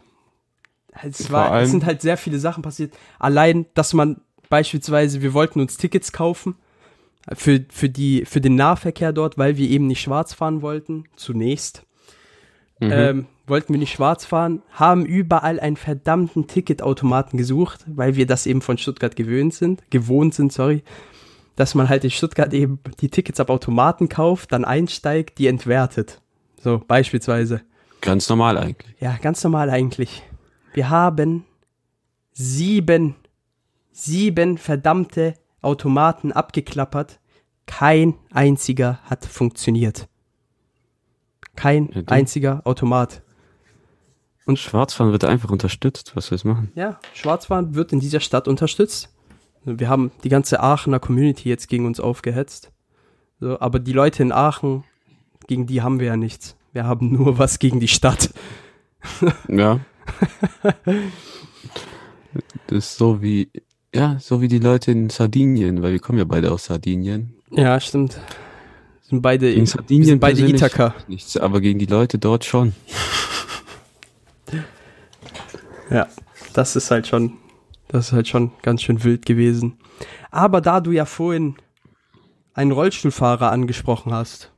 Es, 1.04 1.32
war, 1.32 1.62
es 1.62 1.72
sind 1.72 1.86
halt 1.86 2.02
sehr 2.02 2.18
viele 2.18 2.38
Sachen 2.38 2.64
passiert. 2.64 2.94
Allein, 3.18 3.66
dass 3.74 3.94
man 3.94 4.22
beispielsweise, 4.50 5.22
wir 5.22 5.34
wollten 5.34 5.62
uns 5.62 5.78
Tickets 5.78 6.12
kaufen 6.12 6.56
für, 7.34 7.66
für, 7.70 7.90
die, 7.90 8.26
für 8.26 8.42
den 8.42 8.56
Nahverkehr 8.56 9.14
dort, 9.14 9.38
weil 9.38 9.58
wir 9.58 9.70
eben 9.70 9.88
nicht 9.88 10.02
schwarz 10.02 10.34
fahren 10.34 10.62
wollten, 10.62 11.06
zunächst. 11.16 11.84
Mhm. 12.80 12.92
Ähm, 12.92 13.28
wollten 13.52 13.74
wir 13.74 13.80
nicht 13.80 13.92
schwarz 13.92 14.26
fahren, 14.26 14.64
haben 14.72 15.06
überall 15.06 15.60
einen 15.60 15.76
verdammten 15.76 16.48
Ticketautomaten 16.48 17.38
gesucht, 17.38 17.84
weil 17.86 18.16
wir 18.16 18.26
das 18.26 18.48
eben 18.48 18.62
von 18.62 18.80
Stuttgart 18.80 19.16
gewöhnt 19.16 19.54
sind, 19.54 19.84
gewohnt 19.92 20.34
sind, 20.34 20.54
sorry, 20.54 20.84
dass 21.58 21.76
man 21.76 21.90
halt 21.90 22.06
in 22.06 22.12
Stuttgart 22.12 22.54
eben 22.54 22.80
die 23.02 23.10
Tickets 23.10 23.40
ab 23.42 23.50
Automaten 23.50 24.10
kauft, 24.10 24.54
dann 24.54 24.66
einsteigt, 24.66 25.38
die 25.38 25.48
entwertet. 25.48 26.22
So, 26.62 26.82
beispielsweise. 26.88 27.62
Ganz 28.00 28.30
normal 28.30 28.58
eigentlich. 28.58 28.96
Ja, 29.00 29.18
ganz 29.22 29.44
normal 29.44 29.70
eigentlich. 29.70 30.24
Wir 30.74 30.90
haben 30.90 31.44
sieben, 32.32 33.16
sieben 33.92 34.58
verdammte 34.58 35.34
Automaten 35.62 36.32
abgeklappert. 36.32 37.20
Kein 37.66 38.16
einziger 38.32 39.00
hat 39.04 39.26
funktioniert. 39.26 40.08
Kein 41.56 42.08
einziger 42.08 42.62
Automat. 42.64 43.22
Und 44.46 44.58
Schwarzfahren 44.58 45.12
wird 45.12 45.24
einfach 45.24 45.52
unterstützt. 45.52 46.12
Was 46.16 46.28
soll 46.28 46.38
ich 46.38 46.46
machen? 46.46 46.72
Ja, 46.76 47.00
Schwarzfahren 47.14 47.76
wird 47.76 47.94
in 47.94 48.00
dieser 48.00 48.20
Stadt 48.20 48.48
unterstützt. 48.48 49.10
Wir 49.64 49.90
haben 49.90 50.12
die 50.24 50.30
ganze 50.30 50.62
Aachener 50.62 51.00
Community 51.00 51.48
jetzt 51.48 51.68
gegen 51.68 51.86
uns 51.86 52.00
aufgehetzt. 52.00 52.72
So, 53.40 53.60
aber 53.60 53.80
die 53.80 53.94
Leute 53.94 54.24
in 54.24 54.32
Aachen, 54.32 54.84
gegen 55.48 55.68
die 55.68 55.82
haben 55.82 56.00
wir 56.00 56.08
ja 56.08 56.18
nichts. 56.18 56.56
Wir 56.74 56.86
haben 56.86 57.12
nur 57.12 57.38
was 57.40 57.60
gegen 57.60 57.80
die 57.80 57.88
Stadt. 57.88 58.32
Ja. 59.48 59.80
das 62.68 62.78
ist 62.78 62.98
so 62.98 63.22
wie, 63.22 63.50
ja, 63.94 64.18
so 64.20 64.42
wie 64.42 64.48
die 64.48 64.60
Leute 64.60 64.92
in 64.92 65.10
Sardinien, 65.10 65.82
weil 65.82 65.92
wir 65.94 66.00
kommen 66.00 66.18
ja 66.18 66.26
beide 66.26 66.52
aus 66.52 66.66
Sardinien. 66.66 67.36
Ja, 67.52 67.80
stimmt. 67.80 68.20
Sind 69.02 69.22
beide, 69.22 69.54
wir 69.56 69.68
Sardinien 69.68 70.06
sind 70.06 70.20
beide 70.20 70.48
Ithaka. 70.48 70.96
Nichts, 71.08 71.38
aber 71.38 71.62
gegen 71.62 71.80
die 71.80 71.86
Leute 71.86 72.18
dort 72.18 72.46
schon. 72.46 72.74
Ja, 75.92 76.08
das 76.54 76.76
ist 76.76 76.90
halt 76.90 77.06
schon, 77.08 77.34
das 77.90 78.08
ist 78.08 78.14
halt 78.14 78.28
schon 78.28 78.52
ganz 78.62 78.82
schön 78.82 79.04
wild 79.04 79.26
gewesen. 79.26 79.78
Aber 80.32 80.62
da 80.62 80.80
du 80.80 80.92
ja 80.92 81.06
vorhin 81.06 81.56
einen 82.54 82.72
Rollstuhlfahrer 82.72 83.52
angesprochen 83.52 84.14
hast, 84.14 84.52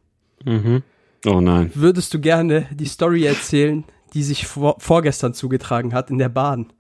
Mhm. 0.46 0.84
Oh 1.26 1.40
nein. 1.42 1.72
würdest 1.74 2.14
du 2.14 2.20
gerne 2.20 2.68
die 2.72 2.86
Story 2.86 3.26
erzählen, 3.26 3.84
die 4.14 4.24
sich 4.24 4.46
vor, 4.46 4.76
vorgestern 4.80 5.34
zugetragen 5.34 5.94
hat 5.94 6.10
in 6.10 6.18
der 6.18 6.30
Bahn? 6.30 6.72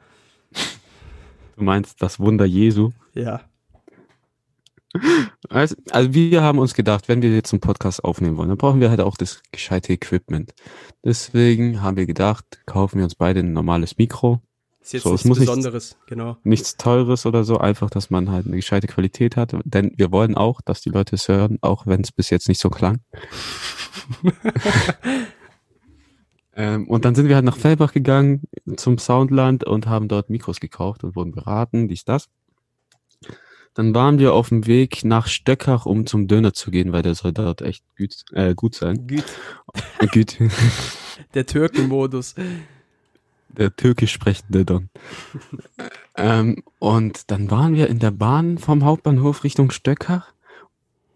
Du 1.55 1.63
meinst 1.63 2.01
das 2.01 2.19
Wunder 2.19 2.45
Jesu? 2.45 2.91
Ja. 3.13 3.41
Also, 5.49 5.75
also 5.89 6.13
wir 6.13 6.41
haben 6.43 6.59
uns 6.59 6.73
gedacht, 6.73 7.07
wenn 7.07 7.21
wir 7.21 7.33
jetzt 7.33 7.51
einen 7.51 7.61
Podcast 7.61 8.03
aufnehmen 8.03 8.37
wollen, 8.37 8.49
dann 8.49 8.57
brauchen 8.57 8.79
wir 8.79 8.89
halt 8.89 9.01
auch 9.01 9.17
das 9.17 9.41
gescheite 9.51 9.93
Equipment. 9.93 10.53
Deswegen 11.03 11.81
haben 11.81 11.97
wir 11.97 12.05
gedacht, 12.05 12.45
kaufen 12.65 12.97
wir 12.97 13.03
uns 13.03 13.15
beide 13.15 13.39
ein 13.39 13.53
normales 13.53 13.97
Mikro. 13.97 14.41
Ist 14.81 14.93
jetzt 14.93 15.03
So, 15.03 15.13
es 15.13 15.23
nichts 15.23 15.39
Besonderes, 15.39 15.97
genau. 16.07 16.37
Nichts 16.43 16.75
Teures 16.75 17.25
oder 17.25 17.43
so, 17.43 17.57
einfach, 17.57 17.89
dass 17.89 18.09
man 18.09 18.29
halt 18.31 18.45
eine 18.45 18.57
gescheite 18.57 18.87
Qualität 18.87 19.37
hat. 19.37 19.55
Denn 19.63 19.93
wir 19.95 20.11
wollen 20.11 20.35
auch, 20.35 20.61
dass 20.61 20.81
die 20.81 20.89
Leute 20.89 21.15
es 21.15 21.27
hören, 21.27 21.57
auch 21.61 21.87
wenn 21.87 22.01
es 22.01 22.11
bis 22.11 22.29
jetzt 22.29 22.49
nicht 22.49 22.59
so 22.59 22.69
klang. 22.69 22.99
ähm, 26.55 26.87
und 26.87 27.05
dann 27.05 27.15
sind 27.15 27.29
wir 27.29 27.35
halt 27.35 27.45
nach 27.45 27.57
Fellbach 27.57 27.93
gegangen 27.93 28.43
zum 28.75 28.97
Soundland 28.97 29.63
und 29.63 29.87
haben 29.87 30.09
dort 30.09 30.29
Mikros 30.29 30.59
gekauft 30.59 31.03
und 31.05 31.15
wurden 31.15 31.31
beraten, 31.31 31.87
dies, 31.87 32.03
das. 32.03 32.27
Dann 33.75 33.95
waren 33.95 34.19
wir 34.19 34.33
auf 34.33 34.49
dem 34.49 34.67
Weg 34.67 35.03
nach 35.03 35.27
Stöckach, 35.27 35.85
um 35.85 36.05
zum 36.05 36.27
Döner 36.27 36.53
zu 36.53 36.69
gehen, 36.69 36.91
weil 36.91 37.01
der 37.01 37.15
soll 37.15 37.31
dort 37.33 37.61
echt 37.61 37.83
gut, 37.97 38.13
äh, 38.31 38.53
gut 38.53 38.75
sein. 38.75 39.07
Gut. 39.07 39.25
Äh, 39.99 40.07
gut. 40.07 40.37
Der 41.33 41.45
Türkenmodus. 41.45 42.35
der 43.49 43.75
türkisch 43.75 44.11
sprechende 44.13 44.65
Don. 44.65 44.89
ähm, 46.17 46.63
und 46.79 47.29
dann 47.31 47.51
waren 47.51 47.75
wir 47.75 47.87
in 47.87 47.99
der 47.99 48.09
Bahn 48.11 48.57
vom 48.57 48.83
Hauptbahnhof 48.83 49.43
Richtung 49.43 49.69
Stöckach. 49.71 50.33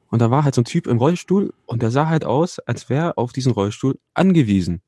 Und 0.10 0.20
da 0.22 0.30
war 0.32 0.44
halt 0.44 0.56
so 0.56 0.62
ein 0.62 0.66
Typ 0.66 0.88
im 0.88 0.98
Rollstuhl 0.98 1.54
und 1.66 1.82
der 1.82 1.92
sah 1.92 2.08
halt 2.08 2.26
aus, 2.26 2.60
als 2.60 2.90
wäre 2.90 3.08
er 3.08 3.18
auf 3.18 3.34
diesen 3.34 3.52
Rollstuhl 3.52 4.00
angewiesen. 4.14 4.82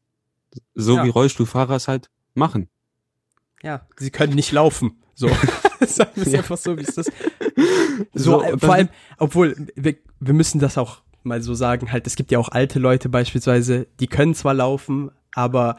So 0.76 0.96
Ja. 0.98 1.04
wie 1.06 1.10
Rollstuhlfahrer 1.10 1.76
es 1.76 1.88
halt 1.88 2.10
machen. 2.36 2.70
Ja, 3.64 3.82
sie 3.97 4.12
können 4.12 4.36
nicht 4.36 4.51
laufen. 4.51 4.97
So. 5.16 5.28
Sagen 5.86 6.12
wir 6.16 6.28
es 6.28 6.34
einfach 6.34 6.57
so, 6.57 6.78
wie 6.78 6.84
es 6.84 6.95
das. 6.95 7.07
So, 8.14 8.39
So, 8.39 8.43
äh, 8.43 8.57
vor 8.57 8.74
allem, 8.74 8.89
obwohl, 9.18 9.55
wir, 9.76 9.95
wir 10.20 10.34
müssen 10.34 10.60
das 10.60 10.78
auch 10.78 11.01
mal 11.24 11.41
so 11.41 11.53
sagen, 11.53 11.91
halt, 11.91 12.07
es 12.07 12.16
gibt 12.16 12.32
ja 12.32 12.39
auch 12.39 12.49
alte 12.49 12.80
Leute 12.80 13.10
beispielsweise, 13.10 13.88
die 13.99 14.07
können 14.07 14.34
zwar 14.34 14.53
laufen, 14.53 15.12
aber 15.34 15.78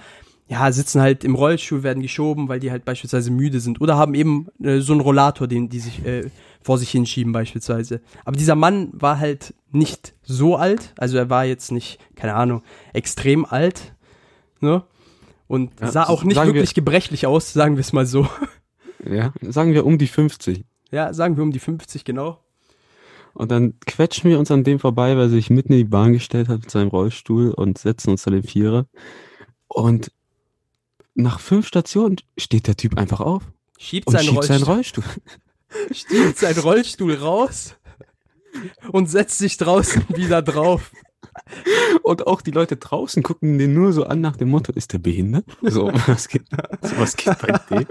ja, 0.48 0.70
sitzen 0.72 1.00
halt 1.00 1.22
im 1.24 1.34
Rollstuhl, 1.36 1.82
werden 1.82 2.02
geschoben, 2.02 2.48
weil 2.48 2.58
die 2.60 2.70
halt 2.70 2.84
beispielsweise 2.84 3.30
müde 3.30 3.60
sind 3.60 3.80
oder 3.80 3.96
haben 3.96 4.14
eben 4.14 4.48
äh, 4.62 4.80
so 4.80 4.92
einen 4.92 5.00
Rollator, 5.00 5.46
den 5.46 5.68
die 5.68 5.78
sich 5.78 6.04
äh, 6.04 6.28
vor 6.60 6.76
sich 6.76 6.90
hinschieben 6.90 7.32
beispielsweise. 7.32 8.00
Aber 8.24 8.36
dieser 8.36 8.56
Mann 8.56 8.88
war 8.92 9.18
halt 9.18 9.54
nicht 9.70 10.14
so 10.22 10.56
alt, 10.56 10.92
also 10.98 11.16
er 11.16 11.30
war 11.30 11.44
jetzt 11.44 11.70
nicht, 11.70 11.98
keine 12.16 12.34
Ahnung, 12.34 12.62
extrem 12.92 13.44
alt, 13.44 13.94
ne? 14.60 14.82
Und 15.50 15.72
Ja, 15.80 15.90
sah 15.90 16.04
auch 16.04 16.22
nicht 16.22 16.36
sagen 16.36 16.50
wir- 16.50 16.54
wirklich 16.54 16.74
gebrechlich 16.74 17.26
aus, 17.26 17.52
sagen 17.52 17.74
wir 17.74 17.80
es 17.80 17.92
mal 17.92 18.06
so. 18.06 18.28
Ja, 19.04 19.32
sagen 19.40 19.72
wir 19.72 19.84
um 19.84 19.96
die 19.98 20.06
50. 20.06 20.62
Ja, 20.92 21.12
sagen 21.12 21.36
wir 21.36 21.42
um 21.42 21.50
die 21.50 21.58
50 21.58 22.04
genau. 22.04 22.38
Und 23.32 23.50
dann 23.50 23.74
quetschen 23.80 24.30
wir 24.30 24.38
uns 24.38 24.50
an 24.52 24.62
dem 24.62 24.78
vorbei, 24.78 25.16
weil 25.16 25.22
er 25.24 25.28
sich 25.30 25.50
mitten 25.50 25.72
in 25.72 25.78
die 25.78 25.84
Bahn 25.84 26.12
gestellt 26.12 26.48
hat 26.48 26.60
mit 26.60 26.70
seinem 26.70 26.88
Rollstuhl 26.88 27.50
und 27.50 27.78
setzen 27.78 28.10
uns 28.10 28.26
an 28.28 28.34
den 28.34 28.42
Vierer. 28.44 28.86
Und 29.66 30.12
nach 31.14 31.40
fünf 31.40 31.66
Stationen 31.66 32.16
steht 32.38 32.68
der 32.68 32.76
Typ 32.76 32.96
einfach 32.96 33.20
auf 33.20 33.42
Schiebt 33.78 34.06
und 34.06 34.12
seinen 34.12 34.24
schiebt 34.24 34.36
Rollstuhl, 34.36 34.56
seinen 34.58 34.64
Rollstuhl. 34.64 35.04
schiebt 35.92 36.38
seinen 36.38 36.58
Rollstuhl 36.60 37.14
raus 37.14 37.74
und 38.92 39.08
setzt 39.08 39.38
sich 39.38 39.56
draußen 39.56 40.04
wieder 40.10 40.42
drauf. 40.42 40.92
Und 42.02 42.26
auch 42.26 42.40
die 42.42 42.50
Leute 42.50 42.76
draußen 42.76 43.22
gucken 43.22 43.58
den 43.58 43.74
nur 43.74 43.92
so 43.92 44.04
an 44.04 44.20
nach 44.20 44.36
dem 44.36 44.48
Motto, 44.50 44.72
ist 44.72 44.92
der 44.92 44.98
behindert? 44.98 45.44
So, 45.62 45.90
was 46.06 46.28
geht, 46.28 46.42
was 46.96 47.16
geht 47.16 47.36
bei 47.38 47.58
dem? 47.70 47.86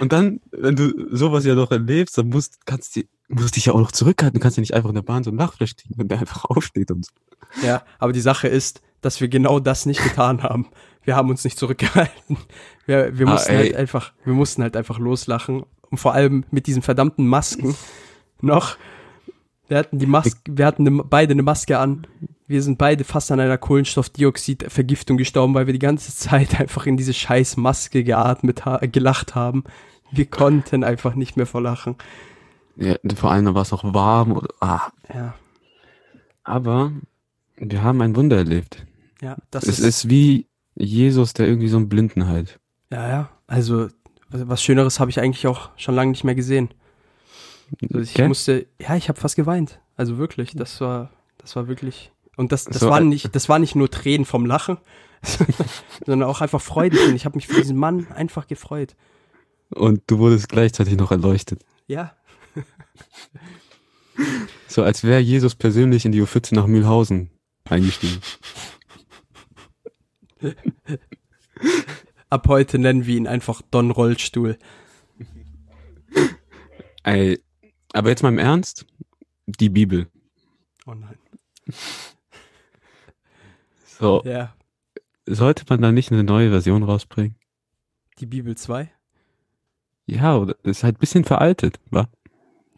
Und 0.00 0.12
dann, 0.12 0.40
wenn 0.52 0.76
du 0.76 1.14
sowas 1.14 1.44
ja 1.44 1.54
noch 1.54 1.70
erlebst, 1.70 2.18
dann 2.18 2.28
musst, 2.28 2.66
kannst 2.66 2.96
du, 2.96 3.02
musst 3.28 3.56
dich 3.56 3.66
ja 3.66 3.72
auch 3.72 3.80
noch 3.80 3.92
zurückhalten. 3.92 4.38
Du 4.38 4.42
kannst 4.42 4.56
ja 4.56 4.60
nicht 4.60 4.74
einfach 4.74 4.88
in 4.90 4.94
der 4.94 5.02
Bahn 5.02 5.24
so 5.24 5.30
ein 5.30 5.36
Lachfleisch 5.36 5.76
kriegen, 5.76 5.94
wenn 5.96 6.08
der 6.08 6.18
einfach 6.20 6.44
aufsteht 6.44 6.90
und 6.90 7.04
so. 7.06 7.12
Ja, 7.66 7.82
aber 7.98 8.12
die 8.12 8.20
Sache 8.20 8.48
ist, 8.48 8.82
dass 9.00 9.20
wir 9.20 9.28
genau 9.28 9.60
das 9.60 9.86
nicht 9.86 10.02
getan 10.02 10.42
haben. 10.42 10.68
Wir 11.02 11.16
haben 11.16 11.30
uns 11.30 11.44
nicht 11.44 11.58
zurückgehalten. 11.58 12.36
Wir, 12.86 13.16
wir 13.18 13.26
Ah, 13.26 13.30
mussten 13.32 13.52
ey. 13.52 13.56
halt 13.58 13.76
einfach, 13.76 14.12
wir 14.24 14.34
mussten 14.34 14.62
halt 14.62 14.76
einfach 14.76 14.98
loslachen. 14.98 15.64
Und 15.90 15.98
vor 15.98 16.12
allem 16.12 16.44
mit 16.50 16.66
diesen 16.66 16.82
verdammten 16.82 17.26
Masken 17.26 17.74
noch. 18.42 18.76
Wir 19.68 19.78
hatten 19.78 19.98
die 19.98 20.06
Maske, 20.06 20.38
wir 20.48 20.66
hatten 20.66 20.82
ne, 20.82 20.90
beide 21.04 21.32
eine 21.32 21.42
Maske 21.42 21.78
an. 21.78 22.06
Wir 22.48 22.62
sind 22.62 22.78
beide 22.78 23.04
fast 23.04 23.30
an 23.30 23.40
einer 23.40 23.58
Kohlenstoffdioxidvergiftung 23.58 25.16
gestorben, 25.18 25.54
weil 25.54 25.66
wir 25.66 25.72
die 25.74 25.78
ganze 25.78 26.14
Zeit 26.16 26.58
einfach 26.60 26.86
in 26.86 26.96
diese 26.96 27.12
scheiß 27.14 27.56
Maske 27.58 28.02
geatmet, 28.02 28.64
ha 28.64 28.78
gelacht 28.78 29.34
haben. 29.34 29.64
Wir 30.10 30.26
konnten 30.26 30.82
einfach 30.84 31.14
nicht 31.14 31.36
mehr 31.36 31.46
vor 31.46 31.60
Lachen. 31.60 31.96
Ja, 32.76 32.96
vor 33.16 33.30
allem 33.30 33.54
war 33.54 33.62
es 33.62 33.72
auch 33.72 33.84
warm. 33.92 34.32
Oder, 34.32 34.48
ah. 34.60 34.80
Ja, 35.12 35.34
Aber 36.44 36.92
wir 37.56 37.82
haben 37.82 38.00
ein 38.00 38.16
Wunder 38.16 38.36
erlebt. 38.36 38.86
ja, 39.20 39.36
das 39.50 39.64
Es 39.64 39.78
ist, 39.80 39.84
ist 39.84 40.08
wie 40.10 40.46
Jesus, 40.74 41.34
der 41.34 41.46
irgendwie 41.48 41.68
so 41.68 41.76
einen 41.76 41.88
Blinden 41.88 42.26
heilt. 42.26 42.58
ja, 42.90 43.08
ja. 43.08 43.28
Also, 43.46 43.88
was 44.30 44.62
Schöneres 44.62 45.00
habe 45.00 45.10
ich 45.10 45.20
eigentlich 45.20 45.46
auch 45.46 45.70
schon 45.76 45.94
lange 45.94 46.10
nicht 46.10 46.22
mehr 46.22 46.34
gesehen. 46.34 46.68
Also 47.82 48.00
ich 48.00 48.12
Gell? 48.14 48.28
musste, 48.28 48.66
ja, 48.78 48.94
ich 48.94 49.08
habe 49.08 49.18
fast 49.18 49.36
geweint. 49.36 49.80
Also 49.96 50.18
wirklich, 50.18 50.52
das 50.54 50.80
war, 50.82 51.10
das 51.38 51.56
war 51.56 51.66
wirklich. 51.66 52.12
Und 52.38 52.52
das, 52.52 52.64
das 52.64 52.80
So, 52.80 52.88
waren 52.88 53.04
äh, 53.04 53.08
nicht, 53.08 53.34
das 53.34 53.50
war 53.50 53.58
nicht 53.58 53.74
nur 53.74 53.90
Tränen 53.90 54.24
vom 54.24 54.46
Lachen, 54.46 54.78
sondern 56.06 56.28
auch 56.28 56.40
einfach 56.40 56.62
Freudentränen. 56.62 57.16
Ich 57.16 57.26
habe 57.26 57.36
mich 57.36 57.46
für 57.46 57.60
diesen 57.60 57.76
Mann 57.76 58.06
einfach 58.12 58.46
gefreut. 58.46 58.96
Und 59.70 60.02
du 60.06 60.18
wurdest 60.18 60.48
gleichzeitig 60.48 60.96
noch 60.96 61.10
erleuchtet. 61.10 61.64
Ja, 61.86 62.14
So 64.66 64.82
als 64.82 65.04
wäre 65.04 65.20
Jesus 65.20 65.54
persönlich 65.54 66.04
in 66.04 66.12
die 66.12 66.22
U14 66.22 66.54
nach 66.54 66.66
Mühlhausen 66.66 67.30
eingestiegen. 67.64 68.20
ab 72.30 72.46
heute 72.48 72.78
nennen 72.78 73.06
wir 73.06 73.16
ihn 73.16 73.26
einfach 73.26 73.62
Don 73.70 73.90
Rollstuhl. 73.90 74.58
Ey, 77.02 77.42
aber 77.92 78.10
jetzt 78.10 78.22
mal 78.22 78.28
im 78.28 78.38
Ernst, 78.38 78.86
die 79.46 79.70
Bibel. 79.70 80.08
Oh 80.86 80.94
nein. 80.94 81.18
So, 83.98 84.22
Ja, 84.24 84.54
sollte 85.26 85.64
man 85.68 85.80
da 85.82 85.92
nicht 85.92 86.12
eine 86.12 86.24
neue 86.24 86.50
Version 86.50 86.82
rausbringen? 86.82 87.34
die 88.20 88.26
Bibel 88.26 88.56
2. 88.56 88.90
Ja, 90.06 90.36
oder 90.36 90.56
ist 90.64 90.82
halt 90.82 90.96
ein 90.96 91.00
bisschen 91.00 91.24
veraltet, 91.24 91.78
wa? 91.90 92.08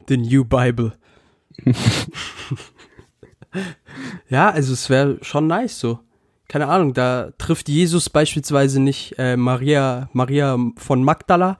The 0.08 0.18
New 0.18 0.44
Bible. 0.44 0.92
ja, 4.28 4.50
also 4.50 4.72
es 4.72 4.90
wäre 4.90 5.18
schon 5.22 5.46
nice 5.46 5.78
so. 5.78 6.00
Keine 6.48 6.66
Ahnung, 6.68 6.94
da 6.94 7.30
trifft 7.38 7.68
Jesus 7.68 8.10
beispielsweise 8.10 8.80
nicht 8.80 9.14
äh, 9.18 9.36
Maria, 9.36 10.10
Maria 10.12 10.58
von 10.76 11.04
Magdala, 11.04 11.58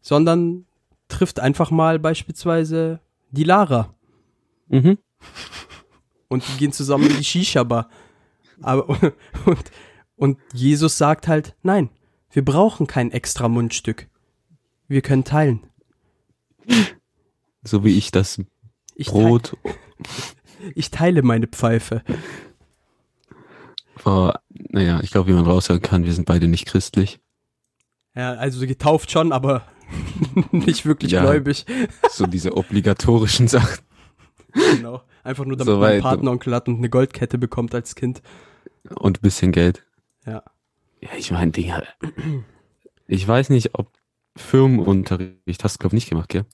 sondern 0.00 0.66
trifft 1.06 1.40
einfach 1.40 1.70
mal 1.70 1.98
beispielsweise 1.98 3.00
die 3.30 3.44
Lara. 3.44 3.94
Mhm. 4.68 4.98
Und 6.28 6.46
die 6.46 6.58
gehen 6.58 6.72
zusammen 6.72 7.08
in 7.08 7.16
die 7.16 7.24
Shisha-Bar. 7.24 7.88
Aber, 8.62 8.88
und, 9.46 9.70
und 10.16 10.38
Jesus 10.52 10.98
sagt 10.98 11.28
halt, 11.28 11.54
nein, 11.62 11.90
wir 12.30 12.44
brauchen 12.44 12.86
kein 12.86 13.10
extra 13.10 13.48
Mundstück. 13.48 14.08
Wir 14.88 15.02
können 15.02 15.24
teilen. 15.24 15.60
So 17.62 17.84
wie 17.84 17.96
ich 17.96 18.10
das 18.10 18.40
Ich, 18.94 19.08
Brot. 19.08 19.56
Teile, 19.62 19.74
ich 20.74 20.90
teile 20.90 21.22
meine 21.22 21.46
Pfeife. 21.46 22.02
Oh, 24.04 24.32
naja, 24.70 25.00
ich 25.02 25.10
glaube, 25.10 25.28
wie 25.28 25.34
man 25.34 25.44
raushören 25.46 25.82
kann, 25.82 26.04
wir 26.04 26.12
sind 26.12 26.24
beide 26.26 26.48
nicht 26.48 26.66
christlich. 26.66 27.20
Ja, 28.14 28.32
also 28.34 28.66
getauft 28.66 29.10
schon, 29.10 29.32
aber 29.32 29.64
nicht 30.52 30.86
wirklich 30.86 31.12
Ja. 31.12 31.22
gläubig. 31.22 31.66
So 32.10 32.26
diese 32.26 32.56
obligatorischen 32.56 33.48
Sachen. 33.48 33.84
Genau. 34.52 35.02
Einfach 35.24 35.44
nur, 35.44 35.56
damit 35.56 35.72
So 35.74 35.78
man 35.80 35.90
einen 35.90 36.02
Patenonkel 36.02 36.54
hat 36.54 36.68
und 36.68 36.78
eine 36.78 36.88
Goldkette 36.88 37.38
bekommt 37.38 37.74
als 37.74 37.94
Kind. 37.94 38.22
Und 38.96 39.18
ein 39.18 39.22
bisschen 39.22 39.52
Geld. 39.52 39.84
Ja. 40.26 40.42
Ja, 41.00 41.08
ich 41.16 41.30
meine, 41.30 41.52
Digga. 41.52 41.82
Ich 43.06 43.26
weiß 43.26 43.50
nicht, 43.50 43.70
ob 43.74 43.92
Firmenunterricht 44.36 45.62
hast 45.64 45.74
du, 45.76 45.78
glaube 45.78 45.96
ich, 45.96 46.02
nicht 46.04 46.10
gemacht, 46.10 46.28
gell? 46.28 46.44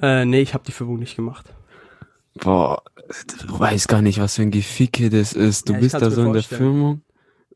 Äh, 0.00 0.24
nee, 0.24 0.40
ich 0.40 0.54
habe 0.54 0.64
die 0.64 0.72
Führung 0.72 0.98
nicht 0.98 1.16
gemacht. 1.16 1.54
Boah, 2.34 2.82
du 3.46 3.58
weißt 3.58 3.88
gar 3.88 4.02
nicht, 4.02 4.18
was 4.18 4.36
für 4.36 4.42
ein 4.42 4.50
Geficke 4.50 5.10
das 5.10 5.32
ist. 5.32 5.68
Du 5.68 5.74
Ja, 5.74 5.78
bist 5.80 5.94
da 5.94 6.10
so 6.10 6.24
in 6.24 6.32
der. 6.32 6.42
Firmung. 6.42 7.02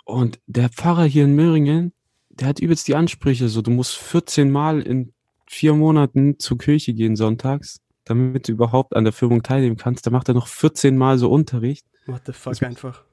Und 0.05 0.39
der 0.47 0.69
Pfarrer 0.69 1.05
hier 1.05 1.25
in 1.25 1.35
Möhringen, 1.35 1.93
der 2.29 2.49
hat 2.49 2.61
übelst 2.61 2.87
die 2.87 2.95
Ansprüche. 2.95 3.49
So, 3.49 3.63
du 3.63 3.71
musst 3.71 3.97
14 3.97 4.51
Mal 4.51 4.83
in 4.83 5.13
vier 5.49 5.75
Monaten 5.75 6.39
zur 6.39 6.59
Kirche 6.59 6.93
gehen 6.95 7.17
sonntags, 7.17 7.81
damit 8.05 8.49
du 8.49 8.53
überhaupt 8.53 8.95
an 8.95 9.05
der 9.05 9.13
Firmung 9.13 9.43
teilnehmen 9.43 9.77
kannst. 9.77 10.07
Da 10.07 10.11
macht 10.11 10.29
er 10.29 10.35
noch 10.35 10.47
14 10.47 10.97
Mal 10.97 11.19
so 11.19 11.31
Unterricht. 11.31 11.87
What 12.07 12.23
the 12.27 12.33
fuck 12.33 12.53
Das- 12.53 12.63
einfach. 12.63 13.05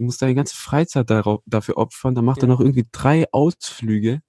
Du 0.00 0.04
musst 0.06 0.22
deine 0.22 0.34
ganze 0.34 0.56
Freizeit 0.56 1.10
darauf, 1.10 1.42
dafür 1.44 1.76
opfern. 1.76 2.14
Da 2.14 2.22
macht 2.22 2.38
Ja. 2.38 2.44
er 2.44 2.48
noch 2.48 2.60
irgendwie 2.60 2.86
drei 2.90 3.26
Ausflüge. 3.32 4.22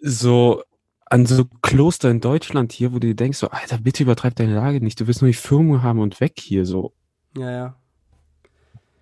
So 0.00 0.64
an 1.06 1.24
so 1.24 1.44
Kloster 1.62 2.10
in 2.10 2.20
Deutschland 2.20 2.72
hier, 2.72 2.92
wo 2.92 2.98
du 2.98 3.06
dir 3.06 3.14
denkst, 3.14 3.38
so, 3.38 3.50
Alter, 3.50 3.78
bitte 3.78 4.02
übertreib 4.02 4.34
deine 4.34 4.56
Lage 4.56 4.80
nicht. 4.80 4.98
Du 4.98 5.06
willst 5.06 5.22
nur 5.22 5.28
die 5.28 5.34
Firmung 5.36 5.84
haben 5.84 6.00
und 6.00 6.18
weg 6.20 6.32
hier, 6.40 6.66
so. 6.66 6.94
Ja, 7.36 7.48
ja. 7.52 7.76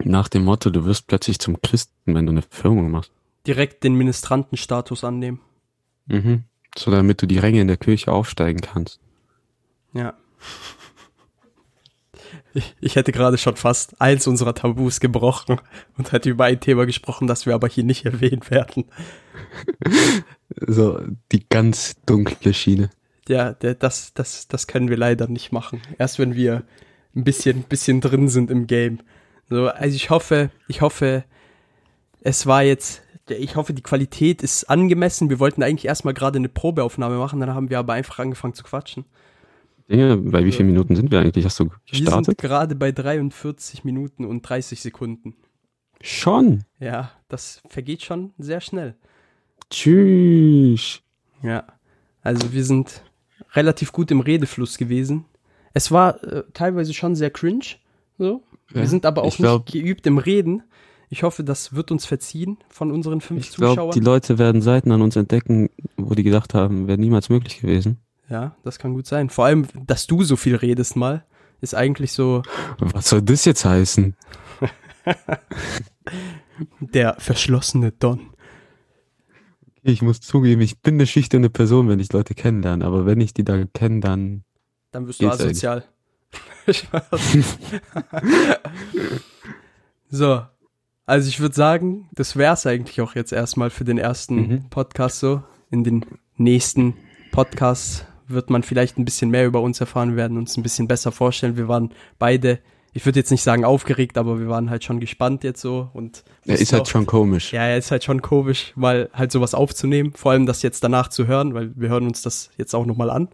Nach 0.04 0.28
dem 0.28 0.44
Motto, 0.44 0.68
du 0.68 0.84
wirst 0.84 1.06
plötzlich 1.06 1.38
zum 1.38 1.62
Christen, 1.62 2.14
wenn 2.14 2.26
du 2.26 2.32
eine 2.32 2.42
Firmung 2.42 2.90
machst. 2.90 3.10
Direkt 3.46 3.84
den 3.84 3.94
Ministrantenstatus 3.94 5.02
annehmen. 5.02 5.40
Mhm. 6.08 6.44
So 6.76 6.90
damit 6.90 7.22
du 7.22 7.26
die 7.26 7.38
Ränge 7.38 7.62
in 7.62 7.68
der 7.68 7.78
Kirche 7.78 8.12
aufsteigen 8.12 8.60
kannst. 8.60 9.00
Ja. 9.94 10.12
Ich, 12.52 12.74
ich 12.80 12.96
hätte 12.96 13.12
gerade 13.12 13.38
schon 13.38 13.56
fast 13.56 14.00
eins 14.00 14.26
unserer 14.26 14.54
Tabus 14.54 15.00
gebrochen 15.00 15.60
und 15.96 16.12
hätte 16.12 16.30
über 16.30 16.46
ein 16.46 16.60
Thema 16.60 16.84
gesprochen, 16.84 17.26
das 17.26 17.46
wir 17.46 17.54
aber 17.54 17.68
hier 17.68 17.84
nicht 17.84 18.04
erwähnen 18.04 18.42
werden. 18.48 18.84
So, 20.66 21.00
die 21.30 21.48
ganz 21.48 21.94
dunkle 22.06 22.52
Schiene. 22.52 22.90
Ja, 23.28 23.52
der, 23.52 23.76
das, 23.76 24.12
das, 24.14 24.48
das 24.48 24.66
können 24.66 24.88
wir 24.88 24.96
leider 24.96 25.28
nicht 25.28 25.52
machen. 25.52 25.80
Erst 25.96 26.18
wenn 26.18 26.34
wir 26.34 26.64
ein 27.14 27.22
bisschen, 27.22 27.62
bisschen 27.62 28.00
drin 28.00 28.28
sind 28.28 28.50
im 28.50 28.66
Game. 28.66 28.98
So, 29.48 29.68
also 29.68 29.94
ich 29.94 30.10
hoffe, 30.10 30.50
ich 30.66 30.80
hoffe, 30.80 31.24
es 32.20 32.46
war 32.46 32.62
jetzt, 32.62 33.02
ich 33.28 33.56
hoffe, 33.56 33.74
die 33.74 33.82
Qualität 33.82 34.42
ist 34.42 34.64
angemessen. 34.64 35.30
Wir 35.30 35.38
wollten 35.38 35.62
eigentlich 35.62 35.86
erstmal 35.86 36.14
gerade 36.14 36.38
eine 36.38 36.48
Probeaufnahme 36.48 37.16
machen, 37.16 37.40
dann 37.40 37.54
haben 37.54 37.70
wir 37.70 37.78
aber 37.78 37.92
einfach 37.92 38.18
angefangen 38.18 38.54
zu 38.54 38.64
quatschen. 38.64 39.04
Dinge, 39.90 40.16
bei 40.18 40.44
wie 40.44 40.52
vielen 40.52 40.68
Minuten 40.68 40.94
sind 40.96 41.10
wir 41.10 41.20
eigentlich? 41.20 41.44
Hast 41.44 41.58
du 41.58 41.64
Wir 41.64 41.70
sind 41.92 42.04
gestartet? 42.06 42.38
gerade 42.38 42.74
bei 42.76 42.92
43 42.92 43.84
Minuten 43.84 44.24
und 44.24 44.42
30 44.42 44.80
Sekunden. 44.80 45.34
Schon. 46.00 46.64
Ja, 46.78 47.10
das 47.28 47.60
vergeht 47.68 48.02
schon 48.02 48.32
sehr 48.38 48.60
schnell. 48.60 48.94
Tschüss. 49.70 51.00
Ja, 51.42 51.64
also 52.22 52.52
wir 52.52 52.64
sind 52.64 53.02
relativ 53.54 53.92
gut 53.92 54.10
im 54.10 54.20
Redefluss 54.20 54.78
gewesen. 54.78 55.24
Es 55.72 55.90
war 55.90 56.22
äh, 56.24 56.44
teilweise 56.52 56.92
schon 56.94 57.14
sehr 57.14 57.30
cringe, 57.30 57.64
so. 58.18 58.42
Ja, 58.72 58.80
wir 58.80 58.88
sind 58.88 59.06
aber 59.06 59.22
auch 59.22 59.34
glaub- 59.36 59.66
nicht 59.66 59.72
geübt 59.72 60.06
im 60.06 60.18
Reden. 60.18 60.62
Ich 61.08 61.22
hoffe, 61.24 61.42
das 61.42 61.74
wird 61.74 61.90
uns 61.90 62.06
verziehen 62.06 62.58
von 62.68 62.92
unseren 62.92 63.20
fünf 63.20 63.40
Ich 63.40 63.50
Zuschauern. 63.52 63.90
die 63.92 64.00
Leute 64.00 64.38
werden 64.38 64.62
Seiten 64.62 64.92
an 64.92 65.02
uns 65.02 65.16
entdecken, 65.16 65.70
wo 65.96 66.14
die 66.14 66.22
gedacht 66.22 66.54
haben, 66.54 66.86
wäre 66.86 66.98
niemals 66.98 67.28
möglich 67.30 67.60
gewesen. 67.60 67.98
Ja, 68.30 68.56
das 68.64 68.78
kann 68.78 68.94
gut 68.94 69.06
sein. 69.06 69.28
Vor 69.28 69.44
allem, 69.44 69.66
dass 69.86 70.06
du 70.06 70.22
so 70.22 70.36
viel 70.36 70.56
redest 70.56 70.96
mal, 70.96 71.24
ist 71.60 71.74
eigentlich 71.74 72.12
so 72.12 72.42
Was 72.78 73.10
soll 73.10 73.20
das 73.22 73.44
jetzt 73.44 73.64
heißen? 73.66 74.16
der 76.80 77.16
verschlossene 77.18 77.92
Don. 77.92 78.30
Ich 79.82 80.02
muss 80.02 80.20
zugeben, 80.20 80.60
ich 80.60 80.80
bin 80.80 80.94
eine 80.94 81.06
schüchterne 81.06 81.50
Person, 81.50 81.88
wenn 81.88 82.00
ich 82.00 82.12
Leute 82.12 82.34
kennenlerne, 82.34 82.84
aber 82.84 83.06
wenn 83.06 83.20
ich 83.20 83.32
die 83.34 83.44
da 83.44 83.64
kenne, 83.64 84.00
dann 84.00 84.44
Dann 84.92 85.06
wirst 85.06 85.22
du 85.22 85.28
asozial. 85.28 85.84
So. 90.12 90.42
Also 91.06 91.28
ich 91.28 91.38
würde 91.40 91.54
sagen, 91.54 92.08
das 92.12 92.36
wär's 92.36 92.66
eigentlich 92.66 93.00
auch 93.00 93.14
jetzt 93.14 93.32
erstmal 93.32 93.70
für 93.70 93.84
den 93.84 93.98
ersten 93.98 94.36
Mhm. 94.36 94.68
Podcast 94.70 95.20
so. 95.20 95.42
In 95.70 95.84
den 95.84 96.04
nächsten 96.36 96.94
Podcasts 97.32 98.04
wird 98.30 98.50
man 98.50 98.62
vielleicht 98.62 98.98
ein 98.98 99.04
bisschen 99.04 99.30
mehr 99.30 99.46
über 99.46 99.60
uns 99.60 99.80
erfahren, 99.80 100.10
wir 100.10 100.16
werden 100.16 100.38
uns 100.38 100.56
ein 100.56 100.62
bisschen 100.62 100.88
besser 100.88 101.12
vorstellen. 101.12 101.56
Wir 101.56 101.68
waren 101.68 101.92
beide, 102.18 102.58
ich 102.92 103.04
würde 103.06 103.18
jetzt 103.18 103.30
nicht 103.30 103.42
sagen 103.42 103.64
aufgeregt, 103.64 104.18
aber 104.18 104.38
wir 104.40 104.48
waren 104.48 104.70
halt 104.70 104.84
schon 104.84 105.00
gespannt 105.00 105.44
jetzt 105.44 105.60
so 105.60 105.90
und 105.92 106.24
Er 106.46 106.58
ist 106.58 106.72
halt 106.72 106.88
schon 106.88 107.06
komisch. 107.06 107.52
ja, 107.52 107.62
er 107.62 107.78
ist 107.78 107.90
halt 107.90 108.04
schon 108.04 108.22
komisch, 108.22 108.72
mal 108.76 109.10
halt 109.12 109.32
sowas 109.32 109.54
aufzunehmen, 109.54 110.12
vor 110.14 110.32
allem 110.32 110.46
das 110.46 110.62
jetzt 110.62 110.82
danach 110.82 111.08
zu 111.08 111.26
hören, 111.26 111.54
weil 111.54 111.72
wir 111.76 111.88
hören 111.88 112.06
uns 112.06 112.22
das 112.22 112.50
jetzt 112.56 112.74
auch 112.74 112.86
nochmal 112.86 113.10
an. 113.10 113.28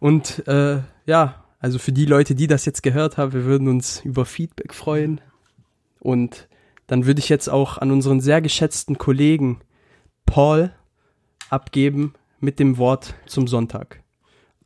Und 0.00 0.46
äh, 0.46 0.78
ja, 1.06 1.44
also 1.58 1.78
für 1.78 1.92
die 1.92 2.04
Leute, 2.04 2.34
die 2.34 2.46
das 2.46 2.64
jetzt 2.64 2.82
gehört 2.82 3.16
haben, 3.16 3.32
wir 3.32 3.44
würden 3.44 3.68
uns 3.68 4.00
über 4.04 4.24
Feedback 4.24 4.74
freuen. 4.74 5.20
Und 6.00 6.48
dann 6.86 7.06
würde 7.06 7.18
ich 7.18 7.28
jetzt 7.28 7.48
auch 7.48 7.78
an 7.78 7.90
unseren 7.90 8.20
sehr 8.20 8.40
geschätzten 8.40 8.98
Kollegen 8.98 9.60
Paul 10.26 10.72
abgeben 11.48 12.14
mit 12.40 12.58
dem 12.58 12.78
Wort 12.78 13.14
zum 13.26 13.46
Sonntag. 13.46 14.02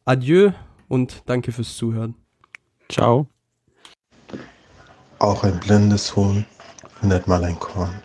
Adieu 0.05 0.53
und 0.89 1.23
danke 1.27 1.53
fürs 1.53 1.77
Zuhören. 1.77 2.15
Ciao. 2.89 3.29
Auch 5.19 5.45
ein 5.45 5.61
blindes 5.61 6.17
Huhn 6.17 6.45
findet 7.01 7.27
mal 7.27 7.45
ein 7.45 7.59
Korn. 7.59 8.03